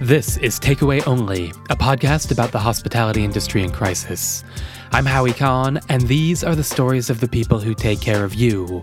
This 0.00 0.36
is 0.36 0.60
Takeaway 0.60 1.04
Only, 1.08 1.48
a 1.70 1.76
podcast 1.76 2.30
about 2.30 2.52
the 2.52 2.58
hospitality 2.60 3.24
industry 3.24 3.64
in 3.64 3.72
crisis. 3.72 4.44
I'm 4.92 5.04
Howie 5.04 5.32
Kahn, 5.32 5.80
and 5.88 6.02
these 6.02 6.44
are 6.44 6.54
the 6.54 6.62
stories 6.62 7.10
of 7.10 7.18
the 7.18 7.26
people 7.26 7.58
who 7.58 7.74
take 7.74 8.00
care 8.00 8.22
of 8.22 8.32
you. 8.32 8.80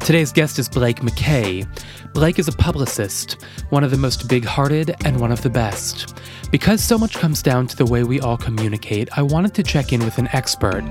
Today's 0.00 0.32
guest 0.32 0.58
is 0.58 0.68
Blake 0.68 0.98
McKay. 0.98 1.64
Blake 2.12 2.40
is 2.40 2.48
a 2.48 2.52
publicist, 2.52 3.40
one 3.70 3.84
of 3.84 3.92
the 3.92 3.96
most 3.96 4.28
big 4.28 4.44
hearted 4.44 4.96
and 5.04 5.20
one 5.20 5.30
of 5.30 5.42
the 5.42 5.48
best. 5.48 6.12
Because 6.50 6.82
so 6.82 6.98
much 6.98 7.14
comes 7.14 7.40
down 7.40 7.68
to 7.68 7.76
the 7.76 7.86
way 7.86 8.02
we 8.02 8.18
all 8.18 8.36
communicate, 8.36 9.16
I 9.16 9.22
wanted 9.22 9.54
to 9.54 9.62
check 9.62 9.92
in 9.92 10.00
with 10.00 10.18
an 10.18 10.28
expert. 10.32 10.82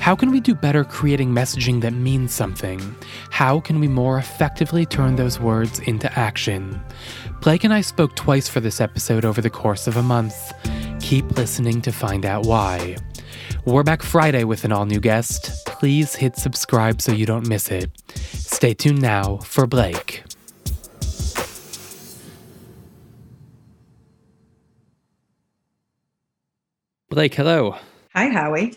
How 0.00 0.14
can 0.14 0.30
we 0.30 0.40
do 0.40 0.54
better 0.54 0.84
creating 0.84 1.30
messaging 1.30 1.80
that 1.80 1.94
means 1.94 2.34
something? 2.34 2.94
How 3.30 3.58
can 3.58 3.80
we 3.80 3.88
more 3.88 4.18
effectively 4.18 4.84
turn 4.84 5.16
those 5.16 5.40
words 5.40 5.78
into 5.78 6.12
action? 6.18 6.78
Blake 7.40 7.64
and 7.64 7.72
I 7.72 7.80
spoke 7.80 8.14
twice 8.16 8.48
for 8.48 8.60
this 8.60 8.80
episode 8.80 9.24
over 9.24 9.40
the 9.40 9.50
course 9.50 9.86
of 9.86 9.96
a 9.96 10.02
month. 10.02 10.52
Keep 11.00 11.36
listening 11.36 11.82
to 11.82 11.92
find 11.92 12.24
out 12.24 12.46
why. 12.46 12.96
We're 13.64 13.82
back 13.82 14.02
Friday 14.02 14.44
with 14.44 14.64
an 14.64 14.72
all 14.72 14.86
new 14.86 15.00
guest. 15.00 15.66
Please 15.66 16.14
hit 16.14 16.36
subscribe 16.36 17.00
so 17.00 17.12
you 17.12 17.26
don't 17.26 17.48
miss 17.48 17.70
it. 17.70 17.90
Stay 18.14 18.74
tuned 18.74 19.00
now 19.00 19.38
for 19.38 19.66
Blake. 19.66 20.24
Blake, 27.10 27.34
hello. 27.34 27.76
Hi, 28.14 28.28
Howie. 28.28 28.74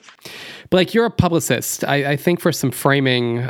Blake, 0.70 0.94
you're 0.94 1.06
a 1.06 1.12
publicist. 1.12 1.84
I, 1.86 2.12
I 2.12 2.16
think 2.16 2.40
for 2.40 2.52
some 2.52 2.72
framing, 2.72 3.50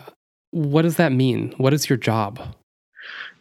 what 0.51 0.83
does 0.83 0.97
that 0.97 1.11
mean? 1.11 1.53
What 1.57 1.73
is 1.73 1.89
your 1.89 1.97
job? 1.97 2.39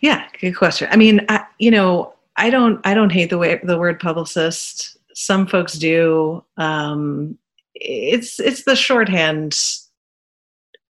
Yeah, 0.05 0.27
good 0.39 0.53
question. 0.53 0.87
I 0.91 0.97
mean, 0.97 1.25
I, 1.31 1.47
you 1.59 1.71
know, 1.71 2.13
I 2.37 2.51
don't, 2.51 2.79
I 2.87 2.93
don't 2.93 3.09
hate 3.09 3.31
the 3.31 3.39
way 3.39 3.59
the 3.65 3.79
word 3.79 3.99
publicist. 3.99 4.99
Some 5.15 5.47
folks 5.47 5.79
do. 5.79 6.45
Um, 6.59 7.39
it's, 7.75 8.39
it's 8.39 8.65
the 8.65 8.77
shorthand. 8.77 9.59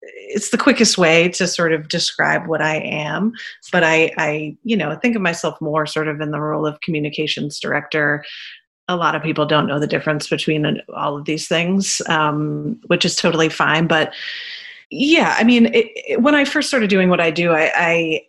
It's 0.03 0.51
the 0.51 0.59
quickest 0.59 0.99
way 0.99 1.31
to 1.31 1.47
sort 1.47 1.73
of 1.73 1.89
describe 1.89 2.49
what 2.49 2.61
I 2.61 2.81
am. 2.81 3.33
But 3.73 3.83
I, 3.83 4.13
I, 4.19 4.59
you 4.63 4.77
know, 4.77 4.95
think 4.97 5.17
of 5.17 5.23
myself 5.23 5.59
more 5.63 5.87
sort 5.87 6.09
of 6.09 6.21
in 6.21 6.31
the 6.31 6.41
role 6.41 6.67
of 6.67 6.83
communications 6.83 7.59
director. 7.59 8.23
A 8.89 8.97
lot 8.97 9.15
of 9.15 9.23
people 9.23 9.47
don't 9.47 9.67
know 9.67 9.79
the 9.79 9.87
difference 9.87 10.29
between 10.29 10.83
all 10.95 11.17
of 11.17 11.25
these 11.25 11.49
things, 11.49 12.03
um, 12.11 12.79
which 12.89 13.07
is 13.07 13.17
totally 13.17 13.49
fine. 13.49 13.87
But 13.87 14.13
yeah, 14.91 15.35
I 15.39 15.45
mean, 15.45 15.65
it, 15.75 15.87
it, 15.95 16.21
when 16.21 16.35
I 16.35 16.45
first 16.45 16.69
started 16.69 16.91
doing 16.91 17.09
what 17.09 17.23
I 17.23 17.31
do, 17.31 17.53
I, 17.53 17.73
I 17.75 18.25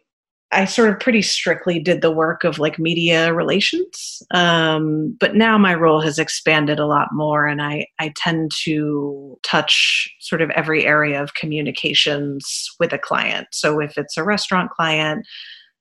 I 0.52 0.66
sort 0.66 0.90
of 0.90 1.00
pretty 1.00 1.22
strictly 1.22 1.80
did 1.80 2.02
the 2.02 2.12
work 2.12 2.44
of 2.44 2.58
like 2.58 2.80
media 2.80 3.34
relations. 3.34 4.24
Um, 4.32 5.16
but 5.20 5.36
now 5.36 5.60
my 5.60 5.76
role 5.76 6.02
has 6.02 6.18
expanded 6.18 6.80
a 6.80 6.88
lot 6.88 7.10
more, 7.12 7.46
and 7.46 7.62
I, 7.62 7.86
I 8.00 8.14
tend 8.16 8.52
to 8.64 9.38
touch 9.44 10.10
sort 10.20 10.42
of 10.42 10.50
every 10.52 10.86
area 10.88 11.22
of 11.22 11.36
communications 11.36 12.68
with 12.80 12.94
a 12.94 12.98
client. 12.98 13.48
So 13.52 13.80
if 13.80 13.98
it's 13.98 14.18
a 14.18 14.24
restaurant 14.24 14.72
client, 14.72 15.28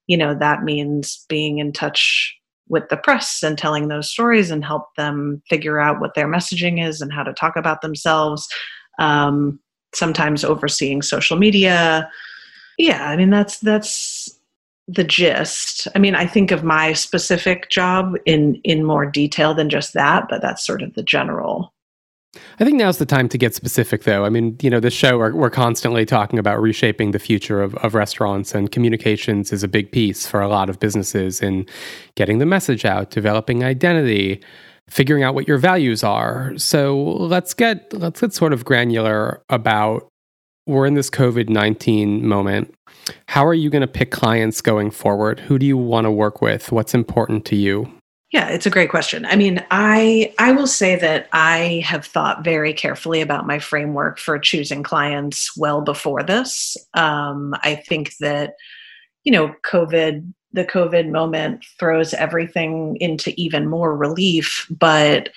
you 0.07 0.19
know, 0.19 0.35
that 0.35 0.65
means 0.65 1.25
being 1.29 1.59
in 1.59 1.73
touch 1.73 2.35
with 2.69 2.91
the 2.91 2.99
press 2.99 3.43
and 3.43 3.57
telling 3.57 3.89
those 3.89 4.11
stories 4.11 4.51
and 4.51 4.65
help 4.65 4.95
them 4.99 5.43
figure 5.49 5.81
out 5.81 6.01
what 6.01 6.15
their 6.15 6.29
messaging 6.29 6.85
is 6.87 7.01
and 7.01 7.11
how 7.13 7.23
to 7.23 7.33
talk 7.33 7.57
about 7.57 7.81
themselves. 7.81 8.47
Um, 8.99 9.61
sometimes 9.95 10.45
overseeing 10.45 11.01
social 11.01 11.39
media. 11.39 12.11
Yeah, 12.79 13.09
I 13.09 13.17
mean 13.17 13.31
that's 13.31 13.59
that's 13.59 13.91
the 14.89 15.05
gist. 15.05 15.87
I 15.95 15.99
mean, 15.99 16.15
I 16.15 16.27
think 16.27 16.51
of 16.51 16.65
my 16.65 16.95
specific 16.95 17.69
job 17.69 18.17
in 18.25 18.57
in 18.65 18.85
more 18.85 19.07
detail 19.07 19.55
than 19.55 19.69
just 19.69 19.93
that, 19.93 20.29
but 20.29 20.41
that's 20.41 20.67
sort 20.67 20.83
of 20.83 20.95
the 20.95 21.03
general. 21.03 21.73
I 22.61 22.65
think 22.65 22.77
now's 22.77 22.99
the 22.99 23.07
time 23.07 23.29
to 23.31 23.39
get 23.39 23.55
specific, 23.55 24.05
though. 24.05 24.25
I 24.25 24.29
mean, 24.29 24.57
you 24.61 24.69
know, 24.71 24.81
this 24.81 24.95
show 24.95 25.19
we're, 25.19 25.35
we're 25.35 25.51
constantly 25.51 26.05
talking 26.05 26.39
about 26.39 26.61
reshaping 26.61 27.11
the 27.13 27.19
future 27.19 27.63
of, 27.63 27.75
of 27.77 27.95
restaurants, 27.95 28.55
and 28.55 28.71
communications 28.71 29.53
is 29.53 29.63
a 29.63 29.69
big 29.69 29.93
piece 29.93 30.27
for 30.27 30.41
a 30.41 30.49
lot 30.49 30.69
of 30.69 30.79
businesses 30.79 31.43
in 31.43 31.67
getting 32.17 32.39
the 32.39 32.47
message 32.47 32.85
out, 32.85 33.11
developing 33.11 33.65
identity, 33.65 34.43
figuring 34.89 35.23
out 35.23 35.35
what 35.35 35.49
your 35.49 35.59
values 35.59 36.03
are. 36.05 36.57
So 36.57 36.99
let's 37.03 37.55
get 37.55 37.93
let's 37.93 38.21
get 38.21 38.33
sort 38.33 38.53
of 38.53 38.65
granular 38.65 39.43
about 39.49 40.09
we're 40.67 40.87
in 40.87 40.95
this 40.95 41.11
COVID 41.11 41.49
19 41.49 42.27
moment. 42.27 42.75
How 43.27 43.47
are 43.47 43.55
you 43.55 43.71
going 43.71 43.83
to 43.83 43.87
pick 43.87 44.11
clients 44.11 44.61
going 44.61 44.91
forward? 44.91 45.41
Who 45.41 45.59
do 45.59 45.67
you 45.67 45.77
want 45.77 46.05
to 46.07 46.11
work 46.11 46.43
with? 46.43 46.73
What's 46.73 46.95
important 46.95 47.45
to 47.47 47.57
you? 47.57 47.93
Yeah, 48.31 48.49
it's 48.49 48.67
a 48.67 48.71
great 48.71 48.91
question. 48.91 49.25
I 49.25 49.37
mean, 49.37 49.65
I 49.71 50.35
I 50.39 50.53
will 50.53 50.67
say 50.67 50.97
that 50.97 51.29
I 51.33 51.83
have 51.87 52.05
thought 52.05 52.45
very 52.45 52.75
carefully 52.75 53.23
about 53.23 53.47
my 53.47 53.59
framework 53.59 54.19
for 54.19 54.39
choosing 54.39 54.83
clients 54.83 55.57
well 55.57 55.81
before 55.81 56.23
this. 56.23 56.77
Um, 56.95 57.55
I 57.63 57.77
think 57.77 58.13
that 58.21 58.55
you 59.25 59.33
know, 59.33 59.55
COVID, 59.71 60.33
the 60.53 60.65
COVID 60.65 61.11
moment 61.11 61.63
throws 61.79 62.15
everything 62.15 62.97
into 62.99 63.33
even 63.37 63.69
more 63.69 63.95
relief, 63.95 64.67
but 64.71 65.29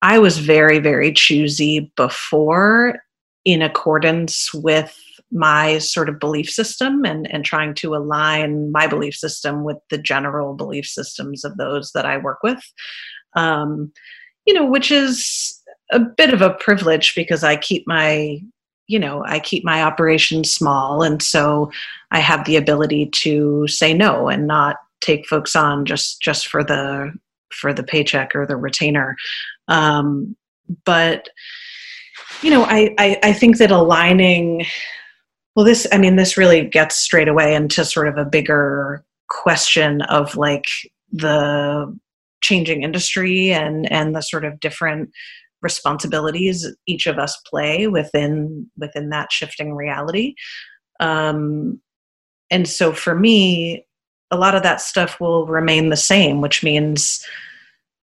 I 0.00 0.20
was 0.20 0.38
very, 0.38 0.78
very 0.78 1.12
choosy 1.12 1.92
before 1.96 3.02
in 3.44 3.62
accordance 3.62 4.54
with 4.54 4.96
my 5.32 5.78
sort 5.78 6.08
of 6.08 6.20
belief 6.20 6.48
system 6.50 7.04
and, 7.04 7.32
and 7.32 7.44
trying 7.44 7.74
to 7.74 7.94
align 7.94 8.70
my 8.70 8.86
belief 8.86 9.14
system 9.14 9.64
with 9.64 9.78
the 9.88 9.98
general 9.98 10.54
belief 10.54 10.86
systems 10.86 11.44
of 11.44 11.56
those 11.56 11.90
that 11.92 12.04
I 12.04 12.18
work 12.18 12.38
with. 12.42 12.62
Um, 13.34 13.92
you 14.46 14.52
know, 14.52 14.66
which 14.66 14.90
is 14.90 15.58
a 15.90 16.00
bit 16.00 16.34
of 16.34 16.42
a 16.42 16.54
privilege 16.54 17.14
because 17.14 17.44
I 17.44 17.56
keep 17.56 17.84
my, 17.86 18.40
you 18.88 18.98
know, 18.98 19.24
I 19.24 19.38
keep 19.38 19.64
my 19.64 19.82
operations 19.82 20.52
small. 20.52 21.02
And 21.02 21.22
so 21.22 21.70
I 22.10 22.18
have 22.18 22.44
the 22.44 22.56
ability 22.56 23.06
to 23.06 23.66
say 23.68 23.94
no 23.94 24.28
and 24.28 24.46
not 24.46 24.76
take 25.00 25.26
folks 25.26 25.56
on 25.56 25.86
just, 25.86 26.20
just 26.20 26.48
for 26.48 26.62
the, 26.62 27.12
for 27.52 27.72
the 27.72 27.82
paycheck 27.82 28.34
or 28.34 28.46
the 28.46 28.56
retainer. 28.56 29.16
Um, 29.68 30.36
but, 30.84 31.28
you 32.42 32.50
know, 32.50 32.64
I, 32.64 32.94
I, 32.98 33.18
I 33.22 33.32
think 33.32 33.58
that 33.58 33.70
aligning, 33.70 34.66
well, 35.54 35.64
this, 35.64 35.86
I 35.92 35.98
mean, 35.98 36.16
this 36.16 36.36
really 36.36 36.64
gets 36.64 36.96
straight 36.96 37.28
away 37.28 37.54
into 37.54 37.84
sort 37.84 38.08
of 38.08 38.16
a 38.16 38.24
bigger 38.24 39.04
question 39.28 40.02
of 40.02 40.36
like 40.36 40.66
the 41.10 41.98
changing 42.42 42.82
industry 42.82 43.50
and 43.50 43.90
and 43.90 44.14
the 44.14 44.20
sort 44.20 44.44
of 44.44 44.60
different 44.60 45.10
responsibilities 45.62 46.66
each 46.86 47.06
of 47.06 47.18
us 47.18 47.36
play 47.46 47.86
within 47.86 48.68
within 48.76 49.10
that 49.10 49.30
shifting 49.30 49.74
reality. 49.74 50.34
Um, 51.00 51.80
and 52.50 52.68
so 52.68 52.92
for 52.92 53.14
me 53.14 53.86
a 54.30 54.36
lot 54.36 54.54
of 54.54 54.62
that 54.62 54.80
stuff 54.80 55.20
will 55.20 55.46
remain 55.46 55.88
the 55.88 55.96
same 55.96 56.40
which 56.40 56.62
means 56.62 57.24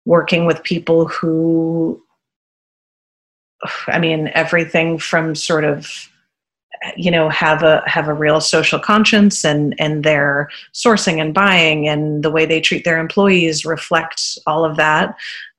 working 0.05 0.45
with 0.45 0.63
people 0.63 1.07
who 1.07 2.01
I 3.87 3.99
mean, 3.99 4.29
everything 4.33 4.97
from 4.97 5.35
sort 5.35 5.63
of 5.63 6.09
you 6.95 7.11
know 7.11 7.29
have 7.29 7.63
a 7.63 7.83
have 7.85 8.07
a 8.07 8.13
real 8.13 8.39
social 8.39 8.79
conscience 8.79 9.43
and 9.43 9.75
and 9.79 10.03
their 10.03 10.49
sourcing 10.73 11.21
and 11.21 11.33
buying 11.33 11.87
and 11.87 12.23
the 12.23 12.31
way 12.31 12.45
they 12.45 12.61
treat 12.61 12.85
their 12.85 12.99
employees 12.99 13.65
reflect 13.65 14.37
all 14.47 14.63
of 14.63 14.77
that 14.77 15.15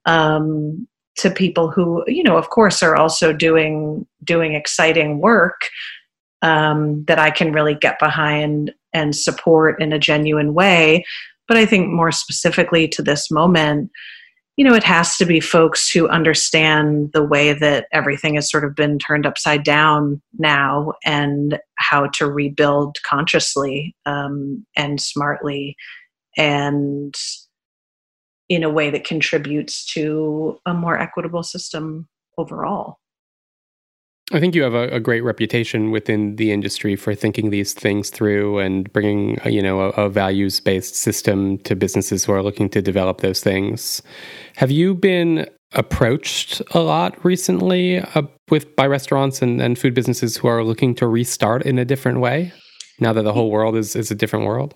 um, 0.06 0.86
to 1.16 1.30
people 1.30 1.70
who 1.70 2.02
you 2.06 2.22
know 2.22 2.36
of 2.36 2.50
course 2.50 2.82
are 2.82 2.96
also 2.96 3.32
doing 3.32 4.06
doing 4.24 4.54
exciting 4.54 5.20
work 5.20 5.68
um, 6.42 7.04
that 7.04 7.18
I 7.18 7.30
can 7.30 7.52
really 7.52 7.74
get 7.74 7.98
behind 7.98 8.72
and 8.92 9.14
support 9.14 9.80
in 9.80 9.92
a 9.92 9.98
genuine 9.98 10.54
way. 10.54 11.04
But 11.46 11.56
I 11.56 11.66
think 11.66 11.88
more 11.88 12.12
specifically 12.12 12.88
to 12.88 13.02
this 13.02 13.30
moment 13.30 13.90
you 14.56 14.64
know, 14.64 14.74
it 14.74 14.84
has 14.84 15.16
to 15.16 15.24
be 15.24 15.40
folks 15.40 15.90
who 15.90 16.08
understand 16.08 17.10
the 17.12 17.24
way 17.24 17.52
that 17.54 17.86
everything 17.92 18.34
has 18.34 18.50
sort 18.50 18.64
of 18.64 18.74
been 18.74 18.98
turned 18.98 19.26
upside 19.26 19.64
down 19.64 20.20
now 20.38 20.92
and 21.04 21.58
how 21.76 22.06
to 22.08 22.26
rebuild 22.30 22.98
consciously 23.02 23.96
um, 24.06 24.66
and 24.76 25.00
smartly 25.00 25.76
and 26.36 27.14
in 28.48 28.62
a 28.62 28.70
way 28.70 28.90
that 28.90 29.04
contributes 29.04 29.86
to 29.86 30.58
a 30.66 30.74
more 30.74 30.98
equitable 30.98 31.42
system 31.42 32.08
overall. 32.36 32.99
I 34.32 34.38
think 34.38 34.54
you 34.54 34.62
have 34.62 34.74
a, 34.74 34.88
a, 34.88 35.00
great 35.00 35.22
reputation 35.22 35.90
within 35.90 36.36
the 36.36 36.52
industry 36.52 36.94
for 36.94 37.16
thinking 37.16 37.50
these 37.50 37.72
things 37.72 38.10
through 38.10 38.60
and 38.60 38.90
bringing, 38.92 39.38
a, 39.44 39.50
you 39.50 39.60
know, 39.60 39.80
a, 39.80 39.88
a 39.90 40.08
values-based 40.08 40.94
system 40.94 41.58
to 41.58 41.74
businesses 41.74 42.24
who 42.24 42.32
are 42.32 42.42
looking 42.42 42.68
to 42.70 42.80
develop 42.80 43.22
those 43.22 43.40
things. 43.40 44.02
Have 44.54 44.70
you 44.70 44.94
been 44.94 45.48
approached 45.72 46.62
a 46.72 46.80
lot 46.80 47.22
recently 47.24 47.98
uh, 47.98 48.22
with 48.50 48.74
by 48.76 48.86
restaurants 48.86 49.42
and, 49.42 49.60
and 49.60 49.78
food 49.78 49.94
businesses 49.94 50.36
who 50.36 50.46
are 50.48 50.62
looking 50.62 50.94
to 50.96 51.08
restart 51.08 51.62
in 51.62 51.78
a 51.78 51.84
different 51.84 52.20
way 52.20 52.52
now 53.00 53.12
that 53.12 53.22
the 53.22 53.32
whole 53.32 53.50
world 53.50 53.76
is, 53.76 53.96
is 53.96 54.10
a 54.10 54.14
different 54.14 54.46
world? 54.46 54.74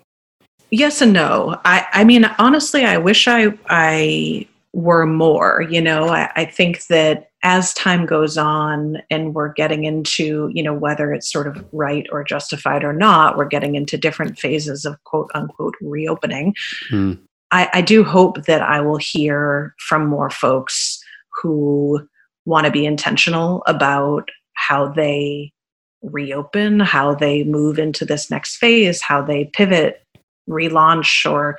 yes 0.71 1.01
and 1.01 1.13
no. 1.13 1.59
I, 1.63 1.85
I 1.93 2.03
mean, 2.03 2.25
honestly, 2.39 2.85
I 2.85 2.97
wish 2.97 3.27
I 3.27 3.57
I 3.69 4.47
were 4.75 5.05
more. 5.05 5.65
You 5.69 5.81
know, 5.81 6.09
I, 6.09 6.29
I 6.35 6.45
think 6.45 6.87
that 6.87 7.29
as 7.43 7.73
time 7.75 8.05
goes 8.05 8.37
on 8.37 9.01
and 9.09 9.33
we're 9.33 9.53
getting 9.53 9.85
into, 9.85 10.51
you 10.53 10.61
know, 10.61 10.73
whether 10.73 11.13
it's 11.13 11.31
sort 11.31 11.47
of 11.47 11.65
right 11.71 12.05
or 12.11 12.25
justified 12.25 12.83
or 12.83 12.91
not, 12.91 13.37
we're 13.37 13.45
getting 13.45 13.75
into 13.75 13.97
different 13.97 14.37
phases 14.37 14.83
of 14.83 15.01
quote 15.05 15.31
unquote 15.33 15.75
reopening. 15.81 16.53
Hmm. 16.89 17.13
I, 17.51 17.69
I 17.71 17.81
do 17.81 18.03
hope 18.03 18.45
that 18.47 18.61
I 18.61 18.81
will 18.81 18.97
hear 18.97 19.73
from 19.79 20.07
more 20.07 20.29
folks 20.29 21.01
who 21.41 22.05
want 22.45 22.65
to 22.65 22.71
be 22.71 22.85
intentional 22.85 23.63
about 23.67 24.29
how 24.55 24.89
they 24.89 25.53
reopen, 26.01 26.81
how 26.81 27.15
they 27.15 27.45
move 27.45 27.79
into 27.79 28.03
this 28.03 28.29
next 28.29 28.57
phase, 28.57 29.01
how 29.01 29.21
they 29.21 29.45
pivot, 29.45 30.03
relaunch, 30.49 31.29
or, 31.29 31.57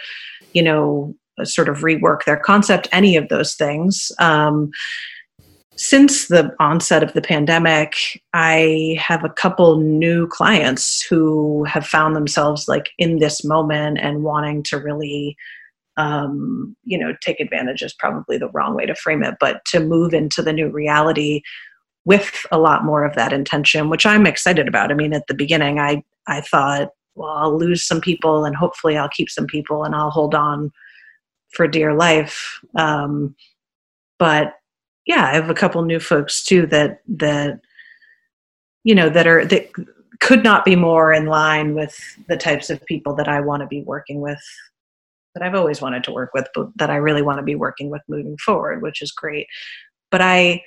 you 0.53 0.63
know, 0.63 1.15
sort 1.45 1.69
of 1.69 1.79
rework 1.79 2.25
their 2.25 2.37
concept, 2.37 2.89
any 2.93 3.17
of 3.17 3.29
those 3.29 3.55
things. 3.55 4.11
Um, 4.19 4.71
since 5.77 6.29
the 6.29 6.55
onset 6.59 7.03
of 7.03 7.13
the 7.13 7.21
pandemic, 7.21 7.95
I 8.33 8.97
have 8.99 9.25
a 9.25 9.31
couple 9.31 9.79
new 9.79 10.27
clients 10.27 11.03
who 11.03 11.65
have 11.65 11.87
found 11.87 12.17
themselves 12.17 12.67
like 12.67 12.91
in 12.99 13.19
this 13.19 13.45
moment 13.45 13.99
and 14.01 14.23
wanting 14.23 14.63
to 14.65 14.79
really, 14.79 15.37
um, 15.99 16.75
you 16.85 16.99
know, 16.99 17.15
take 17.21 17.41
advantage 17.41 17.83
is 17.83 17.93
probably 17.93 18.39
the 18.39 18.49
wrong 18.51 18.75
way 18.75 18.87
to 18.87 18.95
frame 18.95 19.23
it, 19.23 19.35
but 19.39 19.65
to 19.67 19.81
move 19.81 20.15
into 20.15 20.41
the 20.41 20.53
new 20.53 20.71
reality 20.71 21.43
with 22.07 22.47
a 22.51 22.59
lot 22.59 22.85
more 22.85 23.05
of 23.05 23.15
that 23.17 23.33
intention, 23.33 23.91
which 23.91 24.07
I'm 24.07 24.27
excited 24.27 24.69
about. 24.69 24.91
I 24.91 24.95
mean, 24.95 25.13
at 25.13 25.27
the 25.27 25.35
beginning, 25.35 25.79
I 25.79 26.03
I 26.27 26.41
thought, 26.41 26.89
well, 27.15 27.31
I'll 27.31 27.59
lose 27.59 27.87
some 27.87 28.01
people, 28.01 28.45
and 28.45 28.57
hopefully, 28.57 28.97
I'll 28.97 29.09
keep 29.11 29.29
some 29.29 29.47
people, 29.47 29.85
and 29.85 29.95
I'll 29.95 30.11
hold 30.11 30.35
on 30.35 30.73
for 31.53 31.67
dear 31.67 31.95
life. 31.95 32.61
Um, 32.75 33.35
but 34.19 34.55
yeah, 35.07 35.27
I 35.27 35.35
have 35.35 35.51
a 35.51 35.55
couple 35.55 35.83
new 35.83 36.01
folks 36.01 36.43
too 36.45 36.67
that 36.67 37.01
that 37.09 37.61
you 38.85 38.95
know 38.95 39.09
that 39.09 39.27
are 39.27 39.45
that 39.45 39.71
could 40.21 40.43
not 40.43 40.65
be 40.65 40.77
more 40.77 41.13
in 41.13 41.27
line 41.27 41.75
with 41.75 41.99
the 42.29 42.37
types 42.37 42.71
of 42.71 42.85
people 42.87 43.15
that 43.17 43.29
I 43.29 43.41
want 43.41 43.61
to 43.61 43.67
be 43.67 43.83
working 43.83 44.21
with 44.21 44.43
that 45.35 45.43
I've 45.43 45.55
always 45.55 45.83
wanted 45.83 46.03
to 46.05 46.13
work 46.13 46.31
with, 46.33 46.49
but 46.55 46.71
that 46.77 46.89
I 46.89 46.97
really 46.97 47.21
want 47.21 47.39
to 47.39 47.43
be 47.43 47.55
working 47.55 47.91
with 47.91 48.01
moving 48.09 48.39
forward, 48.39 48.81
which 48.81 49.03
is 49.03 49.13
great. 49.13 49.47
But 50.11 50.23
I 50.23 50.63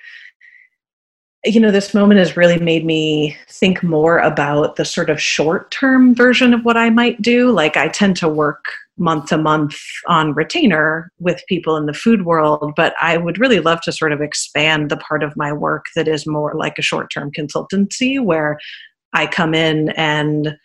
you 1.45 1.59
know, 1.59 1.71
this 1.71 1.93
moment 1.93 2.19
has 2.19 2.35
really 2.35 2.59
made 2.59 2.85
me 2.85 3.37
think 3.47 3.81
more 3.81 4.19
about 4.19 4.75
the 4.75 4.83
sort 4.83 5.09
of 5.09 5.21
short 5.21 5.71
term 5.71 6.13
version 6.13 6.53
of 6.53 6.65
what 6.65 6.75
I 6.75 6.89
might 6.89 7.21
do. 7.21 7.51
Like, 7.51 7.77
I 7.77 7.87
tend 7.87 8.17
to 8.17 8.27
work 8.27 8.65
month 8.99 9.27
to 9.27 9.37
month 9.37 9.77
on 10.07 10.33
retainer 10.33 11.11
with 11.19 11.41
people 11.47 11.75
in 11.77 11.85
the 11.85 11.93
food 11.93 12.25
world, 12.25 12.73
but 12.75 12.93
I 13.01 13.17
would 13.17 13.39
really 13.39 13.59
love 13.59 13.81
to 13.81 13.91
sort 13.91 14.11
of 14.11 14.21
expand 14.21 14.89
the 14.89 14.97
part 14.97 15.23
of 15.23 15.35
my 15.35 15.53
work 15.53 15.85
that 15.95 16.07
is 16.07 16.27
more 16.27 16.53
like 16.55 16.77
a 16.77 16.83
short 16.83 17.09
term 17.11 17.31
consultancy 17.31 18.23
where 18.23 18.59
I 19.13 19.25
come 19.25 19.53
in 19.53 19.89
and 19.89 20.55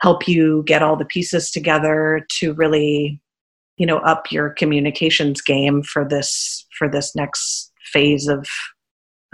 help 0.00 0.28
you 0.28 0.62
get 0.66 0.82
all 0.82 0.96
the 0.96 1.04
pieces 1.04 1.50
together 1.50 2.26
to 2.38 2.54
really 2.54 3.20
you 3.76 3.86
know 3.86 3.98
up 3.98 4.30
your 4.32 4.50
communications 4.50 5.40
game 5.40 5.82
for 5.82 6.06
this 6.06 6.66
for 6.78 6.88
this 6.88 7.14
next 7.14 7.72
phase 7.92 8.28
of 8.28 8.46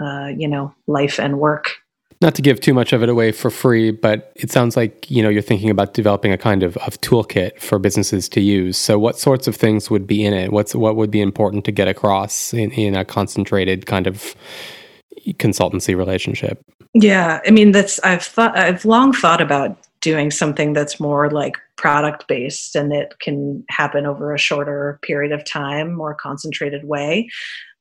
uh, 0.01 0.27
you 0.37 0.47
know 0.47 0.73
life 0.87 1.19
and 1.19 1.39
work 1.39 1.71
not 2.23 2.33
to 2.35 2.41
give 2.41 2.59
too 2.59 2.73
much 2.73 2.93
of 2.93 3.03
it 3.03 3.09
away 3.09 3.31
for 3.31 3.51
free, 3.51 3.91
but 3.91 4.31
it 4.35 4.51
sounds 4.51 4.75
like 4.75 5.09
you 5.11 5.21
know 5.21 5.29
you're 5.29 5.41
thinking 5.43 5.69
about 5.69 5.93
developing 5.93 6.31
a 6.31 6.37
kind 6.37 6.63
of, 6.63 6.75
of 6.77 6.99
toolkit 7.01 7.59
for 7.59 7.77
businesses 7.77 8.27
to 8.29 8.41
use. 8.41 8.77
So, 8.77 8.97
what 8.97 9.19
sorts 9.19 9.47
of 9.47 9.55
things 9.55 9.91
would 9.91 10.07
be 10.07 10.25
in 10.25 10.33
it? 10.33 10.51
What's 10.51 10.73
what 10.73 10.95
would 10.95 11.11
be 11.11 11.21
important 11.21 11.65
to 11.65 11.71
get 11.71 11.87
across 11.87 12.53
in, 12.53 12.71
in 12.71 12.95
a 12.95 13.05
concentrated 13.05 13.85
kind 13.85 14.07
of 14.07 14.35
consultancy 15.33 15.95
relationship? 15.95 16.63
Yeah, 16.93 17.41
I 17.45 17.51
mean 17.51 17.73
that's 17.73 17.99
I've 17.99 18.23
thought 18.23 18.57
I've 18.57 18.85
long 18.85 19.13
thought 19.13 19.41
about 19.41 19.77
doing 20.01 20.31
something 20.31 20.73
that's 20.73 20.99
more 20.99 21.29
like 21.29 21.55
product 21.77 22.27
based 22.27 22.75
and 22.75 22.91
it 22.91 23.13
can 23.19 23.63
happen 23.69 24.05
over 24.05 24.33
a 24.33 24.37
shorter 24.37 24.99
period 25.01 25.31
of 25.31 25.45
time, 25.45 25.93
more 25.93 26.13
concentrated 26.13 26.85
way. 26.85 27.29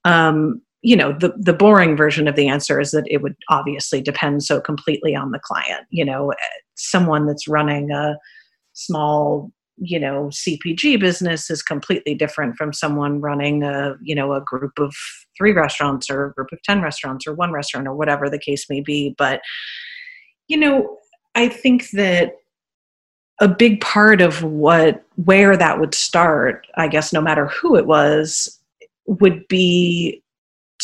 Um, 0.05 0.63
you 0.83 0.97
know 0.97 1.13
the 1.13 1.33
the 1.37 1.53
boring 1.53 1.97
version 1.97 2.29
of 2.29 2.37
the 2.37 2.49
answer 2.49 2.81
is 2.81 2.91
that 2.91 3.05
it 3.07 3.23
would 3.23 3.37
obviously 3.49 4.01
depend 4.01 4.43
so 4.43 4.61
completely 4.61 5.15
on 5.15 5.31
the 5.31 5.41
client 5.41 5.87
you 5.91 6.05
know 6.05 6.31
eh, 6.31 6.59
someone 6.75 7.27
that's 7.27 7.49
running 7.49 7.91
a 7.91 8.17
small 8.73 9.51
you 9.79 9.99
know 9.99 10.31
cpg 10.33 10.99
business 11.01 11.51
is 11.51 11.63
completely 11.63 12.15
different 12.15 12.57
from 12.57 12.73
someone 12.73 13.21
running 13.21 13.63
a 13.63 13.95
you 14.03 14.15
know 14.15 14.33
a 14.33 14.41
group 14.41 14.79
of 14.79 14.95
three 15.37 15.53
restaurants 15.53 16.11
or 16.11 16.27
a 16.27 16.33
group 16.33 16.49
of 16.53 16.63
10 16.63 16.83
restaurants 16.83 17.27
or 17.27 17.35
one 17.35 17.53
restaurant 17.53 17.89
or 17.89 17.95
whatever 17.95 18.29
the 18.29 18.39
case 18.39 18.69
may 18.69 18.81
be. 18.81 19.15
But 19.17 19.41
you 20.49 20.57
know 20.57 20.99
i 21.35 21.49
think 21.49 21.91
that 21.91 22.37
a 23.41 23.49
big 23.49 23.81
part 23.81 24.21
of 24.21 24.43
what 24.43 25.05
where 25.17 25.57
that 25.57 25.81
would 25.81 25.95
start 25.95 26.67
i 26.77 26.87
guess 26.87 27.13
no 27.13 27.21
matter 27.21 27.47
who 27.47 27.77
it 27.77 27.87
was 27.87 28.61
would 29.07 29.47
be 29.49 30.22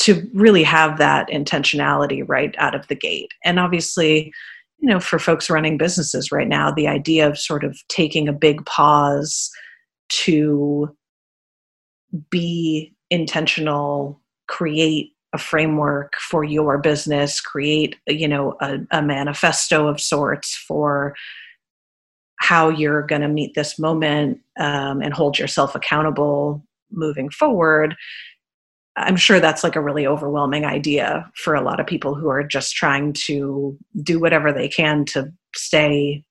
to 0.01 0.29
really 0.33 0.63
have 0.63 0.99
that 0.99 1.29
intentionality 1.29 2.23
right 2.27 2.55
out 2.59 2.75
of 2.75 2.87
the 2.89 2.95
gate. 2.95 3.33
And 3.45 3.59
obviously, 3.59 4.33
you 4.79 4.89
know, 4.89 5.01
for 5.01 5.19
folks 5.19 5.51
running 5.51 5.77
businesses 5.77 6.31
right 6.31 6.47
now, 6.47 6.71
the 6.71 6.87
idea 6.87 7.29
of 7.29 7.39
sort 7.39 7.65
of 7.65 7.77
taking 7.89 8.29
a 8.29 8.33
big 8.33 8.65
pause 8.65 9.51
to 10.11 10.95
be 12.31 12.95
intentional, 13.11 14.21
create 14.47 15.13
a 15.35 15.39
framework 15.39 16.15
for 16.17 16.45
your 16.45 16.79
business, 16.79 17.41
create, 17.41 17.97
you 18.07 18.29
know, 18.29 18.57
a, 18.61 18.79
a 18.93 19.03
manifesto 19.03 19.89
of 19.89 20.01
sorts 20.01 20.55
for 20.55 21.15
how 22.37 22.69
you're 22.69 23.03
going 23.03 23.21
to 23.21 23.29
meet 23.29 23.55
this 23.55 23.79
moment 23.81 24.39
um, 24.61 25.03
and 25.03 25.13
hold 25.13 25.39
yourself 25.39 25.75
accountable 25.75 26.65
moving 26.91 27.29
forward 27.29 27.97
I'm 28.99 29.17
sure 29.17 29.41
that's 29.41 29.63
like 29.63 29.77
a 29.77 29.81
really 29.81 30.07
overwhelming 30.07 30.65
idea 30.65 31.31
for 31.37 31.55
a 31.55 31.63
lot 31.63 31.81
of 31.81 31.87
people 31.87 32.15
who 32.15 32.29
are 32.29 32.43
just 32.43 32.75
trying 32.75 33.13
to 33.15 33.77
do 34.03 34.19
whatever 34.19 34.53
they 34.53 34.69
can 34.69 35.05
to 35.07 35.33
stay 35.55 36.25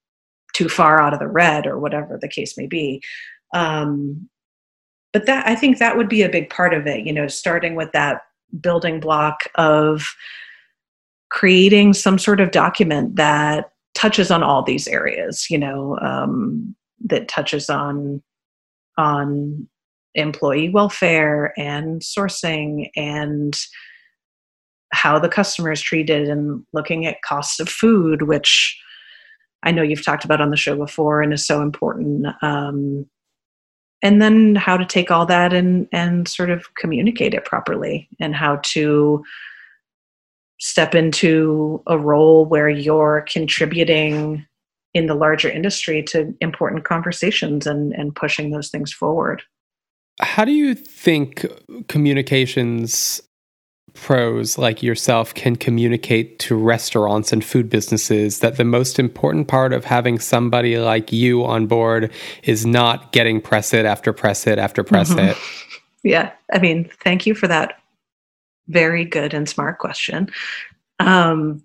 too 0.54 0.68
far 0.68 1.00
out 1.00 1.12
of 1.12 1.18
the 1.18 1.28
red 1.28 1.66
or 1.66 1.78
whatever 1.78 2.18
the 2.20 2.28
case 2.28 2.56
may 2.56 2.66
be. 2.66 3.02
Um, 3.54 4.28
but 5.12 5.26
that 5.26 5.46
I 5.46 5.54
think 5.54 5.78
that 5.78 5.96
would 5.96 6.08
be 6.08 6.22
a 6.22 6.28
big 6.28 6.50
part 6.50 6.74
of 6.74 6.86
it, 6.86 7.06
you 7.06 7.12
know, 7.12 7.26
starting 7.26 7.74
with 7.74 7.92
that 7.92 8.22
building 8.60 9.00
block 9.00 9.44
of 9.54 10.04
creating 11.30 11.94
some 11.94 12.18
sort 12.18 12.40
of 12.40 12.50
document 12.50 13.16
that 13.16 13.72
touches 13.94 14.30
on 14.30 14.42
all 14.42 14.62
these 14.62 14.86
areas, 14.88 15.50
you 15.50 15.58
know, 15.58 15.98
um, 16.00 16.74
that 17.04 17.28
touches 17.28 17.70
on 17.70 18.22
on 18.96 19.68
employee 20.14 20.68
welfare 20.68 21.52
and 21.56 22.00
sourcing 22.00 22.90
and 22.96 23.58
how 24.92 25.18
the 25.18 25.28
customer 25.28 25.70
is 25.70 25.80
treated 25.80 26.28
and 26.28 26.64
looking 26.72 27.06
at 27.06 27.22
costs 27.22 27.60
of 27.60 27.68
food, 27.68 28.22
which 28.22 28.78
I 29.62 29.70
know 29.70 29.82
you've 29.82 30.04
talked 30.04 30.24
about 30.24 30.40
on 30.40 30.50
the 30.50 30.56
show 30.56 30.76
before 30.76 31.22
and 31.22 31.32
is 31.32 31.46
so 31.46 31.62
important. 31.62 32.26
Um, 32.42 33.06
and 34.02 34.22
then 34.22 34.54
how 34.54 34.76
to 34.76 34.86
take 34.86 35.10
all 35.10 35.26
that 35.26 35.52
and 35.52 35.88
and 35.92 36.28
sort 36.28 36.50
of 36.50 36.72
communicate 36.76 37.34
it 37.34 37.44
properly 37.44 38.08
and 38.20 38.34
how 38.34 38.56
to 38.62 39.24
step 40.60 40.94
into 40.94 41.82
a 41.86 41.98
role 41.98 42.44
where 42.44 42.68
you're 42.68 43.24
contributing 43.28 44.44
in 44.94 45.06
the 45.06 45.14
larger 45.14 45.48
industry 45.48 46.02
to 46.02 46.32
important 46.40 46.84
conversations 46.84 47.66
and 47.66 47.92
and 47.92 48.14
pushing 48.14 48.50
those 48.50 48.70
things 48.70 48.92
forward 48.92 49.42
how 50.20 50.44
do 50.44 50.52
you 50.52 50.74
think 50.74 51.46
communications 51.88 53.22
pros 53.94 54.58
like 54.58 54.82
yourself 54.82 55.34
can 55.34 55.56
communicate 55.56 56.38
to 56.38 56.56
restaurants 56.56 57.32
and 57.32 57.44
food 57.44 57.68
businesses 57.68 58.40
that 58.40 58.56
the 58.56 58.64
most 58.64 58.98
important 58.98 59.48
part 59.48 59.72
of 59.72 59.84
having 59.84 60.18
somebody 60.18 60.78
like 60.78 61.12
you 61.12 61.44
on 61.44 61.66
board 61.66 62.10
is 62.44 62.64
not 62.64 63.10
getting 63.12 63.40
press 63.40 63.74
it 63.74 63.84
after 63.84 64.12
press 64.12 64.46
it 64.46 64.58
after 64.58 64.84
press 64.84 65.10
mm-hmm. 65.10 65.30
it? 65.30 65.36
Yeah. 66.04 66.30
I 66.52 66.60
mean, 66.60 66.88
thank 67.02 67.26
you 67.26 67.34
for 67.34 67.48
that 67.48 67.80
very 68.68 69.04
good 69.04 69.34
and 69.34 69.48
smart 69.48 69.78
question. 69.78 70.30
Um, 71.00 71.62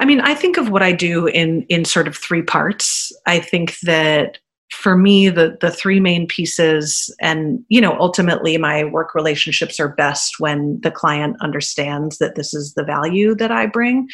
I 0.00 0.04
mean, 0.04 0.20
I 0.20 0.34
think 0.34 0.56
of 0.58 0.70
what 0.70 0.82
I 0.82 0.92
do 0.92 1.26
in 1.26 1.62
in 1.68 1.84
sort 1.84 2.08
of 2.08 2.16
three 2.16 2.42
parts. 2.42 3.12
I 3.26 3.38
think 3.38 3.78
that 3.80 4.38
for 4.70 4.96
me 4.96 5.28
the 5.28 5.56
the 5.60 5.70
three 5.70 6.00
main 6.00 6.26
pieces 6.26 7.14
and 7.20 7.64
you 7.68 7.80
know 7.80 7.96
ultimately 8.00 8.58
my 8.58 8.84
work 8.84 9.14
relationships 9.14 9.78
are 9.78 9.88
best 9.88 10.40
when 10.40 10.80
the 10.82 10.90
client 10.90 11.36
understands 11.40 12.18
that 12.18 12.34
this 12.34 12.52
is 12.52 12.74
the 12.74 12.84
value 12.84 13.34
that 13.34 13.52
I 13.52 13.66
bring 13.66 14.08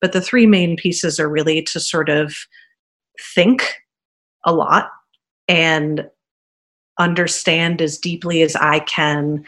but 0.00 0.12
the 0.12 0.20
three 0.20 0.46
main 0.46 0.76
pieces 0.76 1.18
are 1.18 1.28
really 1.28 1.62
to 1.62 1.80
sort 1.80 2.10
of 2.10 2.34
think 3.34 3.74
a 4.44 4.52
lot 4.52 4.90
and 5.48 6.06
understand 6.98 7.80
as 7.80 7.98
deeply 7.98 8.42
as 8.42 8.54
I 8.56 8.80
can 8.80 9.44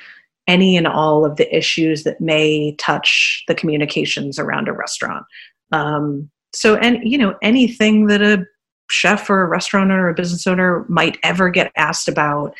any 0.47 0.77
and 0.77 0.87
all 0.87 1.25
of 1.25 1.37
the 1.37 1.57
issues 1.57 2.05
that 2.05 2.21
may 2.21 2.75
touch 2.77 3.45
the 3.49 3.55
communications 3.55 4.39
around 4.39 4.69
a 4.69 4.73
restaurant. 4.73 5.25
Um, 5.73 6.31
so, 6.55 6.77
and 6.77 6.99
you 7.03 7.19
know, 7.19 7.35
anything 7.43 8.07
that 8.07 8.23
a 8.23 8.47
chef 8.90 9.28
or 9.28 9.43
a 9.43 9.49
restaurant 9.49 9.90
owner 9.90 10.07
or 10.07 10.11
a 10.11 10.14
business 10.14 10.47
owner 10.47 10.85
might 10.88 11.19
ever 11.23 11.49
get 11.49 11.73
asked 11.76 12.09
about 12.09 12.55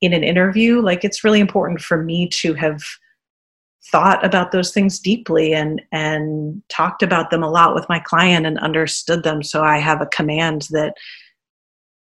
in 0.00 0.12
an 0.12 0.24
interview, 0.24 0.80
like 0.80 1.04
it's 1.04 1.24
really 1.24 1.40
important 1.40 1.80
for 1.80 2.02
me 2.02 2.28
to 2.28 2.54
have 2.54 2.82
thought 3.90 4.24
about 4.24 4.50
those 4.50 4.72
things 4.72 4.98
deeply 4.98 5.52
and 5.52 5.80
and 5.92 6.62
talked 6.68 7.02
about 7.02 7.30
them 7.30 7.42
a 7.42 7.50
lot 7.50 7.74
with 7.74 7.86
my 7.88 7.98
client 7.98 8.46
and 8.46 8.58
understood 8.58 9.22
them. 9.22 9.42
So 9.42 9.62
i 9.62 9.78
have 9.78 10.00
a 10.00 10.06
command 10.06 10.68
that 10.70 10.94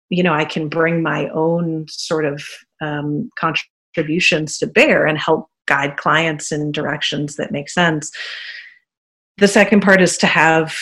you 0.10 0.24
know 0.24 0.34
i 0.34 0.46
can 0.46 0.70
bring 0.70 1.04
my 1.04 1.28
own 1.30 1.86
sort 1.90 2.26
of 2.26 2.42
um, 2.82 3.30
contributions 3.38 4.58
to 4.60 4.68
bear 4.68 5.06
and 5.06 5.18
help 5.18 5.50
guide 5.68 5.98
clients 5.98 6.52
in 6.52 6.72
directions 6.72 7.36
that 7.36 7.52
make 7.52 7.70
sense. 7.70 8.12
The 9.38 9.48
second 9.48 9.82
part 9.82 10.02
is 10.02 10.18
to 10.20 10.28
have 10.28 10.76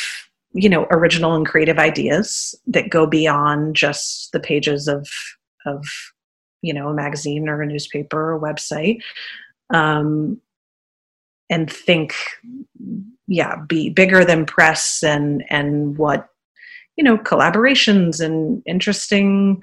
you 0.56 0.70
know 0.70 0.88
original 0.90 1.36
and 1.36 1.46
creative 1.46 1.78
ideas 1.78 2.56
that 2.66 2.90
go 2.90 3.06
beyond 3.06 3.76
just 3.76 4.32
the 4.32 4.40
pages 4.40 4.88
of 4.88 5.08
of 5.66 5.86
you 6.62 6.74
know 6.74 6.88
a 6.88 6.94
magazine 6.94 7.50
or 7.50 7.62
a 7.62 7.68
newspaper 7.68 8.32
or 8.32 8.36
a 8.36 8.40
website. 8.40 9.00
Um, 9.74 10.40
and 11.50 11.72
think 11.72 12.16
yeah 13.28 13.58
be 13.68 13.90
bigger 13.90 14.24
than 14.24 14.46
press 14.46 15.04
and 15.04 15.44
and 15.50 15.98
what 15.98 16.30
you 16.96 17.04
know 17.04 17.18
collaborations 17.18 18.24
and 18.24 18.64
interesting 18.66 19.62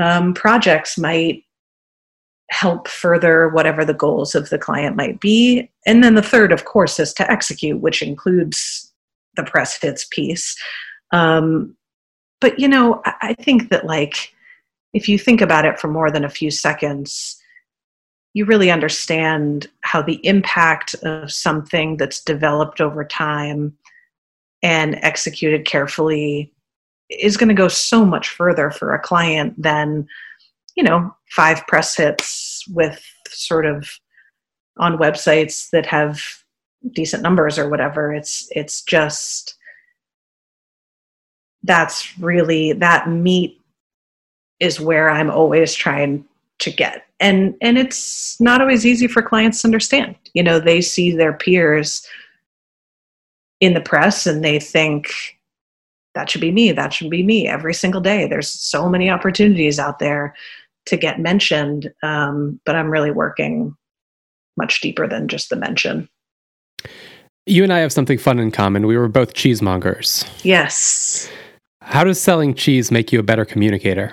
um, 0.00 0.32
projects 0.32 0.96
might 0.96 1.44
help 2.50 2.88
further 2.88 3.48
whatever 3.48 3.84
the 3.84 3.94
goals 3.94 4.34
of 4.34 4.50
the 4.50 4.58
client 4.58 4.96
might 4.96 5.20
be. 5.20 5.70
And 5.86 6.02
then 6.02 6.14
the 6.14 6.22
third 6.22 6.52
of 6.52 6.64
course 6.64 6.98
is 6.98 7.12
to 7.14 7.30
execute 7.30 7.80
which 7.80 8.02
includes 8.02 8.83
the 9.36 9.44
press 9.44 9.80
hits 9.80 10.06
piece. 10.10 10.56
Um, 11.12 11.76
but 12.44 12.60
you 12.60 12.68
know 12.68 13.00
I, 13.06 13.14
I 13.22 13.34
think 13.34 13.70
that 13.70 13.86
like 13.86 14.32
if 14.92 15.08
you 15.08 15.18
think 15.18 15.40
about 15.40 15.64
it 15.64 15.80
for 15.80 15.88
more 15.88 16.10
than 16.10 16.24
a 16.24 16.30
few 16.30 16.50
seconds 16.50 17.40
you 18.34 18.44
really 18.44 18.70
understand 18.70 19.68
how 19.80 20.02
the 20.02 20.20
impact 20.26 20.94
of 21.04 21.32
something 21.32 21.96
that's 21.96 22.22
developed 22.22 22.80
over 22.80 23.04
time 23.04 23.72
and 24.62 24.96
executed 25.02 25.64
carefully 25.64 26.52
is 27.08 27.36
going 27.36 27.48
to 27.48 27.54
go 27.54 27.68
so 27.68 28.04
much 28.04 28.28
further 28.28 28.70
for 28.70 28.92
a 28.92 29.00
client 29.00 29.54
than 29.60 30.06
you 30.76 30.82
know 30.82 31.14
five 31.30 31.66
press 31.66 31.96
hits 31.96 32.62
with 32.68 33.02
sort 33.28 33.64
of 33.64 33.88
on 34.76 34.98
websites 34.98 35.70
that 35.70 35.86
have 35.86 36.20
decent 36.92 37.22
numbers 37.22 37.58
or 37.58 37.68
whatever. 37.68 38.12
It's 38.12 38.48
it's 38.50 38.82
just 38.82 39.56
that's 41.62 42.18
really 42.18 42.72
that 42.74 43.08
meat 43.08 43.58
is 44.60 44.78
where 44.78 45.08
i'm 45.08 45.30
always 45.30 45.74
trying 45.74 46.24
to 46.58 46.70
get. 46.70 47.06
And 47.20 47.54
and 47.60 47.78
it's 47.78 48.40
not 48.40 48.60
always 48.60 48.86
easy 48.86 49.06
for 49.08 49.22
clients 49.22 49.62
to 49.62 49.68
understand. 49.68 50.16
You 50.34 50.42
know 50.42 50.58
they 50.60 50.80
see 50.80 51.10
their 51.10 51.32
peers 51.32 52.06
in 53.60 53.74
the 53.74 53.80
press 53.80 54.26
and 54.26 54.44
they 54.44 54.58
think 54.60 55.08
that 56.14 56.30
should 56.30 56.40
be 56.40 56.52
me 56.52 56.70
that 56.72 56.92
should 56.92 57.10
be 57.10 57.22
me 57.22 57.48
every 57.48 57.74
single 57.74 58.00
day. 58.00 58.26
There's 58.26 58.48
so 58.48 58.88
many 58.88 59.10
opportunities 59.10 59.78
out 59.78 59.98
there 59.98 60.34
to 60.86 60.96
get 60.96 61.20
mentioned 61.20 61.92
um, 62.02 62.60
but 62.64 62.76
i'm 62.76 62.90
really 62.90 63.10
working 63.10 63.76
much 64.56 64.80
deeper 64.80 65.06
than 65.06 65.28
just 65.28 65.50
the 65.50 65.56
mention 65.56 66.08
you 67.46 67.62
and 67.62 67.72
i 67.72 67.78
have 67.78 67.92
something 67.92 68.18
fun 68.18 68.38
in 68.38 68.50
common 68.50 68.86
we 68.86 68.96
were 68.96 69.08
both 69.08 69.34
cheesemongers 69.34 70.28
yes 70.44 71.30
how 71.80 72.04
does 72.04 72.20
selling 72.20 72.54
cheese 72.54 72.90
make 72.90 73.12
you 73.12 73.18
a 73.18 73.22
better 73.22 73.44
communicator 73.44 74.12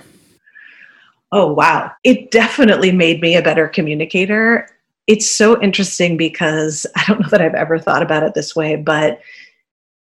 Oh, 1.32 1.54
wow. 1.54 1.92
It 2.04 2.32
definitely 2.32 2.92
made 2.92 3.22
me 3.22 3.36
a 3.36 3.42
better 3.42 3.68
communicator. 3.68 4.68
It's 5.08 5.30
so 5.30 5.62
interesting 5.62 6.18
because 6.18 6.86
I 6.96 7.04
don't 7.08 7.22
know 7.22 7.30
that 7.30 7.42
I've 7.42 7.56
ever 7.56 7.80
thought 7.80 8.02
about 8.02 8.24
it 8.24 8.34
this 8.34 8.56
way, 8.56 8.76
but 8.76 9.22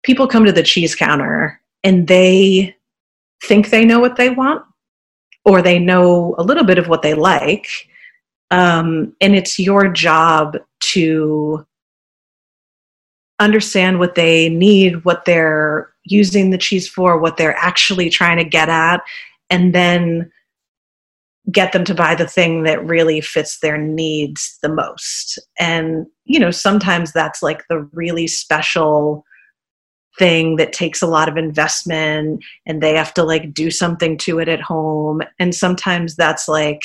people 0.02 0.26
come 0.26 0.44
to 0.44 0.52
the 0.52 0.62
cheese 0.62 0.94
counter 0.94 1.60
and 1.84 2.08
they 2.08 2.74
think 3.44 3.70
they 3.70 3.84
know 3.84 4.00
what 4.00 4.16
they 4.16 4.30
want 4.30 4.64
or 5.44 5.62
they 5.62 5.78
know 5.78 6.34
a 6.36 6.42
little 6.42 6.64
bit 6.64 6.78
of 6.78 6.88
what 6.88 7.02
they 7.02 7.14
like. 7.14 7.68
Um, 8.50 9.14
and 9.20 9.36
it's 9.36 9.58
your 9.58 9.88
job 9.88 10.56
to 10.80 11.64
understand 13.40 13.98
what 13.98 14.14
they 14.14 14.48
need, 14.48 15.04
what 15.04 15.24
they're 15.24 15.90
using 16.04 16.50
the 16.50 16.58
cheese 16.58 16.88
for, 16.88 17.18
what 17.18 17.36
they're 17.36 17.56
actually 17.56 18.08
trying 18.10 18.36
to 18.36 18.44
get 18.44 18.68
at, 18.68 19.02
and 19.48 19.74
then 19.74 20.30
get 21.50 21.72
them 21.72 21.84
to 21.84 21.94
buy 21.94 22.14
the 22.14 22.28
thing 22.28 22.62
that 22.62 22.84
really 22.84 23.20
fits 23.20 23.58
their 23.58 23.78
needs 23.78 24.58
the 24.62 24.68
most. 24.68 25.38
And, 25.58 26.06
you 26.24 26.38
know, 26.38 26.50
sometimes 26.50 27.12
that's 27.12 27.42
like 27.42 27.62
the 27.68 27.88
really 27.92 28.26
special 28.28 29.24
thing 30.18 30.56
that 30.56 30.72
takes 30.72 31.00
a 31.00 31.06
lot 31.06 31.28
of 31.28 31.36
investment 31.36 32.44
and 32.66 32.82
they 32.82 32.94
have 32.94 33.14
to 33.14 33.24
like 33.24 33.54
do 33.54 33.70
something 33.70 34.18
to 34.18 34.38
it 34.38 34.48
at 34.48 34.60
home. 34.60 35.22
And 35.38 35.54
sometimes 35.54 36.14
that's 36.14 36.46
like, 36.46 36.82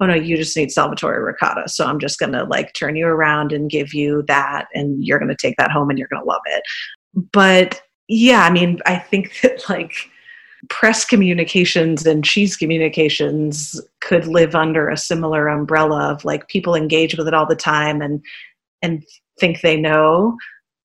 oh 0.00 0.06
no, 0.06 0.14
you 0.14 0.36
just 0.36 0.56
need 0.56 0.70
Salvatore 0.70 1.24
ricotta. 1.24 1.68
So 1.68 1.84
I'm 1.86 1.98
just 1.98 2.18
going 2.18 2.32
to 2.32 2.44
like 2.44 2.72
turn 2.72 2.96
you 2.96 3.06
around 3.06 3.52
and 3.52 3.70
give 3.70 3.92
you 3.92 4.22
that 4.28 4.68
and 4.74 5.04
you're 5.04 5.18
going 5.18 5.30
to 5.30 5.36
take 5.36 5.56
that 5.58 5.70
home 5.70 5.90
and 5.90 5.98
you're 5.98 6.08
going 6.08 6.22
to 6.22 6.28
love 6.28 6.42
it. 6.46 6.62
But 7.32 7.82
yeah, 8.08 8.44
I 8.44 8.50
mean, 8.50 8.80
I 8.86 8.96
think 8.96 9.40
that 9.42 9.68
like, 9.68 9.92
press 10.68 11.04
communications 11.04 12.06
and 12.06 12.24
cheese 12.24 12.56
communications 12.56 13.80
could 14.00 14.26
live 14.26 14.54
under 14.54 14.88
a 14.88 14.96
similar 14.96 15.48
umbrella 15.48 16.12
of 16.12 16.24
like 16.24 16.48
people 16.48 16.74
engage 16.74 17.16
with 17.16 17.28
it 17.28 17.34
all 17.34 17.46
the 17.46 17.54
time 17.54 18.02
and 18.02 18.20
and 18.82 19.04
think 19.38 19.60
they 19.60 19.76
know 19.76 20.36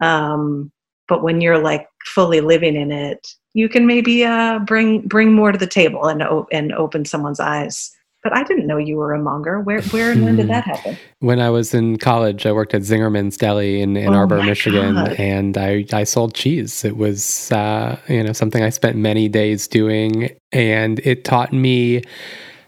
um, 0.02 0.72
but 1.08 1.24
when 1.24 1.42
you're 1.42 1.58
like 1.58 1.88
fully 2.06 2.40
living 2.40 2.76
in 2.76 2.92
it 2.92 3.28
you 3.54 3.68
can 3.68 3.88
maybe 3.88 4.24
uh, 4.24 4.60
bring 4.60 5.02
bring 5.08 5.34
more 5.34 5.52
to 5.52 5.58
the 5.58 5.68
table 5.68 6.06
and 6.06 6.24
and 6.52 6.72
open 6.74 7.04
someone's 7.04 7.40
eyes 7.40 7.92
but 8.24 8.36
I 8.36 8.44
didn't 8.44 8.68
know 8.68 8.78
you 8.78 8.96
were 8.96 9.14
a 9.14 9.20
monger. 9.20 9.60
Where, 9.60 9.82
where, 9.84 10.12
and 10.12 10.24
when 10.24 10.38
did 10.38 10.48
that 10.48 10.64
happen? 10.64 10.98
When 11.20 11.40
I 11.40 11.50
was 11.50 11.74
in 11.74 11.98
college, 11.98 12.46
I 12.46 12.54
worked 12.54 12.74
at 12.74 12.82
Zingerman's 12.82 13.36
Deli 13.36 13.82
in 13.82 13.98
Ann 13.98 14.14
oh 14.14 14.18
Arbor, 14.18 14.42
Michigan, 14.42 14.96
God. 14.96 15.12
and 15.20 15.58
I, 15.58 15.86
I 15.92 16.06
sold 16.06 16.34
cheese. 16.34 16.86
It 16.86 16.96
was, 16.96 17.52
uh, 17.52 18.00
you 18.08 18.24
know, 18.24 18.34
something 18.34 18.64
I 18.64 18.70
spent 18.70 18.96
many 18.96 19.28
days 19.28 19.68
doing, 19.68 20.36
and 20.54 21.00
it 21.00 21.26
taught 21.26 21.52
me 21.52 22.02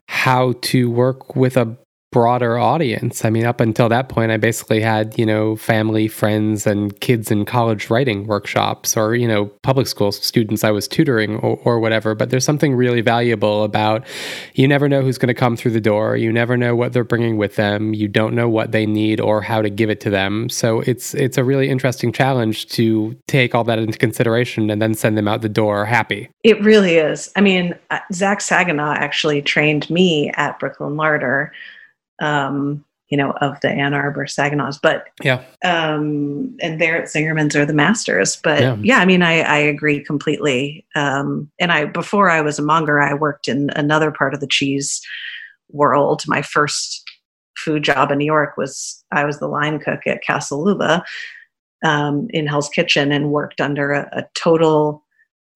how 0.08 0.54
to 0.62 0.92
work 0.92 1.36
with 1.36 1.58
a 1.58 1.78
broader 2.16 2.58
audience. 2.58 3.26
I 3.26 3.30
mean, 3.30 3.46
up 3.46 3.60
until 3.60 3.90
that 3.90 4.08
point, 4.08 4.32
I 4.32 4.38
basically 4.38 4.80
had, 4.80 5.20
you 5.20 5.26
know, 5.26 5.58
family, 5.58 6.08
friends, 6.08 6.66
and 6.66 6.98
kids 7.02 7.30
in 7.30 7.44
college 7.44 7.90
writing 7.90 8.26
workshops 8.26 8.96
or, 8.96 9.16
you 9.16 9.28
know, 9.28 9.48
public 9.64 9.86
school 9.86 10.14
students 10.14 10.64
I 10.64 10.72
was 10.72 10.88
tutoring 10.88 11.36
or, 11.40 11.60
or 11.66 11.78
whatever. 11.82 12.16
But 12.16 12.30
there's 12.30 12.46
something 12.46 12.74
really 12.74 13.02
valuable 13.02 13.66
about 13.66 14.08
you 14.54 14.66
never 14.66 14.88
know 14.88 15.02
who's 15.02 15.18
going 15.18 15.28
to 15.28 15.34
come 15.34 15.58
through 15.58 15.72
the 15.72 15.82
door. 15.82 16.16
You 16.16 16.32
never 16.32 16.56
know 16.56 16.74
what 16.74 16.94
they're 16.94 17.04
bringing 17.04 17.36
with 17.36 17.58
them. 17.58 17.94
You 17.94 18.08
don't 18.08 18.34
know 18.34 18.48
what 18.48 18.72
they 18.72 18.86
need 18.86 19.20
or 19.20 19.42
how 19.42 19.62
to 19.62 19.70
give 19.70 19.90
it 19.90 20.00
to 20.00 20.10
them. 20.10 20.48
So 20.48 20.80
it's 20.88 21.14
it's 21.16 21.38
a 21.38 21.44
really 21.44 21.68
interesting 21.68 22.14
challenge 22.14 22.68
to 22.68 23.14
take 23.28 23.54
all 23.54 23.66
that 23.66 23.78
into 23.78 23.98
consideration 23.98 24.70
and 24.70 24.82
then 24.82 24.94
send 24.94 25.18
them 25.18 25.28
out 25.28 25.42
the 25.42 25.50
door 25.50 25.84
happy. 25.84 26.30
It 26.44 26.64
really 26.64 26.96
is. 26.96 27.30
I 27.36 27.42
mean, 27.42 27.76
uh, 27.92 28.00
Zach 28.14 28.40
Saginaw 28.40 28.94
actually 28.94 29.42
trained 29.42 29.90
me 29.90 30.32
at 30.38 30.58
Brooklyn 30.60 30.96
Larder 30.96 31.52
um, 32.20 32.84
you 33.10 33.18
know, 33.18 33.32
of 33.42 33.60
the 33.62 33.70
Ann 33.70 33.94
Arbor 33.94 34.26
Saginaws. 34.26 34.80
But 34.82 35.08
yeah, 35.24 35.44
um, 35.64 36.56
and 36.62 36.82
there 36.82 37.02
at 37.02 37.08
Zingerman's 37.08 37.56
are 37.56 37.66
the 37.66 37.74
masters. 37.74 38.38
But 38.44 38.62
yeah, 38.62 38.78
yeah 38.82 39.00
I 39.00 39.06
mean, 39.06 39.22
I, 39.22 39.42
I 39.42 39.58
agree 39.58 40.04
completely. 40.04 40.86
Um, 40.96 41.52
and 41.60 41.72
I 41.72 41.86
before 41.86 42.30
I 42.30 42.42
was 42.42 42.58
a 42.58 42.64
monger, 42.64 43.02
I 43.02 43.14
worked 43.14 43.48
in 43.48 43.70
another 43.76 44.12
part 44.12 44.34
of 44.34 44.40
the 44.40 44.48
cheese 44.48 45.02
world. 45.70 46.24
My 46.28 46.42
first 46.42 47.04
food 47.58 47.84
job 47.84 48.12
in 48.12 48.18
New 48.18 48.26
York 48.26 48.58
was 48.58 49.04
I 49.12 49.24
was 49.26 49.40
the 49.40 49.48
line 49.48 49.80
cook 49.80 50.02
at 50.06 50.24
Casellula 50.24 51.04
um, 51.84 52.28
in 52.32 52.48
Hell's 52.48 52.70
Kitchen 52.70 53.12
and 53.12 53.32
worked 53.32 53.62
under 53.62 53.92
a, 53.92 54.10
a 54.14 54.26
total 54.36 55.04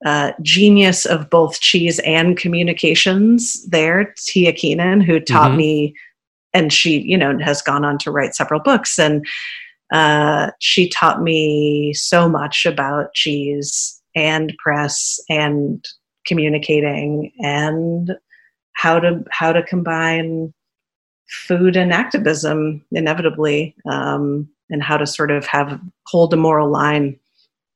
uh, 0.06 0.32
genius 0.42 1.06
of 1.06 1.30
both 1.30 1.60
cheese 1.60 2.00
and 2.00 2.38
communications 2.38 3.66
there, 3.68 4.14
Tia 4.18 4.54
Keenan, 4.54 5.02
who 5.02 5.20
taught 5.20 5.50
mm-hmm. 5.50 5.58
me 5.58 5.96
and 6.54 6.74
she 6.74 7.00
you 7.02 7.18
know 7.18 7.38
has 7.40 7.62
gone 7.62 7.86
on 7.86 7.98
to 7.98 8.12
write 8.12 8.36
several 8.36 8.60
books 8.60 8.98
and 8.98 9.26
uh, 9.92 10.52
she 10.60 10.88
taught 10.88 11.22
me 11.22 11.94
so 11.94 12.30
much 12.30 12.66
about 12.66 13.14
cheese 13.14 14.00
and 14.16 14.54
press 14.60 15.20
and 15.30 15.84
communicating 16.28 17.32
and 17.40 18.16
how 18.74 19.00
to 19.00 19.24
how 19.32 19.52
to 19.52 19.64
combine 19.64 20.54
food 21.28 21.76
and 21.76 21.92
activism 21.94 22.84
inevitably 22.92 23.76
um, 23.90 24.48
and 24.70 24.84
how 24.84 24.98
to 24.98 25.06
sort 25.06 25.32
of 25.32 25.46
have 25.46 25.80
hold 26.08 26.34
a 26.34 26.38
moral 26.38 26.70
line 26.70 27.20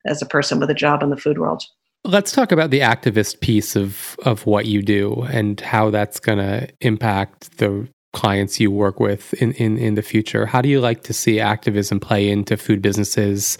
as 0.06 0.22
a 0.22 0.26
person 0.26 0.60
with 0.60 0.70
a 0.70 0.76
job 0.76 1.02
in 1.02 1.10
the 1.10 1.18
food 1.18 1.38
world. 1.38 1.64
Let's 2.04 2.32
talk 2.32 2.52
about 2.52 2.70
the 2.70 2.82
activist 2.82 3.40
piece 3.40 3.76
of 3.76 4.18
of 4.26 4.46
what 4.46 4.66
you 4.66 4.82
do 4.82 5.24
and 5.32 5.60
how 5.62 5.90
that's 5.90 6.20
going 6.20 6.40
to 6.40 6.68
impact 6.82 7.58
the 7.58 7.88
clients 8.14 8.60
you 8.60 8.72
work 8.72 9.00
with 9.00 9.34
in, 9.36 9.52
in 9.54 9.78
in 9.78 9.96
the 9.96 10.02
future 10.02 10.46
how 10.46 10.62
do 10.62 10.70
you 10.70 10.80
like 10.80 11.04
to 11.04 11.14
see 11.14 11.40
activism 11.40 12.00
play 12.00 12.30
into 12.30 12.56
food 12.56 12.82
businesses 12.82 13.58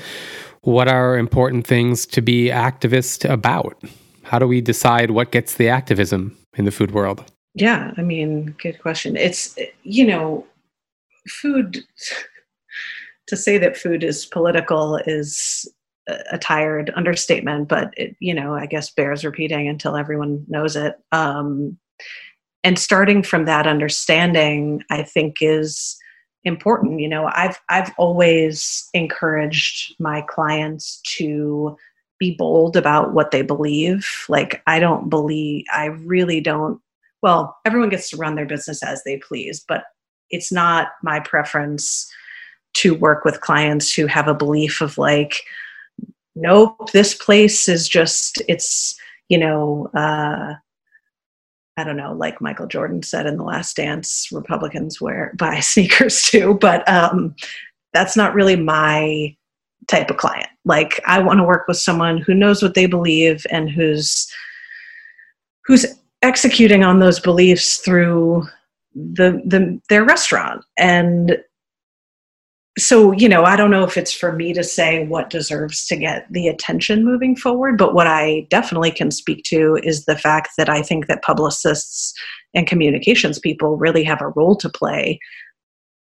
what 0.62 0.88
are 0.88 1.18
important 1.18 1.68
things 1.68 2.06
to 2.06 2.22
be 2.22 2.50
activist 2.50 3.30
about 3.30 3.76
how 4.24 4.40
do 4.40 4.48
we 4.48 4.62
decide 4.62 5.12
what 5.12 5.32
gets 5.32 5.56
the 5.56 5.68
activism 5.68 6.38
in 6.56 6.66
the 6.66 6.72
food 6.72 6.92
world 6.92 7.24
yeah, 7.56 7.92
I 7.98 8.02
mean, 8.02 8.56
good 8.62 8.82
question. 8.82 9.16
It's, 9.16 9.58
you 9.84 10.06
know, 10.06 10.46
food, 11.30 11.84
to 13.28 13.38
say 13.38 13.58
that 13.58 13.78
food 13.78 14.04
is 14.04 14.26
political 14.26 14.98
is 15.06 15.72
a 16.32 16.38
tired 16.38 16.92
understatement, 16.96 17.70
but 17.70 17.94
it, 17.96 18.16
you 18.20 18.34
know, 18.34 18.54
I 18.56 18.66
guess 18.66 18.92
bears 18.92 19.24
repeating 19.24 19.70
until 19.70 19.96
everyone 19.96 20.46
knows 20.50 20.76
it. 20.76 20.96
Um, 21.14 21.78
and 22.64 22.80
starting 22.80 23.24
from 23.24 23.46
that 23.46 23.68
understanding, 23.68 24.84
I 24.90 25.04
think 25.04 25.38
is 25.42 25.98
important. 26.44 27.00
You 27.00 27.10
know, 27.10 27.30
I've 27.34 27.60
I've 27.70 27.92
always 27.98 28.90
encouraged 28.94 29.96
my 30.00 30.22
clients 30.22 31.02
to 31.18 31.78
be 32.20 32.36
bold 32.36 32.78
about 32.78 33.14
what 33.14 33.32
they 33.32 33.42
believe. 33.42 34.08
Like 34.30 34.62
I 34.68 34.80
don't 34.80 35.10
believe 35.10 35.66
I 35.74 35.86
really 35.86 36.42
don't 36.42 36.80
well, 37.24 37.58
everyone 37.64 37.90
gets 37.90 38.10
to 38.10 38.18
run 38.18 38.36
their 38.36 38.46
business 38.46 38.84
as 38.84 39.02
they 39.04 39.18
please, 39.18 39.64
but 39.66 39.86
it's 40.30 40.52
not 40.52 40.90
my 41.02 41.22
preference 41.22 42.12
to 42.74 42.94
work 42.94 43.24
with 43.24 43.40
clients 43.40 43.94
who 43.94 44.08
have 44.08 44.28
a 44.28 44.34
belief 44.34 44.82
of 44.82 44.98
like, 44.98 45.44
nope, 46.36 46.92
this 46.92 47.14
place 47.14 47.70
is 47.70 47.88
just, 47.88 48.42
it's, 48.50 49.00
you 49.30 49.38
know, 49.38 49.90
uh, 49.94 50.56
I 51.78 51.84
don't 51.84 51.98
know, 51.98 52.14
like 52.14 52.42
Michael 52.42 52.68
Jordan 52.68 53.02
said 53.02 53.26
in 53.26 53.38
The 53.38 53.44
Last 53.44 53.76
Dance, 53.76 54.30
Republicans 54.32 55.02
wear 55.02 55.34
buy 55.38 55.60
sneakers 55.60 56.24
too, 56.24 56.58
but 56.60 56.88
um, 56.88 57.36
that's 57.94 58.16
not 58.16 58.34
really 58.34 58.56
my 58.56 59.36
type 59.88 60.10
of 60.10 60.18
client. 60.18 60.48
Like 60.66 61.00
I 61.06 61.20
want 61.20 61.40
to 61.40 61.44
work 61.44 61.68
with 61.68 61.78
someone 61.78 62.18
who 62.20 62.34
knows 62.34 62.62
what 62.62 62.74
they 62.74 62.86
believe 62.86 63.46
and 63.50 63.70
who's 63.70 64.32
who's 65.66 65.86
executing 66.22 66.84
on 66.84 67.00
those 67.00 67.20
beliefs 67.20 67.78
through 67.78 68.44
the, 68.96 69.42
the 69.46 69.80
their 69.90 70.04
restaurant 70.04 70.64
and 70.78 71.38
so 72.78 73.12
you 73.12 73.30
know 73.30 73.44
i 73.44 73.56
don't 73.56 73.70
know 73.70 73.84
if 73.84 73.98
it's 73.98 74.14
for 74.14 74.32
me 74.32 74.52
to 74.52 74.64
say 74.64 75.06
what 75.06 75.30
deserves 75.30 75.86
to 75.86 75.96
get 75.96 76.26
the 76.32 76.48
attention 76.48 77.06
moving 77.06 77.36
forward 77.36 77.78
but 77.78 77.94
what 77.94 78.08
i 78.08 78.48
definitely 78.50 78.92
can 78.92 79.12
speak 79.12 79.44
to 79.44 79.80
is 79.84 80.06
the 80.06 80.18
fact 80.18 80.50
that 80.58 80.70
i 80.70 80.82
think 80.82 81.06
that 81.08 81.22
publicists 81.22 82.14
and 82.56 82.66
communications 82.66 83.38
people 83.38 83.78
really 83.78 84.04
have 84.04 84.22
a 84.22 84.30
role 84.30 84.56
to 84.56 84.70
play 84.70 85.20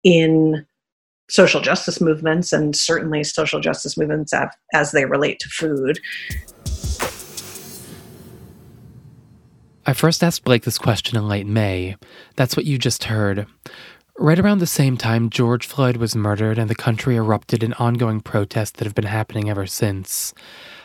in 0.03 0.65
social 1.29 1.61
justice 1.61 2.01
movements 2.01 2.53
and 2.53 2.75
certainly 2.75 3.23
social 3.23 3.61
justice 3.61 3.97
movements 3.99 4.33
as 4.73 4.93
they 4.93 5.05
relate 5.05 5.39
to 5.39 5.49
food 5.51 6.01
I 9.85 9.95
first 9.95 10.23
asked 10.23 10.45
Blake 10.45 10.63
this 10.63 10.79
question 10.79 11.19
in 11.19 11.27
late 11.27 11.47
May. 11.47 11.97
That's 12.37 12.57
what 12.57 12.67
you 12.67 12.79
just 12.79 13.05
heard. 13.05 13.47
Right 14.19 14.39
around 14.39 14.59
the 14.59 14.67
same 14.67 14.97
time 14.97 15.31
George 15.31 15.67
Floyd 15.67 15.97
was 15.97 16.15
murdered 16.15 16.59
and 16.59 16.69
the 16.69 16.75
country 16.75 17.17
erupted 17.17 17.63
in 17.63 17.73
ongoing 17.75 18.21
protests 18.21 18.73
that 18.73 18.85
have 18.85 18.95
been 18.95 19.07
happening 19.07 19.49
ever 19.49 19.67
since. 19.67 20.35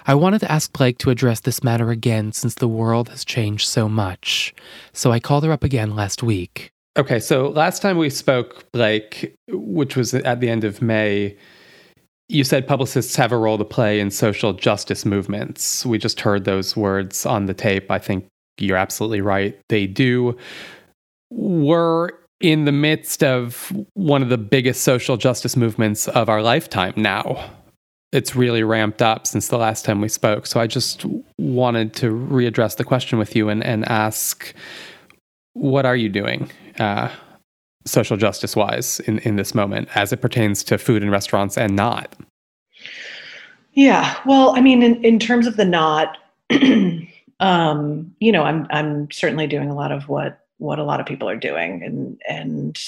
I 0.05 0.15
wanted 0.15 0.39
to 0.39 0.51
ask 0.51 0.71
Blake 0.71 0.97
to 0.99 1.09
address 1.09 1.41
this 1.41 1.63
matter 1.63 1.91
again 1.91 2.31
since 2.31 2.55
the 2.55 2.69
world 2.69 3.09
has 3.09 3.25
changed 3.25 3.67
so 3.67 3.89
much. 3.89 4.55
So 4.93 5.11
I 5.11 5.19
called 5.19 5.43
her 5.43 5.51
up 5.51 5.63
again 5.63 5.93
last 5.95 6.23
week. 6.23 6.71
Okay, 6.97 7.19
so 7.19 7.49
last 7.49 7.81
time 7.81 7.97
we 7.97 8.09
spoke, 8.09 8.71
Blake, 8.71 9.35
which 9.49 9.97
was 9.97 10.13
at 10.13 10.39
the 10.39 10.49
end 10.49 10.63
of 10.63 10.81
May, 10.81 11.37
you 12.29 12.43
said 12.43 12.65
publicists 12.65 13.15
have 13.17 13.31
a 13.31 13.37
role 13.37 13.57
to 13.57 13.65
play 13.65 13.99
in 13.99 14.09
social 14.09 14.53
justice 14.53 15.05
movements. 15.05 15.85
We 15.85 15.97
just 15.97 16.21
heard 16.21 16.45
those 16.45 16.75
words 16.75 17.25
on 17.25 17.45
the 17.45 17.53
tape, 17.53 17.91
I 17.91 17.99
think 17.99 18.25
you're 18.57 18.77
absolutely 18.77 19.21
right. 19.21 19.59
They 19.69 19.85
do. 19.85 20.35
We're 21.29 22.11
in 22.39 22.65
the 22.65 22.71
midst 22.71 23.23
of 23.23 23.71
one 23.93 24.21
of 24.21 24.29
the 24.29 24.37
biggest 24.37 24.81
social 24.81 25.17
justice 25.17 25.55
movements 25.55 26.07
of 26.07 26.29
our 26.29 26.41
lifetime 26.41 26.93
now. 26.95 27.51
It's 28.11 28.35
really 28.35 28.63
ramped 28.63 29.01
up 29.01 29.27
since 29.27 29.49
the 29.49 29.57
last 29.57 29.83
time 29.83 30.01
we 30.01 30.07
spoke. 30.07 30.45
So 30.45 30.59
I 30.59 30.67
just 30.67 31.05
wanted 31.37 31.93
to 31.95 32.11
readdress 32.11 32.77
the 32.77 32.83
question 32.83 33.19
with 33.19 33.35
you 33.35 33.49
and, 33.49 33.63
and 33.63 33.85
ask 33.85 34.53
what 35.53 35.85
are 35.85 35.95
you 35.95 36.07
doing 36.07 36.49
uh, 36.79 37.09
social 37.85 38.15
justice 38.15 38.55
wise 38.55 38.99
in, 39.01 39.19
in 39.19 39.35
this 39.35 39.55
moment 39.55 39.89
as 39.95 40.13
it 40.13 40.21
pertains 40.21 40.63
to 40.65 40.77
food 40.77 41.01
and 41.01 41.11
restaurants 41.11 41.57
and 41.57 41.75
not? 41.75 42.15
Yeah, 43.73 44.17
well, 44.25 44.55
I 44.55 44.61
mean, 44.61 44.81
in, 44.83 45.03
in 45.03 45.19
terms 45.19 45.47
of 45.47 45.57
the 45.57 45.65
not, 45.65 46.17
um, 47.39 48.15
you 48.19 48.31
know, 48.31 48.43
I'm 48.43 48.65
I'm 48.69 49.11
certainly 49.11 49.47
doing 49.47 49.69
a 49.69 49.75
lot 49.75 49.91
of 49.91 50.07
what 50.07 50.46
what 50.57 50.79
a 50.79 50.83
lot 50.83 50.99
of 50.99 51.05
people 51.05 51.29
are 51.29 51.37
doing, 51.37 51.83
and 51.83 52.21
and 52.27 52.79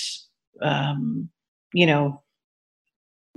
um, 0.62 1.30
you 1.74 1.86
know, 1.86 2.22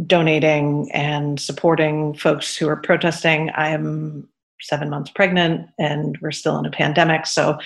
donating 0.06 0.90
and 0.92 1.38
supporting 1.38 2.14
folks 2.14 2.56
who 2.56 2.68
are 2.68 2.76
protesting. 2.76 3.50
I 3.50 3.68
am 3.68 4.28
seven 4.60 4.90
months 4.90 5.10
pregnant, 5.10 5.68
and 5.78 6.18
we're 6.20 6.30
still 6.30 6.58
in 6.58 6.66
a 6.66 6.70
pandemic, 6.70 7.26
so 7.26 7.58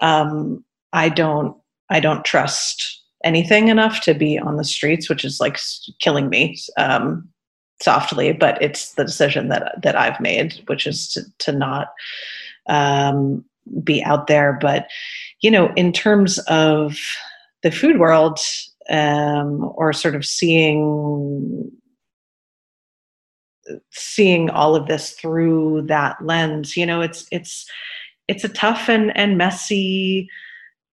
um, 0.00 0.64
I 0.92 1.08
don't 1.08 1.56
I 1.90 2.00
don't 2.00 2.24
trust 2.24 3.02
anything 3.24 3.68
enough 3.68 4.00
to 4.02 4.14
be 4.14 4.38
on 4.38 4.56
the 4.56 4.64
streets, 4.64 5.08
which 5.08 5.24
is 5.24 5.40
like 5.40 5.58
killing 6.00 6.28
me 6.28 6.58
um, 6.76 7.28
softly. 7.82 8.32
But 8.32 8.60
it's 8.62 8.94
the 8.94 9.04
decision 9.04 9.48
that 9.48 9.82
that 9.82 9.96
I've 9.96 10.20
made, 10.20 10.62
which 10.66 10.86
is 10.86 11.08
to 11.12 11.22
to 11.38 11.52
not 11.52 11.88
um, 12.68 13.44
be 13.82 14.02
out 14.04 14.26
there. 14.26 14.58
But, 14.60 14.88
you 15.40 15.50
know, 15.50 15.72
in 15.76 15.92
terms 15.92 16.38
of 16.48 16.96
the 17.62 17.70
food 17.70 17.98
world 17.98 18.38
um, 18.90 19.72
or 19.76 19.92
sort 19.92 20.14
of 20.14 20.24
seeing 20.24 21.70
seeing 23.90 24.48
all 24.50 24.76
of 24.76 24.86
this 24.86 25.10
through 25.12 25.82
that 25.88 26.16
lens 26.24 26.76
you 26.76 26.86
know 26.86 27.00
it's 27.00 27.26
it's 27.32 27.68
it's 28.28 28.44
a 28.44 28.48
tough 28.48 28.88
and 28.88 29.16
and 29.16 29.36
messy 29.36 30.28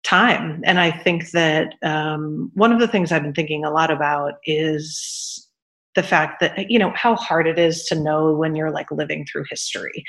time. 0.04 0.62
And 0.65 0.80
i 0.80 0.89
think 0.89 1.32
that 1.32 1.75
um, 1.84 2.49
one 2.54 2.71
of 2.71 2.80
the 2.80 2.88
things 2.88 3.12
i've 3.12 3.23
been 3.23 3.34
thinking 3.34 3.65
a 3.65 3.71
lot 3.71 3.91
about 3.91 4.36
is 4.45 5.47
the 5.95 6.04
fact 6.04 6.39
that 6.39 6.71
you 6.71 6.80
know 6.80 6.93
how 6.95 7.15
hard 7.15 7.47
it 7.47 7.60
is 7.60 7.84
to 7.86 7.95
know 7.95 8.34
when 8.34 8.56
you're 8.56 8.71
like 8.71 8.89
living 8.89 9.25
through 9.25 9.45
history 9.49 10.04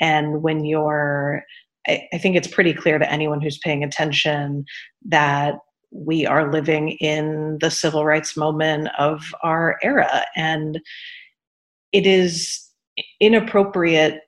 and 0.00 0.42
when 0.42 0.64
you're 0.64 1.42
I, 1.86 2.06
I 2.12 2.18
think 2.18 2.36
it's 2.36 2.48
pretty 2.48 2.74
clear 2.74 2.98
to 2.98 3.10
anyone 3.10 3.40
who's 3.40 3.58
paying 3.58 3.84
attention 3.84 4.64
that 5.06 5.56
we 5.90 6.26
are 6.26 6.52
living 6.52 6.90
in 7.00 7.58
the 7.60 7.70
civil 7.70 8.04
rights 8.04 8.36
moment 8.36 8.88
of 8.98 9.22
our 9.42 9.78
era. 9.82 10.24
And 10.34 10.80
it 11.92 12.06
is 12.06 12.68
inappropriate 13.20 14.20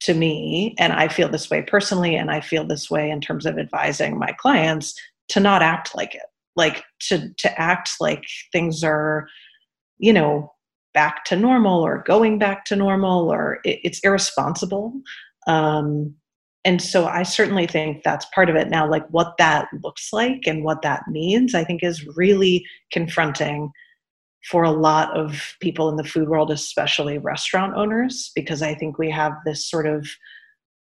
to 0.00 0.14
me 0.14 0.74
and 0.78 0.92
i 0.92 1.08
feel 1.08 1.28
this 1.28 1.48
way 1.48 1.62
personally 1.62 2.14
and 2.14 2.30
i 2.30 2.40
feel 2.40 2.64
this 2.64 2.90
way 2.90 3.10
in 3.10 3.20
terms 3.20 3.46
of 3.46 3.58
advising 3.58 4.18
my 4.18 4.32
clients 4.38 4.94
to 5.28 5.40
not 5.40 5.62
act 5.62 5.94
like 5.94 6.14
it. 6.14 6.22
Like 6.56 6.84
to 7.08 7.32
to 7.38 7.60
act 7.60 7.90
like 8.00 8.24
things 8.52 8.84
are 8.84 9.26
you 9.98 10.12
know 10.12 10.52
back 10.92 11.24
to 11.24 11.36
normal 11.36 11.82
or 11.82 12.04
going 12.06 12.38
back 12.38 12.64
to 12.66 12.76
normal 12.76 13.32
or 13.32 13.58
it, 13.64 13.80
it's 13.82 13.98
irresponsible. 14.00 14.92
Um, 15.48 16.14
and 16.64 16.80
so 16.80 17.06
i 17.06 17.22
certainly 17.22 17.66
think 17.66 18.02
that's 18.02 18.26
part 18.34 18.50
of 18.50 18.56
it. 18.56 18.68
Now 18.68 18.88
like 18.88 19.06
what 19.08 19.34
that 19.38 19.68
looks 19.82 20.12
like 20.12 20.46
and 20.46 20.64
what 20.64 20.82
that 20.82 21.02
means 21.08 21.54
i 21.54 21.64
think 21.64 21.82
is 21.82 22.06
really 22.16 22.64
confronting 22.92 23.70
for 24.50 24.62
a 24.62 24.70
lot 24.70 25.16
of 25.16 25.56
people 25.60 25.88
in 25.88 25.96
the 25.96 26.04
food 26.04 26.28
world 26.28 26.50
especially 26.50 27.18
restaurant 27.18 27.74
owners 27.76 28.30
because 28.34 28.62
i 28.62 28.74
think 28.74 28.98
we 28.98 29.10
have 29.10 29.32
this 29.44 29.68
sort 29.68 29.86
of 29.86 30.08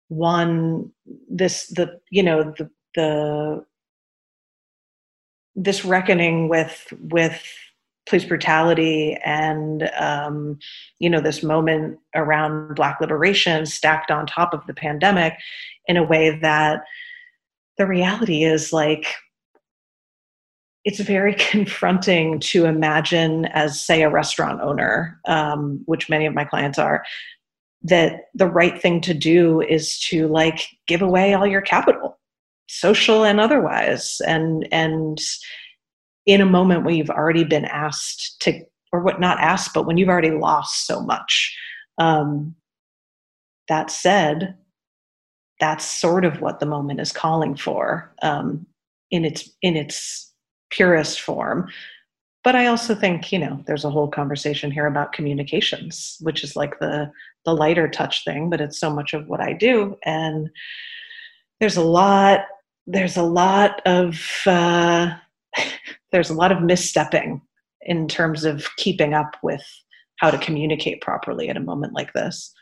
one 0.09 0.91
this 1.31 1.67
the 1.69 2.01
you 2.11 2.23
know 2.23 2.55
the 2.59 2.71
the 2.95 3.65
this 5.55 5.85
reckoning 5.85 6.49
with 6.49 6.93
with 7.01 7.43
police 8.09 8.25
brutality 8.25 9.17
and 9.25 9.91
um, 9.99 10.59
you 10.99 11.11
know 11.11 11.21
this 11.21 11.43
moment 11.43 11.99
around 12.15 12.75
black 12.75 13.01
liberation 13.01 13.67
stacked 13.67 14.11
on 14.11 14.27
top 14.27 14.55
of 14.55 14.67
the 14.67 14.75
pandemic 14.75 15.35
in 15.87 15.97
a 15.97 16.03
way 16.03 16.39
that 16.39 16.83
the 17.77 17.87
reality 17.87 18.45
is 18.45 18.73
like 18.73 19.15
it's 20.85 21.01
very 21.01 21.35
confronting 21.39 22.41
to 22.41 22.65
imagine 22.65 23.47
as 23.47 23.81
say 23.81 24.03
a 24.03 24.11
restaurant 24.11 24.61
owner 24.61 25.21
um, 25.27 25.83
which 25.87 26.09
many 26.09 26.27
of 26.27 26.35
my 26.35 26.45
clients 26.45 26.79
are 26.79 27.05
that 27.83 28.23
the 28.35 28.47
right 28.47 28.81
thing 28.81 29.01
to 29.01 29.15
do 29.15 29.61
is 29.61 29.99
to 30.01 30.27
like 30.29 30.67
give 30.87 31.03
away 31.03 31.35
all 31.35 31.47
your 31.47 31.61
capital 31.61 32.19
social 32.69 33.25
and 33.25 33.41
otherwise 33.41 34.21
and 34.27 34.69
and 34.73 35.21
in 36.29 36.43
a 36.43 36.47
moment 36.47 36.85
where 36.85 36.95
you've 36.95 37.11
already 37.11 37.43
been 37.43 37.65
asked 37.65 38.41
to 38.43 38.63
or 38.93 39.03
what 39.03 39.19
not 39.19 39.41
asked 39.41 39.73
but 39.75 39.87
when 39.87 39.97
you've 39.97 40.11
already 40.11 40.31
lost 40.31 40.87
so 40.87 41.01
much. 41.01 41.57
Um, 41.97 42.55
that 43.69 43.91
said 43.91 44.57
that's 45.59 45.85
sort 45.85 46.25
of 46.25 46.41
what 46.41 46.61
the 46.61 46.67
moment 46.67 47.01
is 47.01 47.11
calling 47.13 47.57
for 47.57 48.15
um, 48.23 48.67
in 49.11 49.25
its 49.25 49.51
in 49.63 49.75
its 49.75 50.33
purest 50.71 51.21
form. 51.21 51.69
But 52.45 52.55
i 52.55 52.67
also 52.67 52.95
think 52.95 53.33
you 53.33 53.39
know 53.39 53.63
there's 53.67 53.85
a 53.85 53.91
whole 53.91 54.09
conversation 54.09 54.71
here 54.71 54.87
about 54.87 55.13
communications 55.13 56.19
which 56.21 56.45
is 56.45 56.55
like 56.57 56.79
the 56.79 57.11
the 57.45 57.55
lighter 57.55 57.89
touch 57.89 58.25
thing 58.25 58.49
but 58.49 58.61
it's 58.61 58.79
so 58.79 58.91
much 58.91 59.15
of 59.15 59.27
what 59.29 59.41
i 59.41 59.55
do. 59.55 59.97
And 60.05 60.51
there's 61.59 61.77
a 61.77 61.85
lot 61.85 62.41
there's 62.87 63.17
a 63.17 63.23
lot 63.23 63.83
of 63.87 64.19
uh, 64.47 65.15
there's 66.13 66.31
a 66.31 66.35
lot 66.35 66.53
of 66.53 66.59
misstepping 66.59 67.41
in 67.83 68.09
terms 68.09 68.45
of 68.45 68.69
keeping 68.77 69.15
up 69.15 69.37
with 69.43 69.65
how 70.17 70.31
to 70.31 70.39
communicate 70.39 71.01
properly 71.01 71.49
at 71.49 71.57
a 71.57 71.61
moment 71.61 71.93
like 71.95 72.13
this 72.13 72.53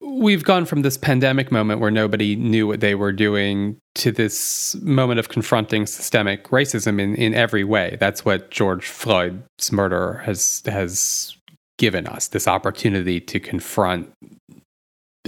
We've 0.00 0.44
gone 0.44 0.66
from 0.66 0.82
this 0.82 0.98
pandemic 0.98 1.50
moment 1.50 1.80
where 1.80 1.90
nobody 1.90 2.36
knew 2.36 2.66
what 2.66 2.80
they 2.80 2.94
were 2.94 3.12
doing 3.12 3.78
to 3.94 4.12
this 4.12 4.76
moment 4.82 5.18
of 5.18 5.30
confronting 5.30 5.86
systemic 5.86 6.44
racism 6.48 7.00
in, 7.00 7.14
in 7.14 7.32
every 7.32 7.64
way. 7.64 7.96
That's 8.00 8.22
what 8.22 8.50
George 8.50 8.86
Floyd's 8.86 9.72
murder 9.72 10.18
has 10.24 10.62
has 10.66 11.34
given 11.78 12.06
us 12.06 12.28
this 12.28 12.46
opportunity 12.46 13.18
to 13.18 13.40
confront 13.40 14.12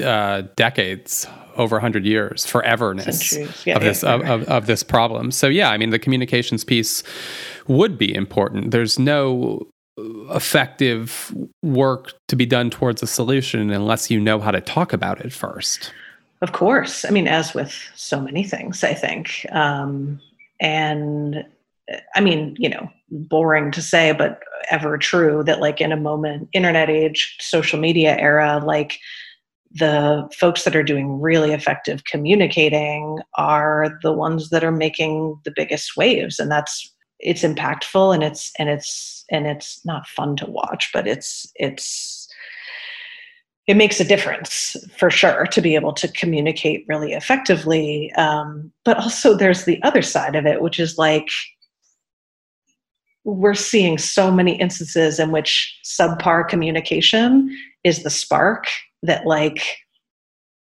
uh, 0.02 0.42
decades, 0.56 1.26
over 1.56 1.76
100 1.76 2.04
years, 2.04 2.46
foreverness 2.46 3.64
yeah, 3.64 3.76
of 3.76 3.82
this 3.82 4.02
yeah, 4.02 4.14
of, 4.14 4.22
of, 4.22 4.42
of 4.48 4.66
this 4.66 4.82
problem. 4.82 5.30
So 5.30 5.46
yeah, 5.46 5.70
I 5.70 5.78
mean 5.78 5.90
the 5.90 5.98
communications 5.98 6.64
piece 6.64 7.02
would 7.66 7.96
be 7.98 8.14
important. 8.14 8.70
There's 8.70 8.98
no 8.98 9.66
effective 9.98 11.34
work 11.62 12.12
to 12.28 12.36
be 12.36 12.44
done 12.44 12.68
towards 12.70 13.02
a 13.02 13.06
solution 13.06 13.70
unless 13.70 14.10
you 14.10 14.20
know 14.20 14.38
how 14.38 14.50
to 14.50 14.60
talk 14.60 14.92
about 14.92 15.24
it 15.24 15.32
first. 15.32 15.92
Of 16.42 16.52
course. 16.52 17.04
I 17.04 17.10
mean, 17.10 17.28
as 17.28 17.54
with 17.54 17.72
so 17.94 18.20
many 18.20 18.44
things, 18.44 18.84
I 18.84 18.92
think. 18.92 19.46
Um, 19.52 20.20
and 20.60 21.44
I 22.14 22.20
mean, 22.20 22.56
you 22.58 22.68
know, 22.68 22.90
boring 23.10 23.70
to 23.70 23.80
say, 23.80 24.12
but 24.12 24.42
ever 24.70 24.98
true 24.98 25.42
that, 25.44 25.60
like, 25.60 25.80
in 25.80 25.92
a 25.92 25.96
moment, 25.96 26.48
internet 26.52 26.90
age, 26.90 27.36
social 27.40 27.78
media 27.78 28.16
era, 28.18 28.60
like, 28.64 28.98
the 29.78 30.28
folks 30.38 30.64
that 30.64 30.76
are 30.76 30.82
doing 30.82 31.20
really 31.20 31.52
effective 31.52 32.04
communicating 32.04 33.18
are 33.36 33.98
the 34.02 34.12
ones 34.12 34.50
that 34.50 34.64
are 34.64 34.72
making 34.72 35.38
the 35.44 35.52
biggest 35.54 35.96
waves. 35.96 36.38
And 36.38 36.50
that's 36.50 36.92
it's 37.18 37.42
impactful 37.42 38.14
and 38.14 38.22
it's 38.22 38.52
and 38.58 38.68
it's 38.68 39.24
and 39.30 39.46
it's 39.46 39.84
not 39.86 40.06
fun 40.06 40.36
to 40.36 40.44
watch 40.46 40.90
but 40.92 41.06
it's 41.06 41.50
it's 41.54 42.28
it 43.66 43.76
makes 43.76 43.98
a 43.98 44.04
difference 44.04 44.76
for 44.96 45.10
sure 45.10 45.46
to 45.46 45.60
be 45.60 45.74
able 45.74 45.92
to 45.92 46.06
communicate 46.06 46.84
really 46.86 47.14
effectively. 47.14 48.12
Um, 48.16 48.70
but 48.84 48.96
also 48.98 49.34
there's 49.34 49.64
the 49.64 49.82
other 49.82 50.02
side 50.02 50.36
of 50.36 50.46
it 50.46 50.60
which 50.60 50.78
is 50.78 50.98
like 50.98 51.28
we're 53.24 53.54
seeing 53.54 53.98
so 53.98 54.30
many 54.30 54.54
instances 54.60 55.18
in 55.18 55.32
which 55.32 55.76
subpar 55.84 56.48
communication 56.48 57.50
is 57.82 58.04
the 58.04 58.10
spark 58.10 58.68
that 59.02 59.26
like 59.26 59.78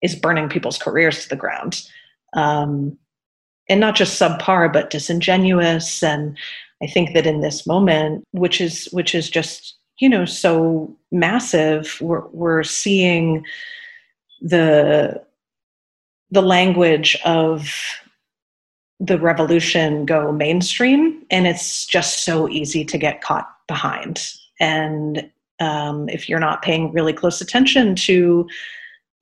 is 0.02 0.16
burning 0.16 0.50
people's 0.50 0.78
careers 0.78 1.24
to 1.24 1.30
the 1.30 1.36
ground. 1.36 1.88
Um, 2.34 2.98
and 3.70 3.80
not 3.80 3.96
just 3.96 4.20
subpar 4.20 4.72
but 4.72 4.90
disingenuous. 4.90 6.04
And 6.04 6.38
i 6.82 6.88
think 6.88 7.14
that 7.14 7.26
in 7.26 7.40
this 7.40 7.66
moment 7.66 8.26
which 8.32 8.60
is 8.60 8.90
which 8.92 9.16
is 9.16 9.30
just 9.30 9.78
you 10.00 10.10
know 10.10 10.26
so 10.26 10.94
massive 11.12 11.98
we're, 12.02 12.28
we're 12.30 12.64
seeing 12.64 13.46
the 14.42 15.24
the 16.34 16.42
language 16.42 17.16
of 17.24 17.74
the 19.00 19.20
revolution 19.20 20.06
go 20.06 20.32
mainstream. 20.32 21.22
And 21.30 21.46
it's 21.46 21.86
just 21.86 22.24
so 22.24 22.50
easy 22.50 22.84
to 22.86 22.98
get 22.98 23.22
caught 23.22 23.48
behind. 23.68 24.32
And 24.60 25.30
um, 25.64 26.10
if 26.10 26.28
you're 26.28 26.40
not 26.40 26.62
paying 26.62 26.92
really 26.92 27.14
close 27.14 27.40
attention 27.40 27.96
to 27.96 28.46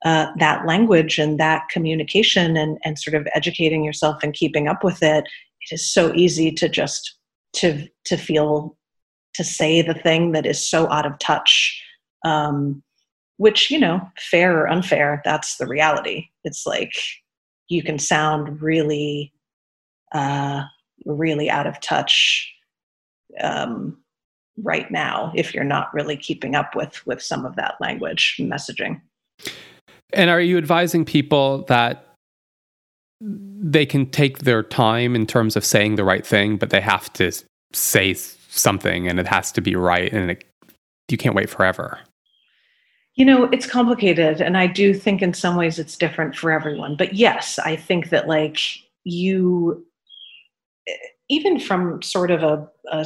uh, 0.03 0.27
that 0.39 0.65
language 0.65 1.19
and 1.19 1.39
that 1.39 1.69
communication 1.69 2.57
and, 2.57 2.79
and 2.83 2.97
sort 2.97 3.13
of 3.13 3.27
educating 3.35 3.83
yourself 3.83 4.17
and 4.23 4.33
keeping 4.33 4.67
up 4.67 4.83
with 4.83 5.03
it, 5.03 5.25
it 5.61 5.73
is 5.73 5.93
so 5.93 6.11
easy 6.15 6.51
to 6.51 6.67
just 6.67 7.17
to 7.53 7.87
to 8.05 8.17
feel 8.17 8.75
to 9.35 9.43
say 9.43 9.81
the 9.81 9.93
thing 9.93 10.31
that 10.31 10.45
is 10.45 10.67
so 10.67 10.89
out 10.89 11.05
of 11.05 11.17
touch. 11.19 11.81
Um, 12.25 12.83
which 13.37 13.71
you 13.71 13.79
know, 13.79 13.99
fair 14.19 14.59
or 14.59 14.69
unfair, 14.69 15.21
that's 15.25 15.57
the 15.57 15.65
reality. 15.65 16.27
It's 16.43 16.67
like 16.67 16.91
you 17.69 17.81
can 17.81 17.97
sound 17.97 18.61
really, 18.61 19.33
uh, 20.13 20.63
really 21.05 21.49
out 21.49 21.65
of 21.65 21.79
touch 21.79 22.53
um, 23.39 24.00
right 24.63 24.89
now 24.91 25.31
if 25.35 25.53
you're 25.53 25.63
not 25.63 25.93
really 25.93 26.17
keeping 26.17 26.55
up 26.55 26.75
with 26.75 27.05
with 27.05 27.21
some 27.21 27.45
of 27.45 27.55
that 27.55 27.75
language 27.79 28.37
messaging. 28.39 29.01
And 30.13 30.29
are 30.29 30.41
you 30.41 30.57
advising 30.57 31.05
people 31.05 31.63
that 31.67 32.05
they 33.21 33.85
can 33.85 34.09
take 34.09 34.39
their 34.39 34.63
time 34.63 35.15
in 35.15 35.25
terms 35.25 35.55
of 35.55 35.63
saying 35.63 35.95
the 35.95 36.03
right 36.03 36.25
thing, 36.25 36.57
but 36.57 36.69
they 36.71 36.81
have 36.81 37.11
to 37.13 37.31
say 37.73 38.13
something 38.13 39.07
and 39.07 39.19
it 39.19 39.27
has 39.27 39.51
to 39.53 39.61
be 39.61 39.75
right 39.75 40.11
and 40.11 40.31
it, 40.31 40.43
you 41.09 41.17
can't 41.17 41.35
wait 41.35 41.49
forever? 41.49 41.99
You 43.15 43.25
know, 43.25 43.43
it's 43.45 43.67
complicated. 43.67 44.41
And 44.41 44.57
I 44.57 44.67
do 44.67 44.93
think 44.93 45.21
in 45.21 45.33
some 45.33 45.55
ways 45.55 45.77
it's 45.77 45.97
different 45.97 46.35
for 46.35 46.51
everyone. 46.51 46.95
But 46.95 47.13
yes, 47.13 47.59
I 47.59 47.75
think 47.75 48.09
that 48.09 48.27
like 48.27 48.59
you, 49.03 49.85
even 51.29 51.59
from 51.59 52.01
sort 52.01 52.31
of 52.31 52.43
a, 52.43 52.67
a 52.91 53.05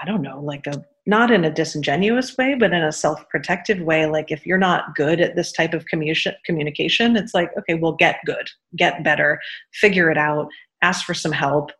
I 0.00 0.04
don't 0.04 0.22
know, 0.22 0.40
like 0.40 0.66
a 0.66 0.84
not 1.06 1.30
in 1.30 1.44
a 1.44 1.50
disingenuous 1.50 2.36
way, 2.36 2.54
but 2.54 2.72
in 2.72 2.82
a 2.82 2.92
self 2.92 3.28
protective 3.28 3.80
way. 3.80 4.06
Like, 4.06 4.30
if 4.30 4.46
you're 4.46 4.58
not 4.58 4.94
good 4.94 5.20
at 5.20 5.34
this 5.34 5.52
type 5.52 5.74
of 5.74 5.86
communication, 5.86 7.16
it's 7.16 7.34
like, 7.34 7.50
okay, 7.58 7.74
well, 7.74 7.92
get 7.92 8.20
good, 8.24 8.48
get 8.76 9.02
better, 9.02 9.40
figure 9.72 10.10
it 10.10 10.18
out, 10.18 10.48
ask 10.82 11.04
for 11.04 11.14
some 11.14 11.32
help. 11.32 11.72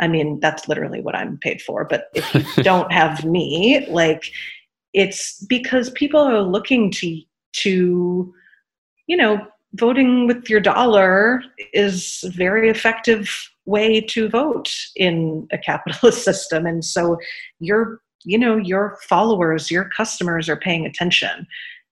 I 0.00 0.08
mean, 0.08 0.40
that's 0.40 0.68
literally 0.68 1.00
what 1.00 1.16
I'm 1.16 1.38
paid 1.38 1.60
for. 1.60 1.84
But 1.84 2.06
if 2.14 2.32
you 2.34 2.44
don't 2.62 2.92
have 2.92 3.24
me, 3.24 3.86
like, 3.88 4.30
it's 4.94 5.44
because 5.44 5.90
people 5.90 6.20
are 6.20 6.42
looking 6.42 6.90
to, 6.92 7.20
to, 7.52 8.34
you 9.06 9.16
know, 9.16 9.46
voting 9.74 10.26
with 10.26 10.48
your 10.48 10.60
dollar 10.60 11.42
is 11.72 12.24
a 12.24 12.30
very 12.30 12.68
effective 12.68 13.50
way 13.66 14.00
to 14.00 14.28
vote 14.28 14.72
in 14.96 15.46
a 15.52 15.58
capitalist 15.58 16.24
system. 16.24 16.66
And 16.66 16.84
so 16.84 17.18
you're 17.58 18.00
you 18.24 18.38
know 18.38 18.56
your 18.56 18.98
followers 19.08 19.70
your 19.70 19.88
customers 19.96 20.48
are 20.48 20.56
paying 20.56 20.86
attention. 20.86 21.46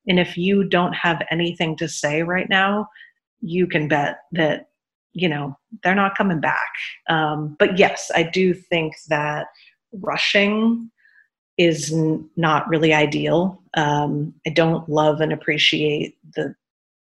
And 0.09 0.19
if 0.19 0.39
you 0.39 0.65
don't 0.65 0.95
have 0.95 1.23
anything 1.31 1.77
to 1.77 1.89
say 1.89 2.23
right 2.23 2.49
now 2.49 2.89
you 3.41 3.67
can 3.67 3.89
bet 3.89 4.21
that 4.33 4.69
you 5.13 5.29
know 5.29 5.57
they're 5.83 5.95
not 5.95 6.17
coming 6.17 6.41
back. 6.41 6.71
Um, 7.09 7.57
but 7.59 7.79
yes 7.79 8.11
i 8.15 8.23
do 8.23 8.55
think 8.55 8.95
that 9.09 9.49
rushing 9.93 10.91
is 11.57 11.93
n- 11.93 12.29
not 12.37 12.69
really 12.69 12.93
ideal. 12.93 13.63
Um, 13.75 14.35
i 14.47 14.51
don't 14.51 14.89
love 14.89 15.21
and 15.21 15.33
appreciate 15.33 16.17
the 16.35 16.55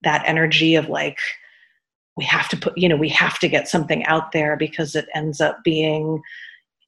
that 0.03 0.23
energy 0.25 0.75
of 0.75 0.89
like 0.89 1.17
we 2.17 2.23
have 2.25 2.49
to 2.49 2.57
put 2.57 2.77
you 2.77 2.89
know 2.89 2.95
we 2.95 3.09
have 3.09 3.39
to 3.39 3.47
get 3.47 3.67
something 3.67 4.05
out 4.05 4.31
there 4.31 4.57
because 4.57 4.95
it 4.95 5.07
ends 5.13 5.41
up 5.41 5.63
being 5.63 6.21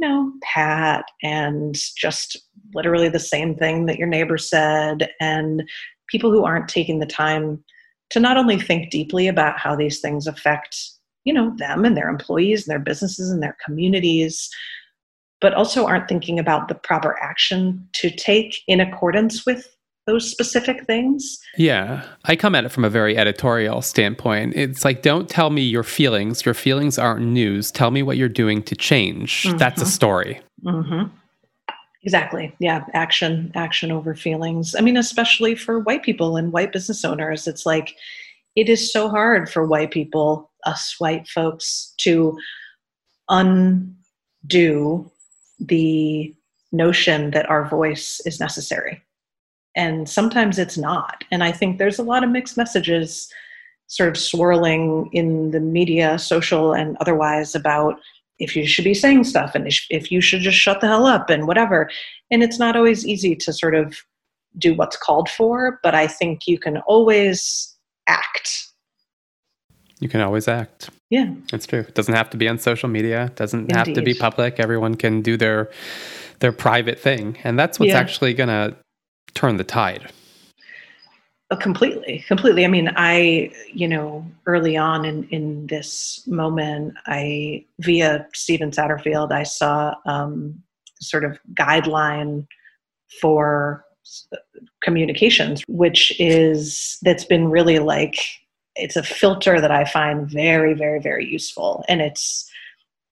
know, 0.03 0.31
pat 0.43 1.05
and 1.21 1.75
just 1.97 2.37
literally 2.73 3.09
the 3.09 3.19
same 3.19 3.55
thing 3.55 3.85
that 3.85 3.97
your 3.97 4.07
neighbor 4.07 4.37
said, 4.37 5.09
and 5.19 5.63
people 6.07 6.31
who 6.31 6.45
aren't 6.45 6.67
taking 6.67 6.99
the 6.99 7.05
time 7.05 7.63
to 8.11 8.19
not 8.19 8.37
only 8.37 8.59
think 8.59 8.91
deeply 8.91 9.27
about 9.27 9.57
how 9.57 9.75
these 9.75 9.99
things 9.99 10.27
affect, 10.27 10.77
you 11.23 11.33
know, 11.33 11.53
them 11.57 11.85
and 11.85 11.97
their 11.97 12.09
employees 12.09 12.67
and 12.67 12.71
their 12.71 12.79
businesses 12.79 13.31
and 13.31 13.41
their 13.41 13.57
communities, 13.65 14.49
but 15.41 15.53
also 15.53 15.85
aren't 15.85 16.07
thinking 16.07 16.37
about 16.37 16.67
the 16.67 16.75
proper 16.75 17.17
action 17.21 17.87
to 17.93 18.09
take 18.09 18.57
in 18.67 18.79
accordance 18.79 19.45
with 19.45 19.67
those 20.05 20.29
specific 20.29 20.85
things. 20.85 21.39
Yeah. 21.57 22.05
I 22.25 22.35
come 22.35 22.55
at 22.55 22.65
it 22.65 22.69
from 22.69 22.83
a 22.83 22.89
very 22.89 23.17
editorial 23.17 23.81
standpoint. 23.81 24.53
It's 24.55 24.83
like, 24.83 25.01
don't 25.01 25.29
tell 25.29 25.49
me 25.49 25.61
your 25.61 25.83
feelings. 25.83 26.45
Your 26.45 26.53
feelings 26.53 26.99
aren't 26.99 27.25
news. 27.25 27.71
Tell 27.71 27.89
me 27.89 28.03
what 28.03 28.17
you're 28.17 28.27
doing 28.27 28.63
to 28.63 28.75
change. 28.75 29.43
Mm-hmm. 29.43 29.57
That's 29.57 29.81
a 29.81 29.85
story. 29.85 30.41
Mm-hmm. 30.63 31.15
Exactly. 32.03 32.53
Yeah. 32.59 32.83
Action, 32.93 33.49
action 33.55 33.91
over 33.91 34.13
feelings. 34.13 34.75
I 34.75 34.81
mean, 34.81 34.97
especially 34.97 35.55
for 35.55 35.79
white 35.79 36.03
people 36.03 36.35
and 36.35 36.51
white 36.51 36.73
business 36.73 37.05
owners, 37.05 37.47
it's 37.47 37.65
like 37.65 37.95
it 38.57 38.67
is 38.67 38.91
so 38.91 39.07
hard 39.07 39.49
for 39.49 39.65
white 39.65 39.91
people, 39.91 40.51
us 40.65 40.95
white 40.99 41.29
folks, 41.29 41.93
to 41.99 42.37
undo 43.29 45.09
the 45.59 46.35
notion 46.73 47.31
that 47.31 47.49
our 47.49 47.69
voice 47.69 48.19
is 48.25 48.39
necessary. 48.41 49.01
And 49.75 50.07
sometimes 50.07 50.59
it's 50.59 50.77
not. 50.77 51.23
And 51.31 51.43
I 51.43 51.51
think 51.51 51.77
there's 51.77 51.99
a 51.99 52.03
lot 52.03 52.23
of 52.23 52.29
mixed 52.29 52.57
messages 52.57 53.31
sort 53.87 54.09
of 54.09 54.17
swirling 54.17 55.09
in 55.13 55.51
the 55.51 55.59
media, 55.59 56.17
social 56.17 56.73
and 56.73 56.97
otherwise, 56.99 57.55
about 57.55 57.99
if 58.39 58.55
you 58.55 58.67
should 58.67 58.83
be 58.83 58.93
saying 58.93 59.23
stuff 59.23 59.55
and 59.55 59.67
if 59.89 60.11
you 60.11 60.21
should 60.21 60.41
just 60.41 60.57
shut 60.57 60.81
the 60.81 60.87
hell 60.87 61.05
up 61.05 61.29
and 61.29 61.47
whatever. 61.47 61.89
And 62.31 62.43
it's 62.43 62.59
not 62.59 62.75
always 62.75 63.05
easy 63.05 63.35
to 63.35 63.53
sort 63.53 63.75
of 63.75 63.95
do 64.57 64.73
what's 64.73 64.97
called 64.97 65.29
for, 65.29 65.79
but 65.83 65.95
I 65.95 66.07
think 66.07 66.47
you 66.47 66.59
can 66.59 66.77
always 66.79 67.75
act. 68.07 68.67
You 69.99 70.09
can 70.09 70.21
always 70.21 70.47
act. 70.47 70.89
Yeah. 71.09 71.33
That's 71.51 71.65
true. 71.65 71.79
It 71.79 71.95
doesn't 71.95 72.13
have 72.13 72.29
to 72.31 72.37
be 72.37 72.47
on 72.47 72.57
social 72.57 72.89
media. 72.89 73.25
It 73.25 73.35
doesn't 73.35 73.61
Indeed. 73.61 73.75
have 73.75 73.93
to 73.93 74.01
be 74.01 74.13
public. 74.13 74.59
Everyone 74.59 74.95
can 74.95 75.21
do 75.21 75.37
their 75.37 75.69
their 76.39 76.51
private 76.51 76.99
thing. 76.99 77.37
And 77.43 77.57
that's 77.57 77.79
what's 77.79 77.91
yeah. 77.91 77.99
actually 77.99 78.33
gonna 78.33 78.75
turn 79.33 79.57
the 79.57 79.63
tide. 79.63 80.11
Uh, 81.53 81.55
completely 81.55 82.23
completely 82.27 82.65
i 82.65 82.67
mean 82.67 82.89
i 82.95 83.51
you 83.71 83.87
know 83.87 84.25
early 84.47 84.75
on 84.75 85.05
in 85.05 85.27
in 85.29 85.67
this 85.67 86.25
moment 86.25 86.93
i 87.05 87.63
via 87.79 88.25
stephen 88.33 88.71
satterfield 88.71 89.31
i 89.31 89.43
saw 89.43 89.93
um, 90.07 90.63
sort 90.99 91.23
of 91.23 91.37
guideline 91.53 92.47
for 93.21 93.85
communications 94.81 95.61
which 95.67 96.19
is 96.19 96.97
that's 97.03 97.25
been 97.25 97.49
really 97.49 97.77
like 97.77 98.15
it's 98.75 98.95
a 98.95 99.03
filter 99.03 99.61
that 99.61 99.69
i 99.69 99.85
find 99.85 100.31
very 100.31 100.73
very 100.73 100.99
very 100.99 101.25
useful 101.25 101.83
and 101.87 102.01
it's 102.01 102.49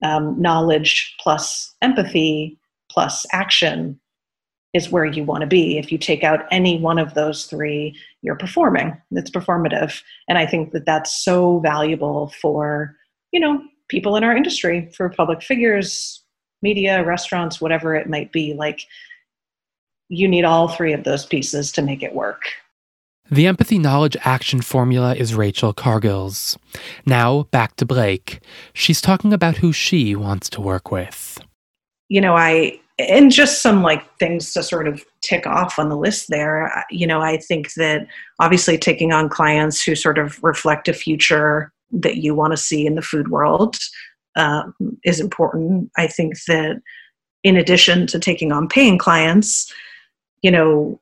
um, 0.02 0.40
knowledge 0.40 1.14
plus 1.20 1.74
empathy 1.80 2.58
plus 2.90 3.24
action 3.30 4.00
is 4.72 4.90
where 4.90 5.04
you 5.04 5.24
want 5.24 5.42
to 5.42 5.46
be. 5.46 5.78
If 5.78 5.92
you 5.92 5.98
take 5.98 6.24
out 6.24 6.46
any 6.50 6.78
one 6.78 6.98
of 6.98 7.14
those 7.14 7.44
three, 7.46 7.94
you're 8.22 8.36
performing. 8.36 8.96
It's 9.10 9.30
performative. 9.30 10.02
And 10.28 10.38
I 10.38 10.46
think 10.46 10.72
that 10.72 10.86
that's 10.86 11.14
so 11.14 11.58
valuable 11.60 12.32
for, 12.40 12.96
you 13.32 13.40
know, 13.40 13.62
people 13.88 14.16
in 14.16 14.24
our 14.24 14.34
industry, 14.34 14.90
for 14.96 15.10
public 15.10 15.42
figures, 15.42 16.22
media, 16.62 17.04
restaurants, 17.04 17.60
whatever 17.60 17.94
it 17.94 18.08
might 18.08 18.32
be. 18.32 18.54
Like, 18.54 18.86
you 20.08 20.26
need 20.28 20.44
all 20.44 20.68
three 20.68 20.92
of 20.92 21.04
those 21.04 21.26
pieces 21.26 21.72
to 21.72 21.82
make 21.82 22.02
it 22.02 22.14
work. 22.14 22.42
The 23.30 23.46
empathy 23.46 23.78
knowledge 23.78 24.16
action 24.24 24.60
formula 24.60 25.14
is 25.14 25.34
Rachel 25.34 25.72
Cargle's. 25.72 26.58
Now, 27.06 27.44
back 27.44 27.76
to 27.76 27.86
Blake. 27.86 28.40
She's 28.74 29.00
talking 29.00 29.32
about 29.32 29.58
who 29.58 29.72
she 29.72 30.14
wants 30.14 30.50
to 30.50 30.60
work 30.60 30.90
with. 30.90 31.40
You 32.08 32.20
know, 32.20 32.36
I 32.36 32.78
and 32.98 33.32
just 33.32 33.62
some 33.62 33.82
like 33.82 34.16
things 34.18 34.52
to 34.52 34.62
sort 34.62 34.86
of 34.86 35.04
tick 35.22 35.46
off 35.46 35.78
on 35.78 35.88
the 35.88 35.96
list 35.96 36.28
there. 36.28 36.84
You 36.90 37.06
know 37.06 37.20
i 37.20 37.36
think 37.36 37.74
that 37.74 38.06
obviously 38.40 38.78
taking 38.78 39.12
on 39.12 39.28
clients 39.28 39.82
who 39.82 39.94
sort 39.94 40.18
of 40.18 40.38
reflect 40.42 40.88
a 40.88 40.92
future 40.92 41.72
that 41.90 42.16
you 42.16 42.34
want 42.34 42.52
to 42.52 42.56
see 42.56 42.86
in 42.86 42.94
the 42.94 43.02
food 43.02 43.28
world 43.28 43.76
um, 44.36 44.74
is 45.04 45.20
important. 45.20 45.90
I 45.98 46.06
think 46.06 46.42
that 46.44 46.80
in 47.44 47.56
addition 47.56 48.06
to 48.06 48.18
taking 48.18 48.50
on 48.52 48.68
paying 48.68 48.98
clients 48.98 49.72
you 50.42 50.50
know 50.50 51.00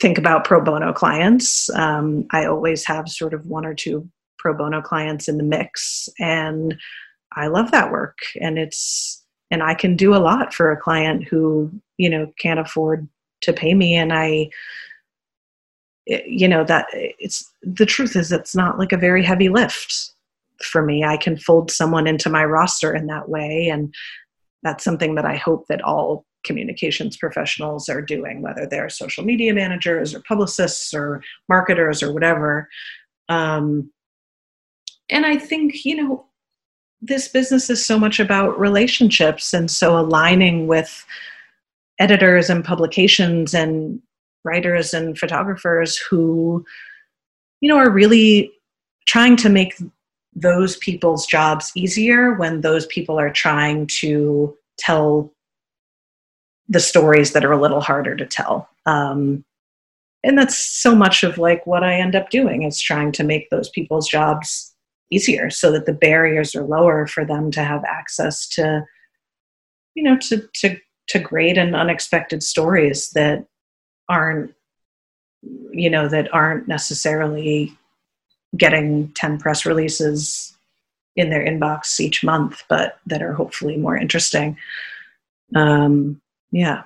think 0.00 0.18
about 0.18 0.44
pro 0.44 0.60
bono 0.60 0.92
clients. 0.92 1.70
Um, 1.74 2.26
i 2.32 2.44
always 2.44 2.84
have 2.86 3.08
sort 3.08 3.34
of 3.34 3.46
one 3.46 3.64
or 3.64 3.74
two 3.74 4.08
pro 4.38 4.54
bono 4.54 4.80
clients 4.80 5.28
in 5.28 5.36
the 5.36 5.44
mix 5.44 6.08
and 6.18 6.78
i 7.36 7.46
love 7.46 7.70
that 7.70 7.92
work 7.92 8.18
and 8.40 8.58
it's 8.58 9.21
and 9.52 9.62
I 9.62 9.74
can 9.74 9.94
do 9.94 10.14
a 10.14 10.18
lot 10.18 10.54
for 10.54 10.72
a 10.72 10.80
client 10.80 11.24
who 11.24 11.70
you 11.98 12.10
know 12.10 12.32
can't 12.40 12.58
afford 12.58 13.06
to 13.42 13.52
pay 13.52 13.74
me. 13.74 13.94
And 13.94 14.12
I 14.12 14.50
you 16.06 16.48
know 16.48 16.64
that 16.64 16.86
it's 16.92 17.48
the 17.62 17.86
truth 17.86 18.16
is 18.16 18.32
it's 18.32 18.56
not 18.56 18.78
like 18.78 18.92
a 18.92 18.96
very 18.96 19.22
heavy 19.22 19.48
lift 19.48 20.12
for 20.64 20.82
me. 20.82 21.04
I 21.04 21.16
can 21.16 21.36
fold 21.36 21.70
someone 21.70 22.06
into 22.06 22.30
my 22.30 22.44
roster 22.44 22.94
in 22.94 23.06
that 23.06 23.28
way. 23.28 23.68
And 23.68 23.94
that's 24.62 24.84
something 24.84 25.16
that 25.16 25.24
I 25.24 25.36
hope 25.36 25.66
that 25.68 25.82
all 25.82 26.24
communications 26.44 27.16
professionals 27.16 27.88
are 27.88 28.02
doing 28.02 28.42
whether 28.42 28.66
they're 28.66 28.88
social 28.88 29.24
media 29.24 29.52
managers 29.54 30.14
or 30.14 30.22
publicists 30.26 30.94
or 30.94 31.22
marketers 31.48 32.02
or 32.02 32.12
whatever. 32.12 32.68
Um, 33.28 33.92
and 35.10 35.26
I 35.26 35.36
think 35.36 35.84
you 35.84 35.96
know 35.96 36.26
this 37.02 37.28
business 37.28 37.68
is 37.68 37.84
so 37.84 37.98
much 37.98 38.20
about 38.20 38.58
relationships 38.58 39.52
and 39.52 39.70
so 39.70 39.98
aligning 39.98 40.68
with 40.68 41.04
editors 41.98 42.48
and 42.48 42.64
publications 42.64 43.52
and 43.52 44.00
writers 44.44 44.94
and 44.94 45.18
photographers 45.18 45.98
who 45.98 46.64
you 47.60 47.68
know 47.68 47.76
are 47.76 47.90
really 47.90 48.52
trying 49.06 49.36
to 49.36 49.48
make 49.48 49.74
those 50.34 50.76
people's 50.76 51.26
jobs 51.26 51.72
easier 51.74 52.34
when 52.34 52.60
those 52.60 52.86
people 52.86 53.18
are 53.18 53.30
trying 53.30 53.86
to 53.86 54.56
tell 54.78 55.30
the 56.68 56.80
stories 56.80 57.32
that 57.32 57.44
are 57.44 57.52
a 57.52 57.60
little 57.60 57.82
harder 57.82 58.16
to 58.16 58.24
tell. 58.24 58.68
Um, 58.86 59.44
and 60.24 60.38
that's 60.38 60.56
so 60.56 60.94
much 60.94 61.22
of 61.22 61.38
like 61.38 61.66
what 61.66 61.82
i 61.82 61.94
end 61.94 62.14
up 62.14 62.30
doing 62.30 62.62
is 62.62 62.80
trying 62.80 63.12
to 63.12 63.24
make 63.24 63.50
those 63.50 63.68
people's 63.70 64.08
jobs 64.08 64.71
easier 65.12 65.50
so 65.50 65.70
that 65.70 65.86
the 65.86 65.92
barriers 65.92 66.54
are 66.54 66.64
lower 66.64 67.06
for 67.06 67.24
them 67.24 67.50
to 67.50 67.62
have 67.62 67.84
access 67.84 68.48
to 68.48 68.84
you 69.94 70.02
know 70.02 70.16
to 70.16 70.48
to 70.54 70.76
to 71.08 71.18
great 71.18 71.58
and 71.58 71.76
unexpected 71.76 72.42
stories 72.42 73.10
that 73.10 73.44
aren't 74.08 74.54
you 75.72 75.90
know 75.90 76.08
that 76.08 76.32
aren't 76.32 76.68
necessarily 76.68 77.72
getting 78.56 79.08
10 79.14 79.38
press 79.38 79.66
releases 79.66 80.56
in 81.16 81.30
their 81.30 81.44
inbox 81.44 82.00
each 82.00 82.24
month 82.24 82.62
but 82.68 82.98
that 83.06 83.22
are 83.22 83.32
hopefully 83.32 83.76
more 83.76 83.96
interesting. 83.96 84.56
Um 85.54 86.20
yeah. 86.50 86.82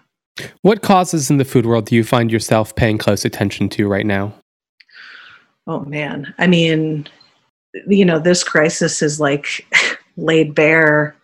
What 0.63 0.83
causes 0.83 1.31
in 1.31 1.39
the 1.39 1.45
food 1.45 1.67
world 1.67 1.87
do 1.87 1.95
you 1.95 2.05
find 2.05 2.31
yourself 2.31 2.75
paying 2.77 2.99
close 2.99 3.25
attention 3.25 3.69
to 3.71 3.89
right 3.89 4.07
now? 4.07 4.35
Oh 5.67 5.81
man. 5.81 6.35
I 6.39 6.47
mean 6.47 7.09
you 7.87 8.05
know 8.05 8.19
this 8.19 8.45
crisis 8.45 9.03
is 9.03 9.21
like 9.21 9.67
laid 10.17 10.55
bare. 10.55 11.17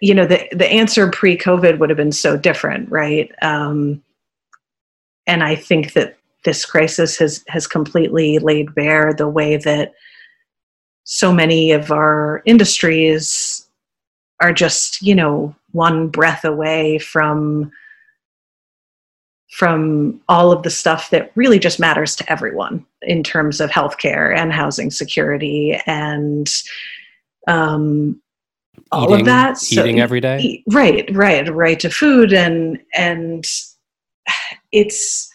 You 0.00 0.14
know 0.14 0.26
the 0.26 0.48
the 0.52 0.70
answer 0.70 1.10
pre-covid 1.10 1.78
would 1.78 1.90
have 1.90 1.96
been 1.96 2.12
so 2.12 2.36
different 2.36 2.90
right? 2.90 3.30
Um, 3.42 4.02
and 5.26 5.42
i 5.42 5.54
think 5.54 5.92
that 5.92 6.16
this 6.44 6.64
crisis 6.64 7.16
has 7.18 7.44
has 7.48 7.66
completely 7.66 8.38
laid 8.38 8.74
bare 8.74 9.12
the 9.14 9.28
way 9.28 9.56
that 9.56 9.92
so 11.04 11.32
many 11.32 11.72
of 11.72 11.90
our 11.90 12.42
industries 12.44 13.66
are 14.40 14.52
just 14.52 15.02
you 15.02 15.14
know 15.14 15.54
one 15.72 16.08
breath 16.08 16.44
away 16.44 16.98
from 16.98 17.70
from 19.54 20.20
all 20.28 20.50
of 20.50 20.64
the 20.64 20.70
stuff 20.70 21.10
that 21.10 21.30
really 21.36 21.60
just 21.60 21.78
matters 21.78 22.16
to 22.16 22.32
everyone 22.32 22.84
in 23.02 23.22
terms 23.22 23.60
of 23.60 23.70
healthcare 23.70 24.36
and 24.36 24.52
housing 24.52 24.90
security 24.90 25.80
and 25.86 26.50
um, 27.46 28.20
all 28.90 29.04
eating, 29.04 29.20
of 29.20 29.26
that. 29.26 29.72
Eating 29.72 30.00
every 30.00 30.20
day, 30.20 30.40
eat, 30.40 30.64
right, 30.72 31.08
right, 31.14 31.48
right 31.54 31.78
to 31.78 31.88
food 31.88 32.32
and 32.32 32.80
and 32.94 33.44
it's 34.72 35.32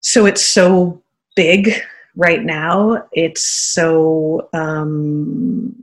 so 0.00 0.26
it's 0.26 0.44
so 0.44 1.02
big 1.34 1.80
right 2.14 2.44
now. 2.44 3.08
It's 3.12 3.40
so 3.40 4.50
um, 4.52 5.74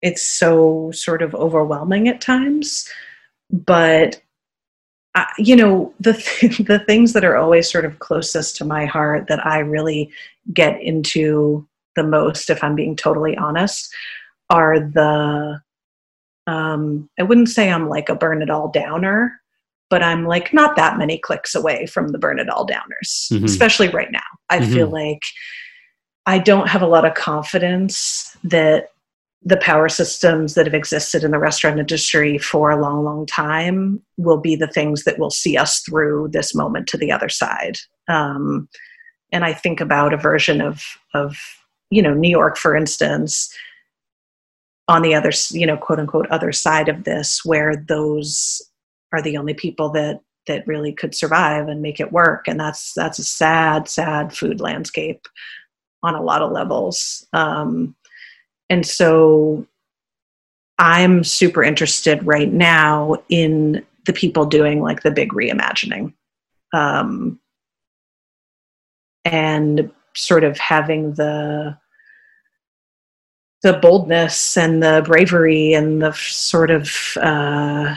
it's 0.00 0.24
so 0.24 0.90
sort 0.92 1.20
of 1.20 1.34
overwhelming 1.34 2.08
at 2.08 2.22
times, 2.22 2.88
but 3.50 4.22
uh, 5.14 5.24
you 5.38 5.56
know 5.56 5.92
the 6.00 6.14
th- 6.14 6.58
the 6.66 6.78
things 6.80 7.12
that 7.12 7.24
are 7.24 7.36
always 7.36 7.70
sort 7.70 7.84
of 7.84 7.98
closest 7.98 8.56
to 8.56 8.64
my 8.64 8.86
heart 8.86 9.26
that 9.28 9.44
I 9.44 9.58
really 9.58 10.10
get 10.52 10.80
into 10.80 11.66
the 11.96 12.04
most, 12.04 12.50
if 12.50 12.62
I'm 12.62 12.74
being 12.74 12.96
totally 12.96 13.36
honest, 13.36 13.92
are 14.48 14.78
the 14.80 15.60
um, 16.46 17.08
I 17.18 17.22
wouldn't 17.22 17.48
say 17.48 17.70
I'm 17.70 17.88
like 17.88 18.08
a 18.08 18.14
burn 18.14 18.42
it 18.42 18.50
all 18.50 18.68
downer, 18.68 19.40
but 19.88 20.02
I'm 20.02 20.26
like 20.26 20.52
not 20.52 20.76
that 20.76 20.98
many 20.98 21.18
clicks 21.18 21.54
away 21.54 21.86
from 21.86 22.08
the 22.08 22.18
burn 22.18 22.38
it 22.38 22.48
all 22.48 22.66
downers, 22.66 23.30
mm-hmm. 23.30 23.44
especially 23.44 23.88
right 23.88 24.10
now. 24.10 24.20
I 24.48 24.58
mm-hmm. 24.58 24.72
feel 24.72 24.88
like 24.88 25.22
I 26.26 26.38
don't 26.38 26.68
have 26.68 26.82
a 26.82 26.86
lot 26.86 27.04
of 27.04 27.14
confidence 27.14 28.36
that 28.44 28.90
the 29.42 29.56
power 29.56 29.88
systems 29.88 30.54
that 30.54 30.66
have 30.66 30.74
existed 30.74 31.24
in 31.24 31.30
the 31.30 31.38
restaurant 31.38 31.78
industry 31.78 32.36
for 32.36 32.70
a 32.70 32.80
long, 32.80 33.04
long 33.04 33.24
time 33.24 34.02
will 34.18 34.36
be 34.36 34.54
the 34.54 34.66
things 34.66 35.04
that 35.04 35.18
will 35.18 35.30
see 35.30 35.56
us 35.56 35.80
through 35.80 36.28
this 36.30 36.54
moment 36.54 36.86
to 36.88 36.98
the 36.98 37.10
other 37.10 37.28
side. 37.28 37.78
Um, 38.08 38.68
and 39.32 39.44
I 39.44 39.54
think 39.54 39.80
about 39.80 40.12
a 40.12 40.18
version 40.18 40.60
of 40.60 40.82
of 41.14 41.38
you 41.90 42.02
know 42.02 42.14
New 42.14 42.28
York, 42.28 42.56
for 42.56 42.76
instance, 42.76 43.52
on 44.88 45.02
the 45.02 45.14
other 45.14 45.30
you 45.50 45.66
know 45.66 45.76
quote 45.76 46.00
unquote 46.00 46.26
other 46.30 46.52
side 46.52 46.88
of 46.88 47.04
this, 47.04 47.44
where 47.44 47.76
those 47.76 48.60
are 49.12 49.22
the 49.22 49.36
only 49.36 49.54
people 49.54 49.90
that 49.90 50.20
that 50.46 50.66
really 50.66 50.92
could 50.92 51.14
survive 51.14 51.68
and 51.68 51.80
make 51.80 52.00
it 52.00 52.12
work, 52.12 52.46
and 52.48 52.58
that's 52.58 52.92
that's 52.94 53.18
a 53.18 53.24
sad, 53.24 53.88
sad 53.88 54.34
food 54.36 54.60
landscape 54.60 55.26
on 56.02 56.14
a 56.14 56.22
lot 56.22 56.42
of 56.42 56.50
levels. 56.50 57.26
Um, 57.32 57.94
and 58.70 58.86
so 58.86 59.66
I'm 60.78 61.24
super 61.24 61.62
interested 61.62 62.26
right 62.26 62.50
now 62.50 63.16
in 63.28 63.84
the 64.06 64.14
people 64.14 64.46
doing 64.46 64.80
like 64.80 65.02
the 65.02 65.10
big 65.10 65.32
reimagining. 65.32 66.14
Um, 66.72 67.38
and 69.26 69.90
sort 70.16 70.44
of 70.44 70.56
having 70.58 71.14
the 71.14 71.76
the 73.62 73.74
boldness 73.74 74.56
and 74.56 74.82
the 74.82 75.02
bravery 75.04 75.74
and 75.74 76.00
the 76.00 76.12
sort 76.12 76.70
of 76.70 76.90
uh, 77.20 77.94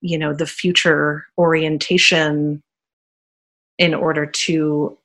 you 0.00 0.16
know 0.16 0.32
the 0.32 0.46
future 0.46 1.26
orientation 1.36 2.62
in 3.78 3.94
order 3.94 4.26
to 4.26 4.96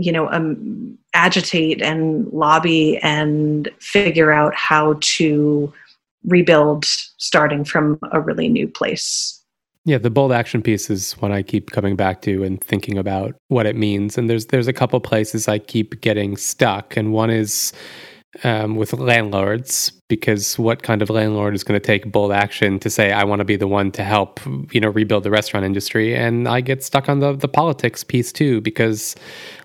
you 0.00 0.12
know 0.12 0.30
um, 0.30 0.96
agitate 1.14 1.82
and 1.82 2.26
lobby 2.32 2.98
and 2.98 3.68
figure 3.80 4.32
out 4.32 4.54
how 4.54 4.96
to 5.00 5.72
rebuild 6.24 6.84
starting 6.84 7.64
from 7.64 7.98
a 8.12 8.20
really 8.20 8.48
new 8.48 8.68
place 8.68 9.40
yeah, 9.86 9.98
the 9.98 10.10
bold 10.10 10.30
action 10.30 10.60
piece 10.60 10.90
is 10.90 11.14
what 11.14 11.32
I 11.32 11.42
keep 11.42 11.70
coming 11.70 11.96
back 11.96 12.20
to 12.22 12.44
and 12.44 12.62
thinking 12.62 12.98
about 12.98 13.34
what 13.48 13.66
it 13.66 13.76
means. 13.76 14.18
And 14.18 14.28
there's 14.28 14.46
there's 14.46 14.68
a 14.68 14.72
couple 14.72 15.00
places 15.00 15.48
I 15.48 15.58
keep 15.58 16.00
getting 16.02 16.36
stuck, 16.36 16.96
and 16.96 17.12
one 17.12 17.30
is 17.30 17.72
um, 18.44 18.76
with 18.76 18.92
landlords 18.92 19.90
because 20.08 20.58
what 20.58 20.82
kind 20.82 21.02
of 21.02 21.10
landlord 21.10 21.54
is 21.54 21.64
going 21.64 21.80
to 21.80 21.84
take 21.84 22.12
bold 22.12 22.30
action 22.30 22.78
to 22.78 22.90
say 22.90 23.10
I 23.10 23.24
want 23.24 23.40
to 23.40 23.44
be 23.44 23.56
the 23.56 23.66
one 23.66 23.90
to 23.92 24.04
help 24.04 24.38
you 24.70 24.80
know 24.80 24.90
rebuild 24.90 25.24
the 25.24 25.30
restaurant 25.30 25.64
industry? 25.64 26.14
And 26.14 26.46
I 26.46 26.60
get 26.60 26.84
stuck 26.84 27.08
on 27.08 27.20
the 27.20 27.32
the 27.34 27.48
politics 27.48 28.04
piece 28.04 28.32
too 28.32 28.60
because 28.60 29.16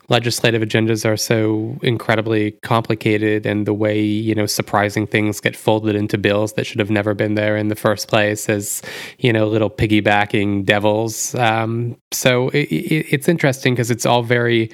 legislative 0.10 0.62
agendas 0.62 1.06
are 1.06 1.18
so 1.18 1.78
incredibly 1.82 2.52
complicated 2.64 3.46
and 3.46 3.66
the 3.66 3.74
way 3.74 4.00
you 4.00 4.36
know 4.36 4.46
surprising 4.46 5.08
things 5.08 5.40
get 5.40 5.56
folded 5.56 5.96
into 5.96 6.18
bills 6.18 6.54
that 6.54 6.66
should 6.66 6.80
have 6.80 6.92
never 6.92 7.14
been 7.14 7.36
there 7.36 7.58
in 7.58 7.70
the 7.70 7.76
first 7.76 8.08
place 8.08 8.50
as 8.50 8.82
you 9.20 9.34
know 9.34 9.48
little 9.48 9.70
piggybacking 9.70 10.64
devils 10.66 11.34
um, 11.36 11.98
so 12.12 12.50
it, 12.50 12.68
it, 12.72 13.06
it's 13.14 13.28
interesting 13.28 13.74
because 13.74 13.92
it's 13.92 14.06
all 14.06 14.24
very 14.24 14.70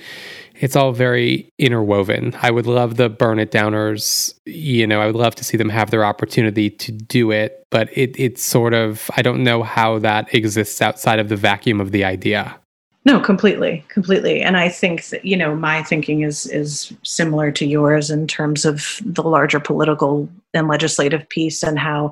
it's 0.61 0.75
all 0.75 0.91
very 0.91 1.51
interwoven. 1.57 2.35
I 2.39 2.51
would 2.51 2.67
love 2.67 2.95
the 2.95 3.09
burn 3.09 3.39
it 3.39 3.49
downers, 3.49 4.35
you 4.45 4.85
know, 4.85 5.01
I 5.01 5.07
would 5.07 5.15
love 5.15 5.33
to 5.35 5.43
see 5.43 5.57
them 5.57 5.69
have 5.69 5.89
their 5.89 6.05
opportunity 6.05 6.69
to 6.69 6.91
do 6.91 7.31
it, 7.31 7.65
but 7.71 7.89
it 7.97 8.17
it's 8.19 8.43
sort 8.43 8.75
of 8.75 9.09
I 9.17 9.23
don't 9.23 9.43
know 9.43 9.63
how 9.63 9.97
that 9.99 10.33
exists 10.35 10.79
outside 10.79 11.17
of 11.17 11.29
the 11.29 11.35
vacuum 11.35 11.81
of 11.81 11.91
the 11.91 12.05
idea. 12.05 12.60
No, 13.03 13.19
completely, 13.19 13.83
completely. 13.89 14.41
And 14.41 14.57
I 14.57 14.69
think 14.69 15.05
that, 15.07 15.25
you 15.25 15.35
know, 15.35 15.55
my 15.55 15.81
thinking 15.81 16.21
is 16.21 16.45
is 16.47 16.93
similar 17.03 17.51
to 17.53 17.65
yours 17.65 18.11
in 18.11 18.27
terms 18.27 18.63
of 18.63 18.99
the 19.03 19.23
larger 19.23 19.59
political 19.59 20.29
and 20.53 20.67
legislative 20.67 21.27
piece 21.29 21.63
and 21.63 21.79
how 21.79 22.11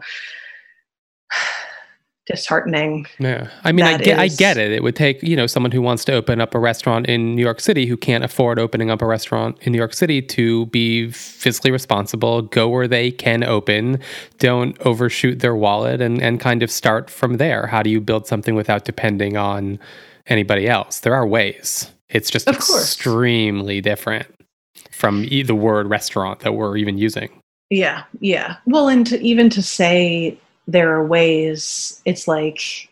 disheartening. 2.26 3.06
Yeah. 3.20 3.50
I 3.64 3.72
mean, 3.72 3.86
I 3.86 3.98
get, 3.98 4.20
I 4.20 4.28
get 4.30 4.58
it. 4.58 4.72
It 4.72 4.82
would 4.82 4.96
take, 4.96 5.22
you 5.22 5.36
know, 5.36 5.46
someone 5.46 5.72
who 5.72 5.82
wants 5.82 6.06
to 6.06 6.14
open 6.14 6.42
up 6.42 6.56
a 6.56 6.60
restaurant 6.60 7.08
in 7.08 7.36
New 7.36 7.42
York 7.44 7.60
City 7.60 7.86
who 7.86 7.98
can't 7.98 8.24
afford 8.24 8.58
opening 8.58 8.90
up 8.90 9.02
a 9.04 9.06
restaurant 9.06 9.58
in 9.62 9.72
New 9.72 9.80
York 9.80 9.94
City 9.94 10.22
to 10.24 10.68
be 10.68 11.08
fiscally 11.08 11.72
responsible, 11.72 12.44
go 12.44 12.68
where 12.68 12.88
they 12.88 13.12
can 13.12 13.44
open, 13.44 14.00
don't 14.40 14.80
overshoot 14.82 15.40
their 15.40 15.56
wallet 15.56 16.02
and, 16.02 16.22
and 16.22 16.40
kind 16.40 16.64
of 16.64 16.72
start 16.72 17.12
from 17.12 17.38
there. 17.38 17.68
How 17.68 17.84
do 17.84 17.92
you 17.92 18.02
build 18.02 18.26
something 18.26 18.56
without 18.56 18.86
depending 18.86 19.38
on 19.38 19.80
anybody 20.30 20.68
else. 20.68 21.02
There 21.02 21.14
are 21.16 21.28
ways. 21.28 21.92
It's 22.10 22.30
just 22.30 22.48
extremely 22.48 23.82
different 23.82 24.28
from 24.92 25.24
the 25.24 25.52
word 25.54 25.88
restaurant 25.88 26.40
that 26.40 26.54
we're 26.54 26.78
even 26.78 26.98
using. 26.98 27.30
Yeah, 27.70 28.04
yeah. 28.20 28.58
Well, 28.66 28.88
and 28.88 29.06
to, 29.08 29.22
even 29.22 29.50
to 29.52 29.62
say 29.62 30.38
there 30.68 30.92
are 30.92 31.06
ways, 31.06 32.02
it's 32.06 32.28
like 32.28 32.90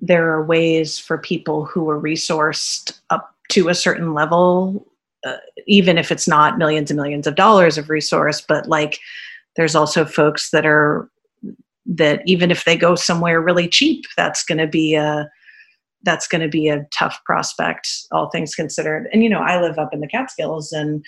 there 0.00 0.30
are 0.30 0.44
ways 0.44 0.98
for 0.98 1.18
people 1.18 1.64
who 1.64 1.88
are 1.88 2.00
resourced 2.00 2.98
up 3.10 3.34
to 3.50 3.68
a 3.68 3.74
certain 3.74 4.14
level, 4.14 4.84
uh, 5.24 5.36
even 5.66 5.96
if 5.96 6.10
it's 6.10 6.26
not 6.26 6.58
millions 6.58 6.90
and 6.90 6.96
millions 6.96 7.26
of 7.26 7.36
dollars 7.36 7.78
of 7.78 7.88
resource, 7.88 8.40
but 8.40 8.68
like 8.68 8.98
there's 9.54 9.74
also 9.74 10.04
folks 10.04 10.50
that 10.50 10.66
are 10.66 11.08
that 11.86 12.20
even 12.26 12.50
if 12.50 12.64
they 12.64 12.76
go 12.76 12.96
somewhere 12.96 13.40
really 13.40 13.68
cheap, 13.68 14.04
that's 14.16 14.44
going 14.44 14.58
to 14.58 14.66
be 14.66 14.94
a 14.94 15.30
that's 16.02 16.28
going 16.28 16.42
to 16.42 16.48
be 16.48 16.68
a 16.68 16.86
tough 16.92 17.18
prospect, 17.24 17.88
all 18.12 18.30
things 18.30 18.54
considered. 18.54 19.08
And, 19.12 19.22
you 19.22 19.28
know, 19.28 19.40
I 19.40 19.60
live 19.60 19.78
up 19.78 19.92
in 19.92 20.00
the 20.00 20.06
Catskills 20.06 20.72
and 20.72 21.04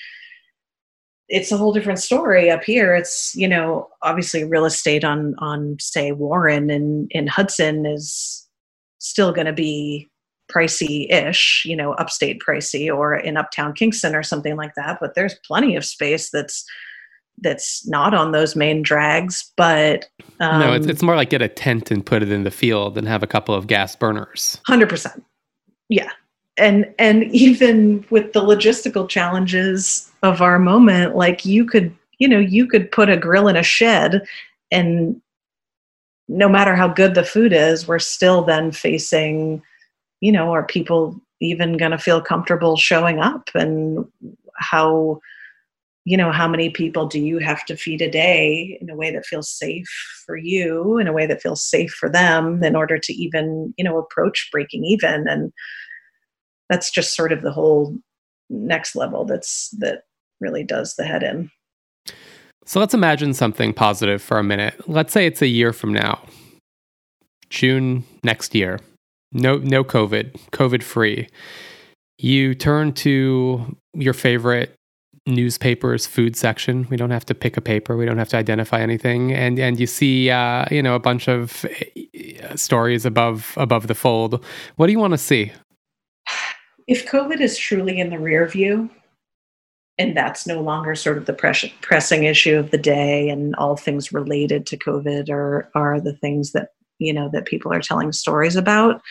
it's 1.28 1.52
a 1.52 1.56
whole 1.56 1.72
different 1.72 1.98
story 1.98 2.50
up 2.50 2.64
here. 2.64 2.94
It's, 2.94 3.34
you 3.36 3.46
know, 3.46 3.88
obviously 4.02 4.44
real 4.44 4.64
estate 4.64 5.04
on, 5.04 5.34
on 5.38 5.76
say 5.78 6.12
Warren 6.12 6.70
and 6.70 7.06
in 7.10 7.26
Hudson 7.26 7.84
is 7.84 8.46
still 8.98 9.32
going 9.32 9.46
to 9.46 9.52
be 9.52 10.08
pricey-ish, 10.50 11.64
you 11.66 11.76
know, 11.76 11.92
upstate 11.92 12.40
pricey 12.40 12.92
or 12.92 13.14
in 13.14 13.36
uptown 13.36 13.74
Kingston 13.74 14.14
or 14.14 14.22
something 14.22 14.56
like 14.56 14.74
that. 14.76 14.98
But 15.00 15.14
there's 15.14 15.36
plenty 15.46 15.76
of 15.76 15.84
space 15.84 16.30
that's 16.30 16.64
that's 17.40 17.86
not 17.86 18.14
on 18.14 18.32
those 18.32 18.56
main 18.56 18.82
drags. 18.82 19.52
But 19.56 20.08
um, 20.40 20.60
no, 20.60 20.72
it's, 20.72 20.86
um, 20.86 20.90
it's 20.90 21.02
more 21.02 21.16
like 21.16 21.30
get 21.30 21.42
a 21.42 21.48
tent 21.48 21.90
and 21.90 22.04
put 22.04 22.22
it 22.22 22.30
in 22.30 22.44
the 22.44 22.50
field 22.50 22.98
and 22.98 23.06
have 23.08 23.22
a 23.22 23.26
couple 23.26 23.54
of 23.54 23.66
gas 23.66 23.96
burners. 23.96 24.60
Hundred 24.66 24.88
percent, 24.88 25.24
yeah. 25.88 26.10
And 26.56 26.92
and 26.98 27.24
even 27.34 28.04
with 28.10 28.32
the 28.32 28.40
logistical 28.40 29.08
challenges 29.08 30.10
of 30.22 30.42
our 30.42 30.58
moment, 30.58 31.16
like 31.16 31.44
you 31.44 31.64
could, 31.64 31.94
you 32.18 32.28
know, 32.28 32.38
you 32.38 32.66
could 32.66 32.90
put 32.90 33.08
a 33.08 33.16
grill 33.16 33.48
in 33.48 33.56
a 33.56 33.62
shed, 33.62 34.22
and 34.70 35.20
no 36.28 36.48
matter 36.48 36.76
how 36.76 36.88
good 36.88 37.14
the 37.14 37.24
food 37.24 37.52
is, 37.52 37.88
we're 37.88 37.98
still 37.98 38.42
then 38.42 38.70
facing, 38.70 39.62
you 40.20 40.30
know, 40.30 40.52
are 40.52 40.66
people 40.66 41.18
even 41.40 41.76
going 41.76 41.92
to 41.92 41.98
feel 41.98 42.20
comfortable 42.20 42.76
showing 42.76 43.20
up 43.20 43.48
and 43.54 44.04
how 44.56 45.20
you 46.08 46.16
know 46.16 46.32
how 46.32 46.48
many 46.48 46.70
people 46.70 47.06
do 47.06 47.20
you 47.20 47.38
have 47.38 47.66
to 47.66 47.76
feed 47.76 48.00
a 48.00 48.10
day 48.10 48.78
in 48.80 48.88
a 48.88 48.96
way 48.96 49.10
that 49.10 49.26
feels 49.26 49.50
safe 49.50 49.88
for 50.24 50.36
you 50.36 50.96
in 50.96 51.06
a 51.06 51.12
way 51.12 51.26
that 51.26 51.42
feels 51.42 51.62
safe 51.62 51.90
for 51.90 52.08
them 52.08 52.64
in 52.64 52.74
order 52.74 52.98
to 52.98 53.12
even 53.12 53.74
you 53.76 53.84
know 53.84 53.98
approach 53.98 54.48
breaking 54.50 54.84
even? 54.84 55.28
And 55.28 55.52
that's 56.70 56.90
just 56.90 57.14
sort 57.14 57.32
of 57.32 57.42
the 57.42 57.52
whole 57.52 57.94
next 58.48 58.96
level 58.96 59.26
that's 59.26 59.68
that 59.80 60.04
really 60.40 60.64
does 60.64 60.94
the 60.94 61.04
head 61.04 61.22
in. 61.22 61.50
So 62.64 62.80
let's 62.80 62.94
imagine 62.94 63.34
something 63.34 63.74
positive 63.74 64.22
for 64.22 64.38
a 64.38 64.44
minute. 64.44 64.88
Let's 64.88 65.12
say 65.12 65.26
it's 65.26 65.42
a 65.42 65.46
year 65.46 65.74
from 65.74 65.92
now. 65.92 66.22
June 67.50 68.04
next 68.24 68.54
year. 68.54 68.80
No 69.32 69.58
no 69.58 69.84
covid 69.84 70.32
covid 70.52 70.82
free 70.82 71.28
you 72.18 72.54
turn 72.54 72.92
to 72.92 73.76
your 73.94 74.14
favorite 74.14 74.74
newspapers 75.28 76.06
food 76.06 76.34
section. 76.34 76.86
We 76.90 76.96
don't 76.96 77.10
have 77.10 77.26
to 77.26 77.34
pick 77.34 77.56
a 77.56 77.60
paper. 77.60 77.96
We 77.96 78.06
don't 78.06 78.18
have 78.18 78.30
to 78.30 78.36
identify 78.36 78.80
anything. 78.80 79.32
And 79.32 79.58
and 79.58 79.78
you 79.78 79.86
see, 79.86 80.30
uh, 80.30 80.64
you 80.70 80.82
know, 80.82 80.94
a 80.94 81.00
bunch 81.00 81.28
of 81.28 81.64
uh, 81.64 82.56
stories 82.56 83.04
above 83.04 83.54
above 83.56 83.86
the 83.86 83.94
fold. 83.94 84.44
What 84.76 84.86
do 84.86 84.92
you 84.92 84.98
want 84.98 85.12
to 85.12 85.18
see? 85.18 85.52
If 86.86 87.06
COVID 87.06 87.40
is 87.40 87.58
truly 87.58 88.00
in 88.00 88.10
the 88.10 88.18
rear 88.18 88.46
view, 88.46 88.88
and 89.98 90.16
that's 90.16 90.46
no 90.46 90.60
longer 90.60 90.94
sort 90.94 91.18
of 91.18 91.26
the 91.26 91.34
press- 91.34 91.66
pressing 91.82 92.24
issue 92.24 92.56
of 92.56 92.70
the 92.70 92.78
day, 92.78 93.28
and 93.28 93.54
all 93.56 93.76
things 93.76 94.12
related 94.12 94.66
to 94.66 94.76
COVID 94.76 95.30
are 95.30 95.70
are 95.74 96.00
the 96.00 96.14
things 96.14 96.52
that 96.52 96.70
you 96.98 97.12
know 97.12 97.28
that 97.32 97.46
people 97.46 97.72
are 97.72 97.80
telling 97.80 98.12
stories 98.12 98.56
about. 98.56 99.02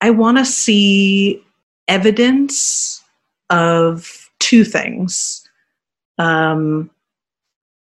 I 0.00 0.10
want 0.10 0.38
to 0.38 0.46
see 0.46 1.44
evidence 1.88 3.02
of 3.50 4.19
two 4.40 4.64
things 4.64 5.46
um, 6.18 6.90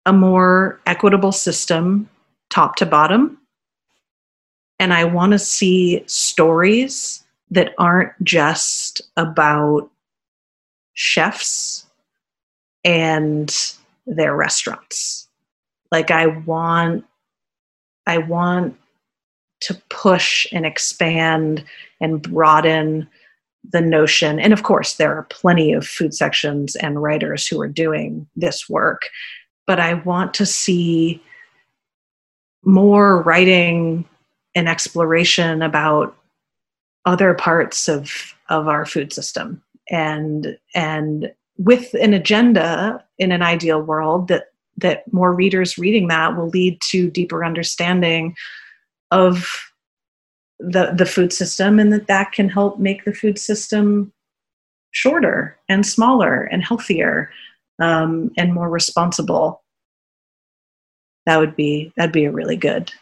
a 0.05 0.12
more 0.12 0.80
equitable 0.86 1.32
system, 1.32 2.09
top 2.51 2.76
to 2.76 2.86
bottom, 2.86 3.38
and 4.78 4.92
I 4.92 5.05
want 5.05 5.32
to 5.32 5.38
see 5.38 6.03
stories 6.07 7.24
that 7.51 7.72
aren't 7.78 8.12
just 8.22 9.01
about 9.16 9.90
chefs 10.92 11.86
and 12.84 13.74
their 14.07 14.36
restaurants. 14.36 15.28
Like 15.90 16.11
I 16.11 16.26
want 16.26 17.05
I 18.07 18.18
want 18.18 18.76
to 19.61 19.74
push 19.90 20.46
and 20.53 20.64
expand 20.64 21.64
and 22.01 22.22
broaden 22.22 23.09
the 23.71 23.81
notion 23.81 24.41
and 24.41 24.53
of 24.53 24.62
course 24.62 24.95
there 24.95 25.14
are 25.14 25.25
plenty 25.25 25.73
of 25.73 25.87
food 25.87 26.14
sections 26.14 26.75
and 26.77 27.03
writers 27.03 27.47
who 27.47 27.61
are 27.61 27.69
doing 27.69 28.27
this 28.37 28.69
work 28.69 29.03
but 29.66 29.79
i 29.79 29.95
want 29.95 30.33
to 30.35 30.47
see 30.47 31.23
more 32.64 33.23
writing 33.23 34.05
and 34.55 34.69
exploration 34.69 35.62
about 35.62 36.16
other 37.07 37.35
parts 37.35 37.89
of 37.89 38.35
of 38.49 38.69
our 38.69 38.85
food 38.85 39.12
system. 39.12 39.62
And 39.91 40.59
and 40.75 41.33
with 41.57 41.95
an 41.95 42.12
agenda 42.12 43.03
in 43.19 43.33
an 43.33 43.43
ideal 43.43 43.81
world 43.81 44.29
that 44.29 44.47
that 44.77 45.11
more 45.12 45.33
readers 45.33 45.79
reading 45.79 46.09
that 46.09 46.37
will 46.37 46.49
lead 46.49 46.81
to 46.83 47.11
deeper 47.11 47.45
understanding 47.45 48.37
of 49.11 49.68
the 50.61 50.92
the 50.92 51.06
food 51.06 51.32
system 51.32 51.78
and 51.78 51.92
that 51.92 52.06
that 52.09 52.32
can 52.32 52.48
help 52.48 52.78
make 52.78 53.04
the 53.04 53.14
food 53.14 53.38
system 53.38 54.12
shorter 54.90 55.56
and 55.68 55.86
smaller 55.86 56.44
and 56.44 56.64
healthier 56.64 57.30
um, 57.80 58.30
and 58.36 58.52
more 58.52 58.68
responsible. 58.68 59.62
That 61.26 61.38
would 61.38 61.54
be 61.56 61.92
that'd 61.96 62.12
be 62.12 62.24
a 62.24 62.32
really 62.32 62.56
good 62.56 62.92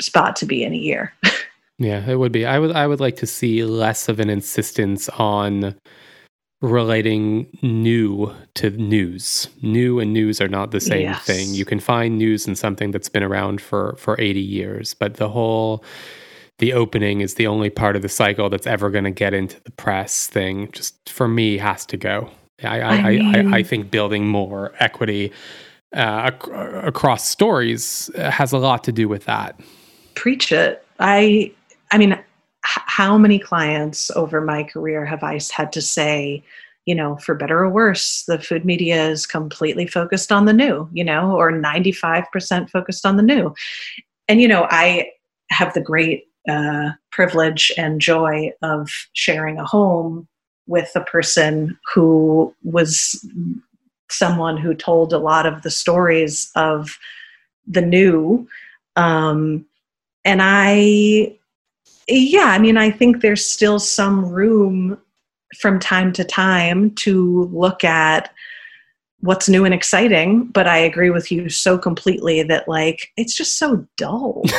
spot 0.00 0.36
to 0.36 0.46
be 0.46 0.62
in 0.64 0.72
a 0.72 0.78
year. 0.78 1.12
Yeah 1.78 2.08
it 2.08 2.16
would 2.16 2.32
be. 2.32 2.46
I 2.46 2.58
would 2.58 2.72
i 2.72 2.86
would 2.86 3.00
like 3.00 3.16
to 3.16 3.26
see 3.26 3.62
less 3.62 4.08
of 4.08 4.18
an 4.18 4.30
insistence 4.30 5.10
on 5.10 5.74
relating 6.62 7.46
new 7.62 8.34
to 8.54 8.70
news. 8.70 9.48
New 9.62 10.00
and 10.00 10.12
news 10.12 10.40
are 10.40 10.48
not 10.48 10.70
the 10.70 10.80
same 10.80 11.02
yes. 11.02 11.24
thing. 11.24 11.52
You 11.52 11.64
can 11.64 11.80
find 11.80 12.18
news 12.18 12.46
in 12.46 12.56
something 12.56 12.90
that's 12.90 13.08
been 13.08 13.22
around 13.22 13.60
for 13.60 13.94
for 13.98 14.20
80 14.20 14.40
years, 14.40 14.94
but 14.94 15.14
the 15.14 15.28
whole 15.28 15.84
the 16.58 16.72
opening 16.72 17.20
is 17.20 17.34
the 17.34 17.46
only 17.46 17.68
part 17.68 17.96
of 17.96 18.02
the 18.02 18.08
cycle 18.08 18.48
that's 18.48 18.66
ever 18.66 18.88
going 18.90 19.04
to 19.04 19.10
get 19.10 19.34
into 19.34 19.60
the 19.64 19.72
press 19.72 20.26
thing. 20.26 20.70
Just 20.72 21.10
for 21.10 21.28
me, 21.28 21.58
has 21.58 21.84
to 21.86 21.96
go. 21.96 22.30
I 22.64 22.80
I, 22.80 22.92
I, 22.92 23.10
mean, 23.10 23.54
I, 23.54 23.58
I 23.58 23.62
think 23.62 23.90
building 23.90 24.26
more 24.26 24.72
equity 24.78 25.32
uh, 25.94 26.30
ac- 26.32 26.50
across 26.52 27.28
stories 27.28 28.10
has 28.16 28.52
a 28.52 28.58
lot 28.58 28.82
to 28.84 28.92
do 28.92 29.08
with 29.08 29.26
that. 29.26 29.60
Preach 30.14 30.52
it. 30.52 30.84
I 30.98 31.52
I 31.90 31.98
mean, 31.98 32.18
how 32.66 33.16
many 33.16 33.38
clients 33.38 34.10
over 34.12 34.40
my 34.40 34.64
career 34.64 35.04
have 35.04 35.22
I 35.22 35.38
had 35.52 35.72
to 35.72 35.82
say, 35.82 36.42
you 36.84 36.94
know, 36.94 37.16
for 37.16 37.34
better 37.34 37.60
or 37.60 37.70
worse, 37.70 38.24
the 38.26 38.38
food 38.38 38.64
media 38.64 39.08
is 39.08 39.26
completely 39.26 39.86
focused 39.86 40.32
on 40.32 40.46
the 40.46 40.52
new, 40.52 40.88
you 40.92 41.04
know, 41.04 41.36
or 41.36 41.52
95% 41.52 42.70
focused 42.70 43.06
on 43.06 43.16
the 43.16 43.22
new. 43.22 43.54
And, 44.28 44.40
you 44.40 44.48
know, 44.48 44.66
I 44.70 45.10
have 45.50 45.74
the 45.74 45.80
great 45.80 46.28
uh, 46.48 46.90
privilege 47.10 47.72
and 47.76 48.00
joy 48.00 48.52
of 48.62 48.88
sharing 49.12 49.58
a 49.58 49.64
home 49.64 50.28
with 50.66 50.90
a 50.94 51.00
person 51.00 51.78
who 51.94 52.54
was 52.62 53.24
someone 54.10 54.56
who 54.56 54.74
told 54.74 55.12
a 55.12 55.18
lot 55.18 55.46
of 55.46 55.62
the 55.62 55.70
stories 55.70 56.50
of 56.54 56.98
the 57.66 57.80
new. 57.80 58.48
Um, 58.94 59.66
and 60.24 60.40
I 60.42 61.36
yeah, 62.08 62.46
I 62.46 62.58
mean, 62.58 62.76
I 62.76 62.90
think 62.90 63.20
there's 63.20 63.44
still 63.44 63.78
some 63.78 64.26
room 64.26 64.98
from 65.58 65.78
time 65.78 66.12
to 66.12 66.24
time 66.24 66.90
to 66.96 67.44
look 67.52 67.84
at 67.84 68.32
what's 69.20 69.48
new 69.48 69.64
and 69.64 69.72
exciting 69.72 70.44
but 70.48 70.66
i 70.66 70.76
agree 70.76 71.08
with 71.08 71.32
you 71.32 71.48
so 71.48 71.78
completely 71.78 72.42
that 72.42 72.68
like 72.68 73.12
it's 73.16 73.34
just 73.34 73.58
so 73.58 73.86
dull. 73.96 74.42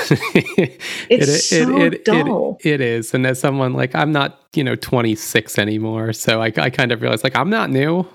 It's 1.09 1.29
it, 1.29 1.65
so 1.65 1.77
it, 1.77 2.03
dull 2.03 2.57
it, 2.61 2.73
it 2.73 2.81
is 2.81 3.13
and 3.13 3.25
as 3.25 3.39
someone 3.39 3.73
like 3.73 3.95
i'm 3.95 4.11
not 4.11 4.41
you 4.55 4.63
know 4.63 4.75
26 4.75 5.57
anymore 5.57 6.11
so 6.11 6.41
i, 6.41 6.51
I 6.57 6.69
kind 6.69 6.91
of 6.91 7.01
realize 7.01 7.23
like 7.23 7.35
i'm 7.35 7.49
not 7.49 7.69
new 7.69 8.05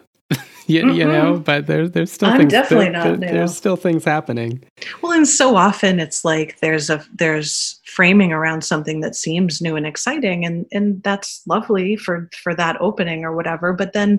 you, 0.66 0.82
mm-hmm. 0.82 0.94
you 0.96 1.04
know 1.04 1.38
but 1.38 1.66
there's 1.66 1.90
there's 1.90 2.12
still 2.12 2.28
I'm 2.28 2.38
things 2.38 2.52
definitely 2.52 2.86
there, 2.86 2.92
not 2.92 3.20
there, 3.20 3.32
there's 3.32 3.56
still 3.56 3.76
things 3.76 4.04
happening. 4.04 4.62
Well 5.02 5.12
and 5.12 5.26
so 5.26 5.56
often 5.56 6.00
it's 6.00 6.24
like 6.24 6.60
there's 6.60 6.90
a 6.90 7.04
there's 7.14 7.80
framing 7.84 8.32
around 8.32 8.62
something 8.62 9.00
that 9.00 9.14
seems 9.14 9.60
new 9.60 9.76
and 9.76 9.86
exciting 9.86 10.44
and 10.44 10.66
and 10.72 11.02
that's 11.02 11.42
lovely 11.46 11.96
for 11.96 12.28
for 12.42 12.54
that 12.54 12.80
opening 12.80 13.24
or 13.24 13.34
whatever 13.34 13.72
but 13.72 13.92
then 13.92 14.18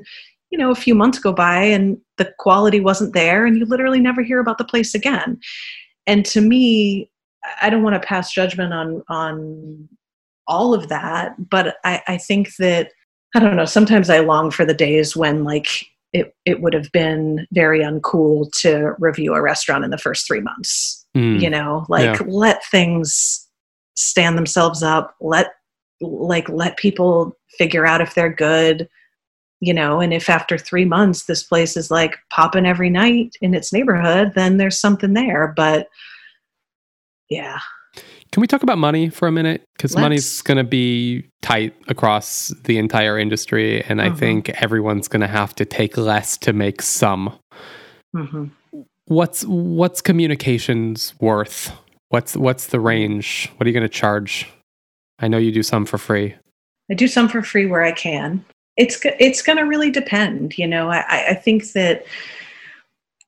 you 0.51 0.57
know 0.57 0.71
a 0.71 0.75
few 0.75 0.95
months 0.95 1.19
go 1.19 1.33
by 1.33 1.59
and 1.59 1.97
the 2.17 2.31
quality 2.39 2.79
wasn't 2.79 3.13
there 3.13 3.45
and 3.45 3.57
you 3.57 3.65
literally 3.65 3.99
never 3.99 4.21
hear 4.21 4.39
about 4.39 4.57
the 4.57 4.65
place 4.65 4.93
again. 4.93 5.39
And 6.05 6.25
to 6.25 6.41
me 6.41 7.09
i 7.61 7.69
don't 7.69 7.83
want 7.83 8.01
to 8.01 8.07
pass 8.07 8.31
judgment 8.31 8.73
on 8.73 9.03
on 9.09 9.87
all 10.47 10.73
of 10.73 10.89
that 10.89 11.35
but 11.49 11.77
i 11.83 12.01
i 12.07 12.17
think 12.17 12.55
that 12.57 12.91
i 13.35 13.39
don't 13.39 13.55
know 13.55 13.65
sometimes 13.65 14.09
i 14.09 14.19
long 14.19 14.51
for 14.51 14.65
the 14.65 14.73
days 14.73 15.15
when 15.15 15.43
like 15.43 15.85
it, 16.13 16.35
it 16.45 16.61
would 16.61 16.73
have 16.73 16.91
been 16.91 17.47
very 17.51 17.79
uncool 17.79 18.49
to 18.61 18.93
review 18.99 19.33
a 19.33 19.41
restaurant 19.41 19.83
in 19.83 19.89
the 19.89 19.97
first 19.97 20.27
three 20.27 20.41
months. 20.41 21.05
Mm. 21.17 21.41
You 21.41 21.49
know, 21.49 21.85
like 21.89 22.19
yeah. 22.19 22.25
let 22.27 22.63
things 22.65 23.47
stand 23.95 24.37
themselves 24.37 24.83
up. 24.83 25.15
Let 25.19 25.51
like 26.01 26.47
let 26.49 26.77
people 26.77 27.35
figure 27.57 27.85
out 27.85 28.01
if 28.01 28.13
they're 28.15 28.33
good. 28.33 28.87
You 29.59 29.73
know, 29.73 30.01
and 30.01 30.13
if 30.13 30.29
after 30.29 30.57
three 30.57 30.85
months 30.85 31.25
this 31.25 31.43
place 31.43 31.77
is 31.77 31.89
like 31.89 32.17
popping 32.29 32.65
every 32.65 32.89
night 32.89 33.35
in 33.41 33.53
its 33.53 33.71
neighborhood, 33.71 34.33
then 34.35 34.57
there's 34.57 34.79
something 34.79 35.13
there. 35.13 35.53
But 35.55 35.87
yeah, 37.29 37.59
can 38.33 38.41
we 38.41 38.47
talk 38.47 38.63
about 38.63 38.79
money 38.79 39.09
for 39.09 39.27
a 39.27 39.31
minute? 39.31 39.63
Because 39.77 39.95
money's 39.95 40.41
going 40.41 40.57
to 40.57 40.63
be 40.63 41.23
tight 41.43 41.75
across 41.87 42.47
the 42.63 42.79
entire 42.79 43.19
industry, 43.19 43.83
and 43.83 43.99
mm-hmm. 43.99 44.11
I 44.11 44.17
think 44.17 44.49
everyone's 44.49 45.07
going 45.07 45.21
to 45.21 45.27
have 45.27 45.53
to 45.55 45.65
take 45.65 45.97
less 45.97 46.35
to 46.39 46.51
make 46.51 46.81
some. 46.81 47.37
Mm-hmm. 48.15 48.45
What's 49.05 49.45
what's 49.45 50.01
communications 50.01 51.13
worth? 51.19 51.71
What's 52.09 52.35
what's 52.35 52.67
the 52.67 52.79
range? 52.79 53.51
What 53.57 53.67
are 53.67 53.69
you 53.69 53.73
going 53.73 53.87
to 53.87 53.89
charge? 53.89 54.49
I 55.19 55.27
know 55.27 55.37
you 55.37 55.51
do 55.51 55.61
some 55.61 55.85
for 55.85 55.99
free. 55.99 56.33
I 56.89 56.95
do 56.95 57.07
some 57.07 57.29
for 57.29 57.43
free 57.43 57.67
where 57.67 57.83
I 57.83 57.91
can. 57.91 58.43
It's 58.77 58.99
it's 59.19 59.43
going 59.43 59.59
to 59.59 59.63
really 59.63 59.91
depend. 59.91 60.57
You 60.57 60.65
know, 60.65 60.89
I, 60.89 61.29
I 61.29 61.33
think 61.35 61.73
that. 61.73 62.03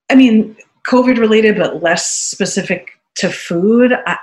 I 0.09 0.15
mean, 0.15 0.57
COVID 0.87 1.19
related, 1.19 1.57
but 1.57 1.83
less 1.83 2.09
specific 2.09 2.99
to 3.17 3.29
food. 3.29 3.93
I, 4.07 4.17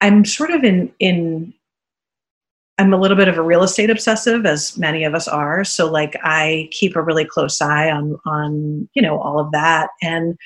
I'm 0.00 0.24
sort 0.24 0.50
of 0.50 0.64
in 0.64 0.92
in 0.98 1.52
I'm 2.78 2.92
a 2.92 3.00
little 3.00 3.16
bit 3.16 3.28
of 3.28 3.38
a 3.38 3.42
real 3.42 3.62
estate 3.62 3.88
obsessive, 3.88 4.44
as 4.44 4.76
many 4.76 5.04
of 5.04 5.14
us 5.14 5.26
are. 5.26 5.64
So 5.64 5.90
like 5.90 6.14
I 6.22 6.68
keep 6.72 6.94
a 6.94 7.02
really 7.02 7.24
close 7.24 7.60
eye 7.60 7.90
on 7.90 8.16
on 8.26 8.88
you 8.94 9.02
know 9.02 9.18
all 9.18 9.38
of 9.38 9.50
that, 9.52 9.90
and 10.02 10.36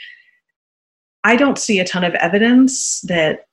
I 1.24 1.36
don't 1.36 1.58
see 1.58 1.80
a 1.80 1.84
ton 1.84 2.04
of 2.04 2.14
evidence 2.14 3.00
that 3.02 3.46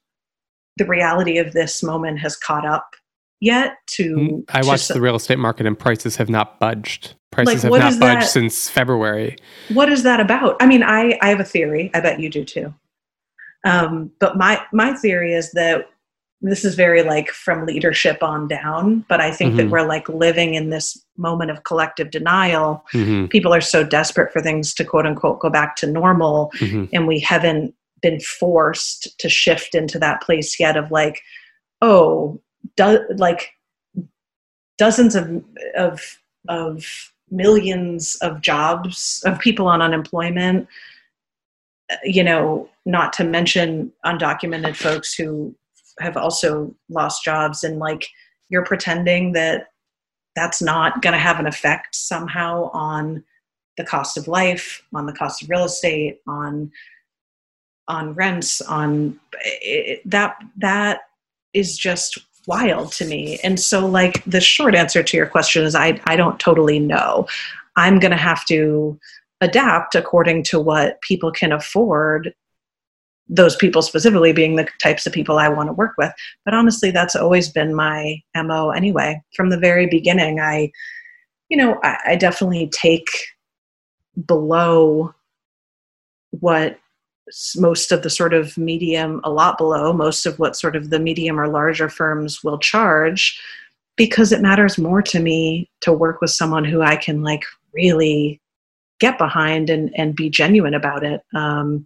the 0.77 0.85
reality 0.85 1.37
of 1.39 1.53
this 1.53 1.81
moment 1.81 2.19
has 2.19 2.35
caught 2.35 2.65
up 2.65 2.95
yet. 3.39 3.77
To 3.95 4.15
mm, 4.15 4.43
I 4.49 4.63
watched 4.63 4.89
the 4.89 5.01
real 5.01 5.15
estate 5.15 5.39
market, 5.39 5.65
and 5.65 5.77
prices 5.77 6.15
have 6.17 6.29
not 6.29 6.59
budged. 6.59 7.15
Prices 7.31 7.65
like, 7.65 7.81
have 7.81 7.93
not 7.93 7.99
budged 7.99 8.21
that, 8.27 8.29
since 8.29 8.69
February. 8.69 9.37
What 9.69 9.91
is 9.91 10.03
that 10.03 10.19
about? 10.19 10.55
I 10.59 10.67
mean, 10.67 10.83
I 10.83 11.17
I 11.21 11.29
have 11.29 11.39
a 11.39 11.45
theory. 11.45 11.89
I 11.95 11.99
bet 11.99 12.19
you 12.19 12.29
do 12.29 12.45
too. 12.45 12.73
Um, 13.67 14.11
but 14.19 14.37
my 14.37 14.61
my 14.71 14.93
theory 14.93 15.33
is 15.33 15.51
that 15.51 15.87
this 16.41 16.63
is 16.63 16.75
very 16.75 17.03
like 17.03 17.29
from 17.29 17.65
leadership 17.65 18.21
on 18.21 18.47
down 18.47 19.03
but 19.09 19.19
i 19.19 19.31
think 19.31 19.49
mm-hmm. 19.49 19.57
that 19.57 19.69
we're 19.69 19.87
like 19.87 20.07
living 20.07 20.53
in 20.53 20.69
this 20.69 21.03
moment 21.17 21.49
of 21.49 21.63
collective 21.63 22.11
denial 22.11 22.85
mm-hmm. 22.93 23.25
people 23.27 23.53
are 23.53 23.61
so 23.61 23.83
desperate 23.83 24.31
for 24.31 24.41
things 24.41 24.73
to 24.73 24.85
quote 24.85 25.05
unquote 25.05 25.39
go 25.39 25.49
back 25.49 25.75
to 25.75 25.87
normal 25.87 26.51
mm-hmm. 26.57 26.85
and 26.93 27.07
we 27.07 27.19
haven't 27.19 27.73
been 28.01 28.19
forced 28.19 29.17
to 29.19 29.29
shift 29.29 29.73
into 29.73 29.97
that 29.97 30.21
place 30.21 30.59
yet 30.59 30.77
of 30.77 30.91
like 30.91 31.21
oh 31.81 32.39
do, 32.75 33.03
like 33.15 33.49
dozens 34.77 35.15
of 35.15 35.43
of 35.75 36.19
of 36.49 37.11
millions 37.31 38.15
of 38.21 38.41
jobs 38.41 39.23
of 39.25 39.39
people 39.39 39.67
on 39.67 39.81
unemployment 39.81 40.67
you 42.03 42.23
know 42.23 42.69
not 42.87 43.11
to 43.13 43.23
mention 43.23 43.91
undocumented 44.05 44.75
folks 44.75 45.13
who 45.13 45.53
have 45.99 46.15
also 46.15 46.73
lost 46.89 47.23
jobs 47.23 47.63
and 47.63 47.79
like 47.79 48.07
you're 48.49 48.63
pretending 48.63 49.33
that 49.33 49.67
that's 50.35 50.61
not 50.61 51.01
going 51.01 51.13
to 51.13 51.19
have 51.19 51.39
an 51.39 51.47
effect 51.47 51.95
somehow 51.95 52.69
on 52.71 53.23
the 53.75 53.83
cost 53.83 54.17
of 54.17 54.27
life 54.27 54.81
on 54.95 55.05
the 55.05 55.13
cost 55.13 55.43
of 55.43 55.49
real 55.49 55.65
estate 55.65 56.19
on 56.27 56.71
on 57.89 58.13
rents 58.13 58.61
on 58.61 59.19
it, 59.41 60.01
that 60.09 60.37
that 60.57 61.01
is 61.53 61.77
just 61.77 62.17
wild 62.47 62.91
to 62.93 63.05
me. 63.05 63.39
And 63.43 63.59
so 63.59 63.85
like 63.85 64.23
the 64.25 64.41
short 64.41 64.75
answer 64.75 65.03
to 65.03 65.17
your 65.17 65.27
question 65.27 65.63
is 65.65 65.75
I 65.75 65.99
I 66.05 66.15
don't 66.15 66.39
totally 66.39 66.79
know. 66.79 67.27
I'm 67.75 67.99
going 67.99 68.11
to 68.11 68.17
have 68.17 68.45
to 68.45 68.97
adapt 69.41 69.93
according 69.93 70.43
to 70.43 70.59
what 70.59 71.01
people 71.01 71.31
can 71.31 71.51
afford 71.51 72.33
those 73.29 73.55
people 73.55 73.81
specifically 73.81 74.33
being 74.33 74.55
the 74.55 74.67
types 74.81 75.05
of 75.05 75.13
people 75.13 75.37
I 75.37 75.49
want 75.49 75.69
to 75.69 75.73
work 75.73 75.93
with. 75.97 76.11
But 76.45 76.53
honestly, 76.53 76.91
that's 76.91 77.15
always 77.15 77.49
been 77.49 77.75
my 77.75 78.21
MO 78.35 78.69
anyway. 78.69 79.21
From 79.35 79.49
the 79.49 79.59
very 79.59 79.85
beginning, 79.85 80.39
I, 80.39 80.71
you 81.49 81.57
know, 81.57 81.79
I, 81.83 81.97
I 82.07 82.15
definitely 82.15 82.69
take 82.73 83.07
below 84.25 85.13
what 86.31 86.79
most 87.57 87.91
of 87.91 88.03
the 88.03 88.09
sort 88.09 88.33
of 88.33 88.57
medium, 88.57 89.19
a 89.23 89.29
lot 89.29 89.57
below 89.57 89.91
most 89.91 90.25
of 90.25 90.39
what 90.39 90.55
sort 90.55 90.75
of 90.75 90.89
the 90.89 90.99
medium 90.99 91.39
or 91.39 91.47
larger 91.47 91.89
firms 91.89 92.43
will 92.43 92.57
charge 92.57 93.39
because 93.97 94.31
it 94.31 94.41
matters 94.41 94.77
more 94.77 95.01
to 95.01 95.19
me 95.19 95.69
to 95.81 95.91
work 95.91 96.21
with 96.21 96.29
someone 96.29 96.63
who 96.63 96.81
I 96.81 96.95
can 96.95 97.23
like 97.23 97.43
really 97.73 98.39
get 98.99 99.17
behind 99.17 99.69
and, 99.69 99.91
and 99.97 100.15
be 100.15 100.29
genuine 100.29 100.73
about 100.73 101.03
it. 101.03 101.21
Um, 101.35 101.85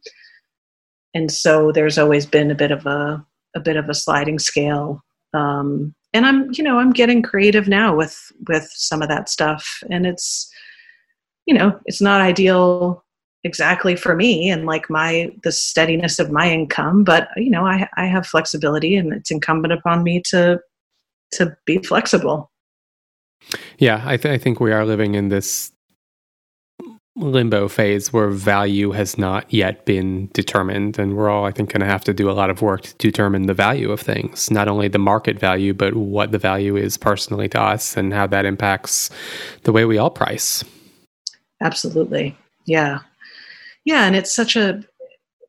and 1.14 1.32
so 1.32 1.72
there's 1.72 1.98
always 1.98 2.26
been 2.26 2.52
a 2.52 2.56
bit 2.56 2.72
of 2.72 2.86
a, 2.86 3.26
a 3.56 3.60
bit 3.60 3.76
of 3.76 3.90
a 3.90 3.94
sliding 3.94 4.40
scale. 4.40 5.04
Um, 5.34 5.94
and 6.14 6.26
I'm, 6.26 6.50
you 6.54 6.64
know, 6.64 6.80
I'm 6.80 6.92
getting 6.92 7.22
creative 7.22 7.68
now 7.68 7.96
with, 7.96 8.18
with 8.48 8.70
some 8.74 9.02
of 9.02 9.08
that 9.10 9.30
stuff 9.30 9.82
and 9.90 10.06
it's, 10.06 10.52
you 11.46 11.54
know, 11.54 11.80
it's 11.86 12.02
not 12.02 12.22
ideal 12.22 13.04
exactly 13.44 13.96
for 13.96 14.16
me 14.16 14.50
and 14.50 14.66
like 14.66 14.90
my 14.90 15.32
the 15.44 15.52
steadiness 15.52 16.20
of 16.20 16.32
my 16.32 16.48
income 16.48 17.04
but 17.04 17.28
you 17.36 17.50
know 17.50 17.66
i 17.66 17.88
i 17.98 18.06
have 18.06 18.28
flexibility 18.28 18.96
and 18.96 19.12
it's 19.12 19.32
incumbent 19.32 19.74
upon 19.74 20.04
me 20.04 20.22
to 20.22 20.60
to 21.32 21.56
be 21.66 21.80
flexible 21.80 22.52
yeah 23.80 24.04
i, 24.06 24.16
th- 24.16 24.32
I 24.32 24.38
think 24.38 24.60
we 24.60 24.72
are 24.72 24.86
living 24.86 25.16
in 25.16 25.30
this 25.30 25.72
limbo 27.22 27.68
phase 27.68 28.12
where 28.12 28.30
value 28.30 28.92
has 28.92 29.18
not 29.18 29.52
yet 29.54 29.86
been 29.86 30.30
determined. 30.34 31.00
And 31.00 31.16
we're 31.16 31.30
all 31.30 31.46
i 31.46 31.52
think 31.52 31.72
going 31.72 31.82
to 31.82 31.86
have 31.86 32.04
to 32.06 32.14
do 32.14 32.30
a 32.30 32.34
lot 32.34 32.50
of 32.50 32.62
work 32.62 32.82
to 32.82 32.96
determine 32.98 33.46
the 33.46 33.54
value 33.54 33.92
of 33.92 34.00
things 34.00 34.52
not 34.52 34.68
only 34.68 34.88
the 34.88 35.00
market 35.00 35.40
value 35.40 35.74
but 35.74 35.96
what 35.96 36.32
the 36.32 36.38
value 36.38 36.76
is 36.76 36.98
personally 36.98 37.48
to 37.50 37.62
us 37.62 37.96
and 37.96 38.14
how 38.14 38.28
that 38.28 38.46
impacts 38.46 39.10
the 39.64 39.72
way 39.72 39.86
we 39.86 39.98
all 39.98 40.10
price. 40.10 40.64
Absolutely. 41.62 42.36
Yeah. 42.66 43.00
Yeah 43.86 44.06
and 44.06 44.16
it's 44.16 44.34
such 44.34 44.56
a 44.56 44.84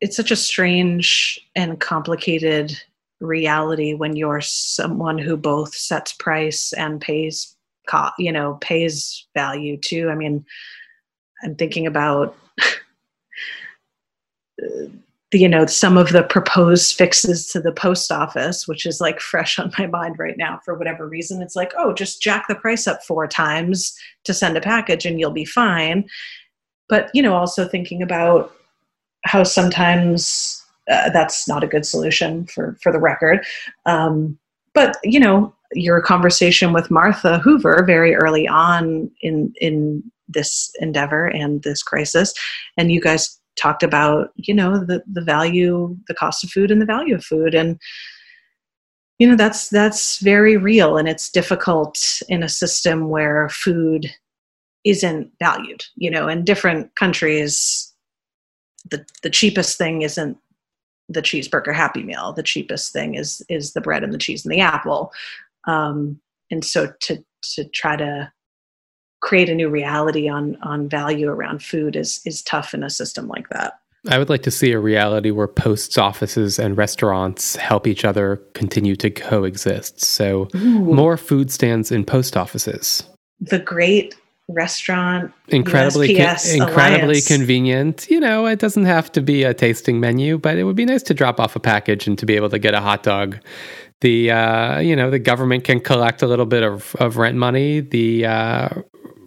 it's 0.01 0.16
such 0.16 0.31
a 0.31 0.37
strange 0.37 1.41
and 1.55 1.81
complicated 1.81 2.77
reality 3.20 3.95
when 3.95 4.16
you're 4.16 4.41
someone 4.41 5.16
who 5.16 5.37
both 5.37 5.75
sets 5.75 6.12
price 6.12 6.73
and 6.73 7.01
pays 7.01 7.57
you 8.18 8.33
know 8.33 8.59
pays 8.61 9.27
value 9.35 9.77
too. 9.77 10.09
I 10.11 10.14
mean 10.14 10.45
i'm 11.43 11.55
thinking 11.55 11.86
about 11.86 12.36
you 15.32 15.49
know 15.49 15.64
some 15.66 15.97
of 15.97 16.11
the 16.11 16.22
proposed 16.22 16.97
fixes 16.97 17.49
to 17.49 17.61
the 17.61 17.72
post 17.72 18.12
office 18.12 18.68
which 18.68 18.84
is 18.84 19.01
like 19.01 19.20
fresh 19.20 19.59
on 19.59 19.72
my 19.78 19.86
mind 19.86 20.18
right 20.18 20.36
now 20.36 20.61
for 20.64 20.74
whatever 20.74 21.09
reason. 21.09 21.43
It's 21.43 21.57
like 21.57 21.72
oh 21.76 21.93
just 21.93 22.22
jack 22.22 22.47
the 22.49 22.55
price 22.55 22.86
up 22.86 23.03
four 23.03 23.26
times 23.26 23.97
to 24.24 24.34
send 24.34 24.57
a 24.57 24.61
package 24.61 25.07
and 25.07 25.18
you'll 25.18 25.30
be 25.30 25.45
fine. 25.45 26.09
But 26.88 27.11
you 27.14 27.22
know 27.22 27.34
also 27.34 27.66
thinking 27.66 28.03
about 28.03 28.53
how 29.24 29.45
sometimes 29.45 30.62
uh, 30.90 31.11
that's 31.11 31.49
not 31.49 31.64
a 31.64 31.68
good 31.68 31.86
solution 31.86 32.47
for 32.47 32.76
for 32.82 32.93
the 32.93 33.01
record. 33.01 33.45
Um, 33.86 34.38
but 34.74 34.97
you 35.03 35.20
know 35.20 35.55
your 35.74 36.03
conversation 36.03 36.74
with 36.74 36.90
martha 36.90 37.38
hoover 37.38 37.82
very 37.86 38.14
early 38.14 38.47
on 38.47 39.11
in 39.22 39.55
in 39.57 40.03
this 40.29 40.70
endeavor 40.81 41.27
and 41.27 41.62
this 41.62 41.83
crisis. 41.83 42.33
And 42.77 42.93
you 42.93 43.01
guys 43.01 43.39
talked 43.61 43.83
about 43.83 44.31
you 44.37 44.55
know 44.55 44.85
the 44.85 45.03
the 45.11 45.20
value 45.23 45.97
the 46.09 46.14
cost 46.14 46.43
of 46.43 46.51
food 46.51 46.70
and 46.70 46.81
the 46.81 46.87
value 46.87 47.14
of 47.14 47.25
food. 47.25 47.55
And 47.55 47.79
you 49.18 49.29
know 49.29 49.37
that's 49.37 49.68
that's 49.68 50.18
very 50.18 50.57
real. 50.57 50.97
And 50.97 51.09
it's 51.09 51.31
difficult 51.31 51.99
in 52.29 52.43
a 52.43 52.49
system 52.49 53.09
where 53.09 53.49
food 53.49 54.11
isn't 54.85 55.31
valued 55.39 55.81
you 55.95 56.11
know 56.11 56.27
in 56.27 56.45
different 56.45 56.91
countries 56.97 57.93
the 58.91 59.07
the 59.23 59.31
cheapest 59.31 59.79
thing 59.79 60.03
isn't 60.03 60.37
the 61.09 61.23
cheeseburger 61.23 61.75
happy 61.75 62.03
meal. 62.03 62.33
The 62.33 62.43
cheapest 62.43 62.93
thing 62.93 63.14
is 63.14 63.43
is 63.49 63.73
the 63.73 63.81
bread 63.81 64.05
and 64.05 64.12
the 64.12 64.18
cheese 64.18 64.45
and 64.45 64.53
the 64.53 64.61
apple. 64.61 65.12
Um, 65.66 66.20
and 66.51 66.64
so 66.64 66.93
to 67.03 67.25
to 67.55 67.64
try 67.70 67.97
to 67.97 68.33
create 69.23 69.49
a 69.49 69.55
new 69.55 69.70
reality 69.70 70.29
on 70.29 70.59
on 70.62 70.89
value 70.89 71.29
around 71.29 71.62
food 71.62 71.97
is 71.97 72.20
is 72.27 72.43
tough 72.43 72.75
in 72.75 72.83
a 72.83 72.91
system 72.91 73.27
like 73.29 73.49
that 73.49 73.79
I 74.09 74.18
would 74.18 74.29
like 74.29 74.43
to 74.43 74.51
see 74.51 74.73
a 74.73 74.81
reality 74.81 75.31
where 75.31 75.47
post 75.47 75.97
offices 75.97 76.59
and 76.59 76.77
restaurants 76.77 77.55
help 77.55 77.87
each 77.87 78.05
other 78.05 78.43
continue 78.53 78.97
to 78.97 79.11
coexist. 79.11 80.01
So, 80.01 80.49
Ooh. 80.57 80.81
more 80.81 81.16
food 81.16 81.53
stands 81.53 81.93
in 81.93 82.05
post 82.05 82.37
offices. 82.37 83.05
The 83.41 83.61
great 83.61 84.16
restaurant 84.49 85.33
incredibly 85.49 86.16
con- 86.16 86.37
incredibly 86.53 87.20
convenient 87.20 88.11
you 88.11 88.18
know 88.18 88.45
it 88.45 88.59
doesn't 88.59 88.85
have 88.85 89.11
to 89.11 89.20
be 89.23 89.45
a 89.45 89.55
tasting 89.55 90.01
menu 90.01 90.37
but 90.37 90.59
it 90.59 90.64
would 90.64 90.77
be 90.77 90.85
nice 90.85 91.03
to 91.03 91.14
drop 91.14 91.39
off 91.39 91.55
a 91.55 91.61
package 91.61 92.09
and 92.09 92.18
to 92.18 92.27
be 92.27 92.35
able 92.35 92.51
to 92.51 92.59
get 92.59 92.75
a 92.75 92.81
hot 92.81 93.05
dog 93.05 93.39
the 94.01 94.31
uh, 94.31 94.81
you 94.81 94.97
know 94.97 95.11
the 95.11 95.18
government 95.18 95.62
can 95.62 95.81
collect 95.81 96.23
a 96.23 96.27
little 96.27 96.45
bit 96.45 96.64
of, 96.64 96.95
of 96.97 97.16
rent 97.16 97.37
money 97.37 97.81
the 97.81 98.27
uh, 98.27 98.68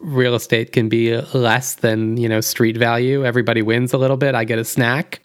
real 0.05 0.35
estate 0.35 0.71
can 0.71 0.87
be 0.87 1.17
less 1.33 1.75
than 1.75 2.17
you 2.17 2.29
know 2.29 2.41
street 2.41 2.77
value 2.77 3.25
everybody 3.25 3.61
wins 3.61 3.93
a 3.93 3.97
little 3.97 4.17
bit 4.17 4.35
i 4.35 4.43
get 4.43 4.59
a 4.59 4.65
snack 4.65 5.21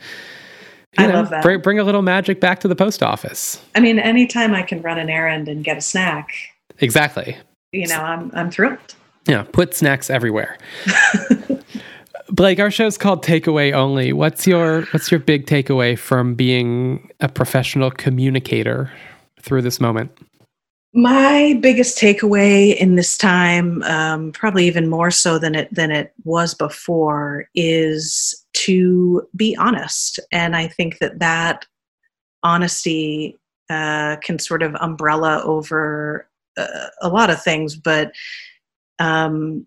you 0.99 1.05
I 1.05 1.07
know, 1.07 1.15
love 1.15 1.31
that. 1.31 1.43
Bring, 1.43 1.61
bring 1.61 1.79
a 1.79 1.85
little 1.85 2.03
magic 2.03 2.41
back 2.41 2.59
to 2.61 2.69
the 2.69 2.75
post 2.75 3.01
office. 3.01 3.63
I 3.77 3.81
mean, 3.81 4.01
anytime 4.01 4.55
I 4.55 4.63
can 4.63 4.83
run 4.83 4.99
an 4.99 5.09
errand 5.09 5.47
and 5.47 5.63
get 5.63 5.77
a 5.77 5.81
snack. 5.81 6.33
Exactly. 6.81 7.37
You 7.73 7.87
know, 7.87 8.01
I'm 8.01 8.31
I'm 8.35 8.51
thrilled. 8.51 8.79
Yeah, 9.27 9.45
put 9.53 9.75
snacks 9.75 10.11
everywhere. 10.11 10.59
Blake, 12.31 12.59
our 12.59 12.71
show's 12.71 12.99
called 12.99 13.25
Takeaway 13.25 13.73
Only. 13.73 14.13
What's 14.13 14.47
your 14.47 14.83
what's 14.87 15.11
your 15.11 15.21
big 15.21 15.47
takeaway 15.47 15.97
from 15.99 16.35
being 16.35 17.11
a 17.21 17.29
professional 17.29 17.91
communicator 17.91 18.91
through 19.41 19.63
this 19.63 19.81
moment? 19.81 20.11
My 20.93 21.57
biggest 21.61 21.99
takeaway 21.99 22.77
in 22.77 22.97
this 22.97 23.17
time, 23.17 23.83
um, 23.85 24.33
probably 24.33 24.67
even 24.67 24.89
more 24.89 25.13
so 25.13 25.39
than 25.39 25.55
it 25.55 25.73
than 25.73 25.93
it 25.93 26.13
was 26.25 26.53
before, 26.53 27.49
is 27.55 28.45
to 28.55 29.23
be 29.37 29.57
honest. 29.57 30.19
And 30.33 30.57
I 30.57 30.67
think 30.67 30.99
that 30.99 31.21
that 31.21 31.65
honesty 32.43 33.39
uh, 33.69 34.17
can 34.17 34.41
sort 34.41 34.65
of 34.65 34.75
umbrella 34.81 35.43
over 35.45 36.29
uh, 36.57 36.89
a 37.01 37.09
lot 37.09 37.31
of 37.31 37.41
things, 37.41 37.77
but 37.77 38.11
um, 38.99 39.67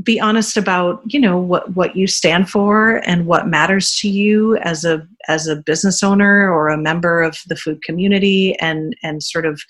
be 0.00 0.20
honest 0.20 0.56
about 0.56 1.02
you 1.06 1.20
know 1.20 1.38
what 1.38 1.74
what 1.74 1.96
you 1.96 2.06
stand 2.06 2.48
for 2.48 3.02
and 3.06 3.26
what 3.26 3.48
matters 3.48 3.96
to 3.96 4.08
you 4.08 4.56
as 4.58 4.84
a 4.84 5.06
as 5.28 5.46
a 5.46 5.56
business 5.56 6.02
owner 6.02 6.52
or 6.52 6.68
a 6.68 6.78
member 6.78 7.22
of 7.22 7.38
the 7.48 7.56
food 7.56 7.82
community 7.82 8.56
and 8.60 8.96
and 9.02 9.22
sort 9.22 9.44
of 9.44 9.60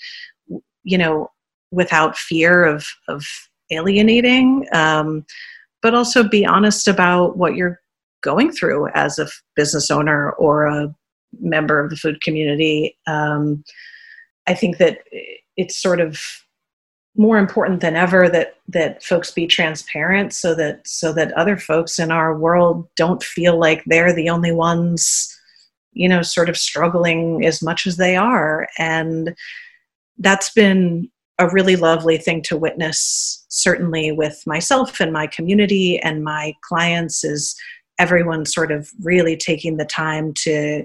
you 0.85 0.99
know 0.99 1.31
without 1.71 2.17
fear 2.17 2.65
of 2.65 2.87
of 3.09 3.25
alienating 3.71 4.67
um, 4.73 5.25
but 5.81 5.95
also 5.95 6.23
be 6.23 6.45
honest 6.45 6.87
about 6.87 7.37
what 7.37 7.57
you're 7.57 7.81
going 8.23 8.53
through 8.53 8.89
as 8.95 9.19
a 9.19 9.29
business 9.57 9.91
owner 9.91 10.31
or 10.33 10.67
a 10.67 10.95
member 11.41 11.81
of 11.81 11.91
the 11.91 11.97
food 11.97 12.21
community. 12.23 12.97
Um, 13.07 13.65
i 14.47 14.55
think 14.55 14.79
that 14.79 14.99
it's 15.57 15.81
sort 15.81 16.01
of 16.01 16.21
more 17.15 17.39
important 17.39 17.81
than 17.81 17.95
ever 17.95 18.29
that 18.29 18.57
that 18.67 19.03
folks 19.03 19.31
be 19.31 19.47
transparent 19.47 20.33
so 20.33 20.55
that 20.55 20.87
so 20.87 21.13
that 21.13 21.33
other 21.33 21.57
folks 21.57 21.99
in 21.99 22.11
our 22.11 22.37
world 22.37 22.89
don't 22.97 23.23
feel 23.23 23.59
like 23.59 23.83
they're 23.85 24.15
the 24.15 24.31
only 24.31 24.51
ones 24.51 25.33
you 25.93 26.09
know 26.09 26.23
sort 26.23 26.49
of 26.49 26.57
struggling 26.57 27.45
as 27.45 27.63
much 27.63 27.87
as 27.87 27.97
they 27.97 28.17
are. 28.17 28.69
And 28.79 29.35
that's 30.19 30.51
been 30.51 31.11
a 31.39 31.49
really 31.51 31.77
lovely 31.77 32.19
thing 32.19 32.43
to 32.43 32.57
witness 32.57 33.45
certainly 33.49 34.13
with 34.13 34.43
myself 34.47 35.01
and 35.01 35.13
my 35.13 35.27
community 35.27 35.99
and 36.01 36.23
my 36.25 36.55
clients 36.63 37.25
is 37.25 37.57
everyone 37.99 38.45
sort 38.45 38.71
of 38.71 38.91
really 39.03 39.37
taking 39.37 39.77
the 39.77 39.85
time 39.85 40.33
to 40.35 40.85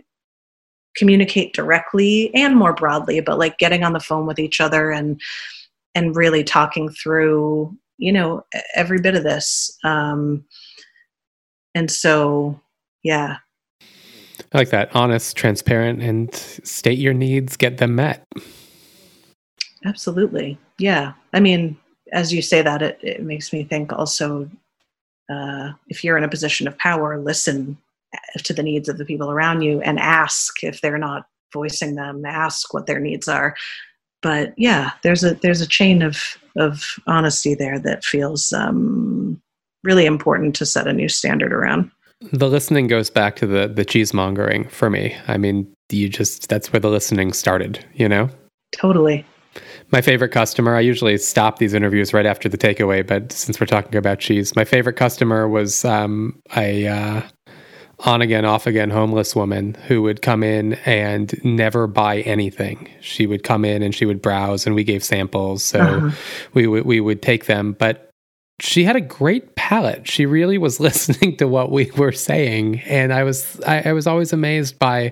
communicate 0.95 1.53
directly 1.53 2.33
and 2.33 2.55
more 2.55 2.73
broadly 2.73 3.19
but 3.19 3.37
like 3.37 3.57
getting 3.59 3.83
on 3.83 3.93
the 3.93 3.99
phone 3.99 4.25
with 4.25 4.39
each 4.39 4.59
other 4.59 4.89
and 4.91 5.21
and 5.97 6.15
really 6.15 6.43
talking 6.43 6.89
through 6.89 7.75
you 7.97 8.11
know 8.11 8.43
every 8.75 9.01
bit 9.01 9.15
of 9.15 9.23
this. 9.23 9.75
Um 9.83 10.45
and 11.75 11.91
so 11.91 12.59
yeah. 13.03 13.37
I 14.53 14.57
like 14.57 14.69
that. 14.69 14.95
Honest 14.95 15.35
transparent 15.35 16.01
and 16.01 16.33
state 16.33 16.99
your 16.99 17.13
needs 17.13 17.57
get 17.57 17.79
them 17.79 17.95
met 17.95 18.25
Absolutely. 19.87 20.57
Yeah. 20.77 21.13
I 21.33 21.39
mean, 21.39 21.77
as 22.11 22.33
you 22.33 22.41
say 22.41 22.61
that, 22.61 22.81
it, 22.81 22.99
it 23.01 23.23
makes 23.23 23.53
me 23.53 23.63
think 23.63 23.93
also 23.93 24.49
uh, 25.29 25.71
if 25.87 26.03
you're 26.03 26.17
in 26.17 26.23
a 26.23 26.29
position 26.29 26.67
of 26.67 26.77
power, 26.77 27.19
listen 27.19 27.77
to 28.43 28.53
the 28.53 28.63
needs 28.63 28.89
of 28.89 28.97
the 28.97 29.05
people 29.05 29.31
around 29.31 29.61
you 29.61 29.81
and 29.81 29.99
ask 29.99 30.63
if 30.63 30.81
they're 30.81 30.97
not 30.97 31.27
voicing 31.53 31.95
them, 31.95 32.25
ask 32.25 32.73
what 32.73 32.85
their 32.85 32.99
needs 32.99 33.27
are. 33.27 33.55
But 34.21 34.53
yeah, 34.57 34.91
there's 35.03 35.23
a 35.23 35.35
there's 35.35 35.61
a 35.61 35.67
chain 35.67 36.01
of 36.01 36.37
of 36.55 36.83
honesty 37.05 37.53
there 37.53 37.79
that 37.79 38.03
feels 38.03 38.51
um, 38.51 39.39
really 39.83 40.05
important 40.05 40.55
to 40.55 40.65
set 40.65 40.87
a 40.87 40.93
new 40.93 41.07
standard 41.07 41.53
around. 41.53 41.91
The 42.31 42.49
listening 42.49 42.87
goes 42.87 43.09
back 43.09 43.35
to 43.37 43.47
the 43.47 43.67
the 43.67 43.85
cheesemongering 43.85 44.71
for 44.71 44.89
me. 44.89 45.15
I 45.27 45.37
mean, 45.37 45.71
you 45.89 46.09
just 46.09 46.49
that's 46.49 46.73
where 46.73 46.79
the 46.79 46.89
listening 46.89 47.31
started, 47.31 47.85
you 47.93 48.09
know? 48.09 48.29
Totally. 48.71 49.25
My 49.91 50.01
favorite 50.01 50.29
customer, 50.29 50.75
I 50.75 50.81
usually 50.81 51.17
stop 51.17 51.59
these 51.59 51.73
interviews 51.73 52.13
right 52.13 52.25
after 52.25 52.49
the 52.49 52.57
takeaway, 52.57 53.07
but 53.07 53.31
since 53.31 53.59
we're 53.59 53.67
talking 53.67 53.95
about 53.95 54.19
cheese, 54.19 54.55
my 54.55 54.65
favorite 54.65 54.97
customer 54.97 55.47
was 55.47 55.85
um, 55.85 56.41
a 56.57 56.87
uh, 56.87 57.21
on 57.99 58.21
again, 58.21 58.45
off 58.45 58.67
again 58.67 58.89
homeless 58.89 59.35
woman 59.35 59.75
who 59.87 60.01
would 60.01 60.21
come 60.21 60.43
in 60.43 60.73
and 60.85 61.33
never 61.43 61.87
buy 61.87 62.19
anything. 62.21 62.89
She 62.99 63.25
would 63.25 63.43
come 63.43 63.65
in 63.65 63.81
and 63.81 63.95
she 63.95 64.05
would 64.05 64.21
browse, 64.21 64.65
and 64.65 64.75
we 64.75 64.83
gave 64.83 65.03
samples, 65.03 65.63
so 65.63 65.79
uh-huh. 65.79 66.11
we 66.53 66.67
would 66.67 66.85
we 66.85 66.99
would 66.99 67.21
take 67.21 67.45
them. 67.45 67.73
But 67.73 68.06
she 68.59 68.83
had 68.83 68.95
a 68.95 69.01
great 69.01 69.55
palate. 69.55 70.07
She 70.07 70.25
really 70.25 70.57
was 70.57 70.79
listening 70.87 71.37
to 71.37 71.47
what 71.47 71.71
we 71.71 71.91
were 71.97 72.11
saying, 72.11 72.79
and 72.81 73.13
I 73.13 73.23
was 73.23 73.59
I, 73.61 73.89
I, 73.89 73.93
was 73.93 74.07
always 74.07 74.33
amazed 74.33 74.79
by 74.79 75.11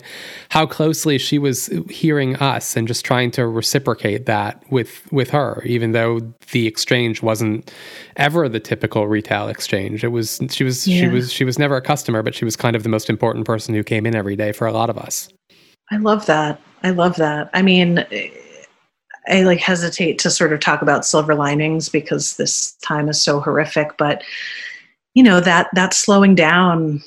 how 0.49 0.65
closely 0.65 1.17
she 1.17 1.37
was 1.37 1.69
hearing 1.89 2.35
us 2.37 2.75
and 2.75 2.87
just 2.87 3.05
trying 3.05 3.31
to 3.31 3.47
reciprocate 3.47 4.25
that 4.25 4.63
with 4.71 5.11
with 5.11 5.29
her, 5.29 5.61
even 5.65 5.91
though 5.91 6.19
the 6.51 6.65
exchange 6.65 7.21
wasn't 7.21 7.71
ever 8.15 8.49
the 8.49 8.59
typical 8.59 9.07
retail 9.07 9.47
exchange. 9.47 10.03
It 10.03 10.09
was 10.09 10.39
she 10.49 10.63
was 10.63 10.87
yeah. 10.87 11.01
she 11.01 11.07
was 11.07 11.31
she 11.31 11.43
was 11.43 11.59
never 11.59 11.75
a 11.75 11.81
customer, 11.81 12.23
but 12.23 12.33
she 12.33 12.45
was 12.45 12.55
kind 12.55 12.75
of 12.75 12.83
the 12.83 12.89
most 12.89 13.09
important 13.09 13.45
person 13.45 13.75
who 13.75 13.83
came 13.83 14.05
in 14.05 14.15
every 14.15 14.35
day 14.35 14.51
for 14.53 14.65
a 14.65 14.71
lot 14.71 14.89
of 14.89 14.97
us. 14.97 15.29
I 15.91 15.97
love 15.97 16.25
that. 16.25 16.59
I 16.83 16.89
love 16.89 17.15
that. 17.17 17.51
I 17.53 17.61
mean 17.61 18.03
I 19.27 19.43
like 19.43 19.59
hesitate 19.59 20.19
to 20.19 20.29
sort 20.29 20.53
of 20.53 20.59
talk 20.59 20.81
about 20.81 21.05
silver 21.05 21.35
linings 21.35 21.89
because 21.89 22.37
this 22.37 22.73
time 22.83 23.09
is 23.09 23.21
so 23.21 23.39
horrific, 23.39 23.97
but 23.97 24.23
you 25.13 25.23
know 25.23 25.39
that 25.39 25.67
that 25.73 25.93
slowing 25.93 26.35
down 26.35 27.01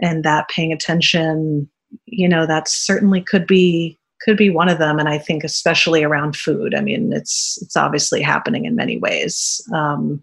and 0.00 0.24
that 0.24 0.48
paying 0.48 0.72
attention, 0.72 1.68
you 2.06 2.28
know, 2.28 2.46
that 2.46 2.68
certainly 2.68 3.20
could 3.20 3.46
be 3.46 3.98
could 4.22 4.36
be 4.36 4.50
one 4.50 4.68
of 4.68 4.78
them. 4.78 4.98
And 4.98 5.08
I 5.08 5.18
think 5.18 5.44
especially 5.44 6.02
around 6.02 6.36
food. 6.36 6.74
I 6.74 6.80
mean, 6.80 7.12
it's 7.12 7.58
it's 7.62 7.76
obviously 7.76 8.22
happening 8.22 8.64
in 8.64 8.74
many 8.74 8.98
ways, 8.98 9.60
um, 9.74 10.22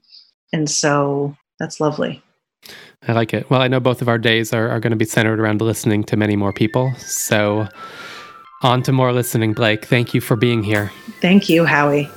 and 0.52 0.70
so 0.70 1.36
that's 1.60 1.80
lovely. 1.80 2.22
I 3.08 3.12
like 3.12 3.34
it. 3.34 3.50
Well, 3.50 3.62
I 3.62 3.68
know 3.68 3.82
both 3.82 4.02
of 4.02 4.08
our 4.08 4.18
days 4.18 4.54
are, 4.54 4.70
are 4.70 4.80
going 4.80 4.92
to 4.92 4.98
be 4.98 5.06
centered 5.06 5.40
around 5.40 5.62
listening 5.62 6.06
to 6.06 6.16
many 6.16 6.38
more 6.38 6.54
people. 6.54 6.94
So 6.98 7.68
on 8.64 8.84
to 8.84 8.92
more 8.92 9.12
listening, 9.14 9.54
Blake. 9.54 9.86
Thank 9.86 10.14
you 10.14 10.22
for 10.22 10.36
being 10.36 10.62
here. 10.64 10.92
Thank 11.22 11.50
you, 11.50 11.66
Howie. 11.66 12.12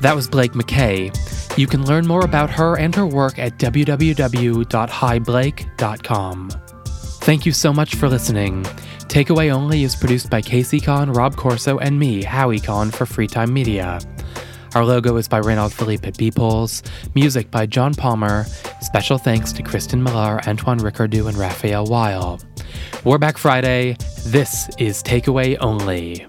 That 0.00 0.14
was 0.16 0.28
Blake 0.28 0.52
McKay. 0.52 1.16
You 1.56 1.66
can 1.66 1.86
learn 1.86 2.06
more 2.06 2.24
about 2.24 2.50
her 2.50 2.78
and 2.78 2.94
her 2.94 3.06
work 3.06 3.38
at 3.38 3.58
www.highblake.com. 3.58 6.50
Thank 7.22 7.46
you 7.46 7.52
so 7.52 7.72
much 7.72 7.94
for 7.94 8.08
listening. 8.08 8.66
Takeaway 9.12 9.52
Only 9.52 9.84
is 9.84 9.94
produced 9.94 10.30
by 10.30 10.40
Casey 10.40 10.80
Kahn, 10.80 11.12
Rob 11.12 11.36
Corso, 11.36 11.78
and 11.78 11.98
me, 11.98 12.24
Howie 12.24 12.58
Kahn, 12.58 12.90
for 12.90 13.04
Freetime 13.04 13.50
Media. 13.50 14.00
Our 14.74 14.86
logo 14.86 15.16
is 15.16 15.28
by 15.28 15.38
Philippe 15.74 16.08
at 16.08 16.16
Be-Poles, 16.16 16.82
music 17.14 17.50
by 17.50 17.66
John 17.66 17.92
Palmer. 17.92 18.44
Special 18.80 19.18
thanks 19.18 19.52
to 19.52 19.62
Kristen 19.62 20.02
Millar, 20.02 20.40
Antoine 20.46 20.78
Ricardou, 20.78 21.28
and 21.28 21.36
Raphael 21.36 21.84
Weil. 21.84 22.40
We're 23.04 23.18
back 23.18 23.36
Friday. 23.36 23.98
This 24.24 24.70
is 24.78 25.02
Takeaway 25.02 25.58
Only. 25.60 26.26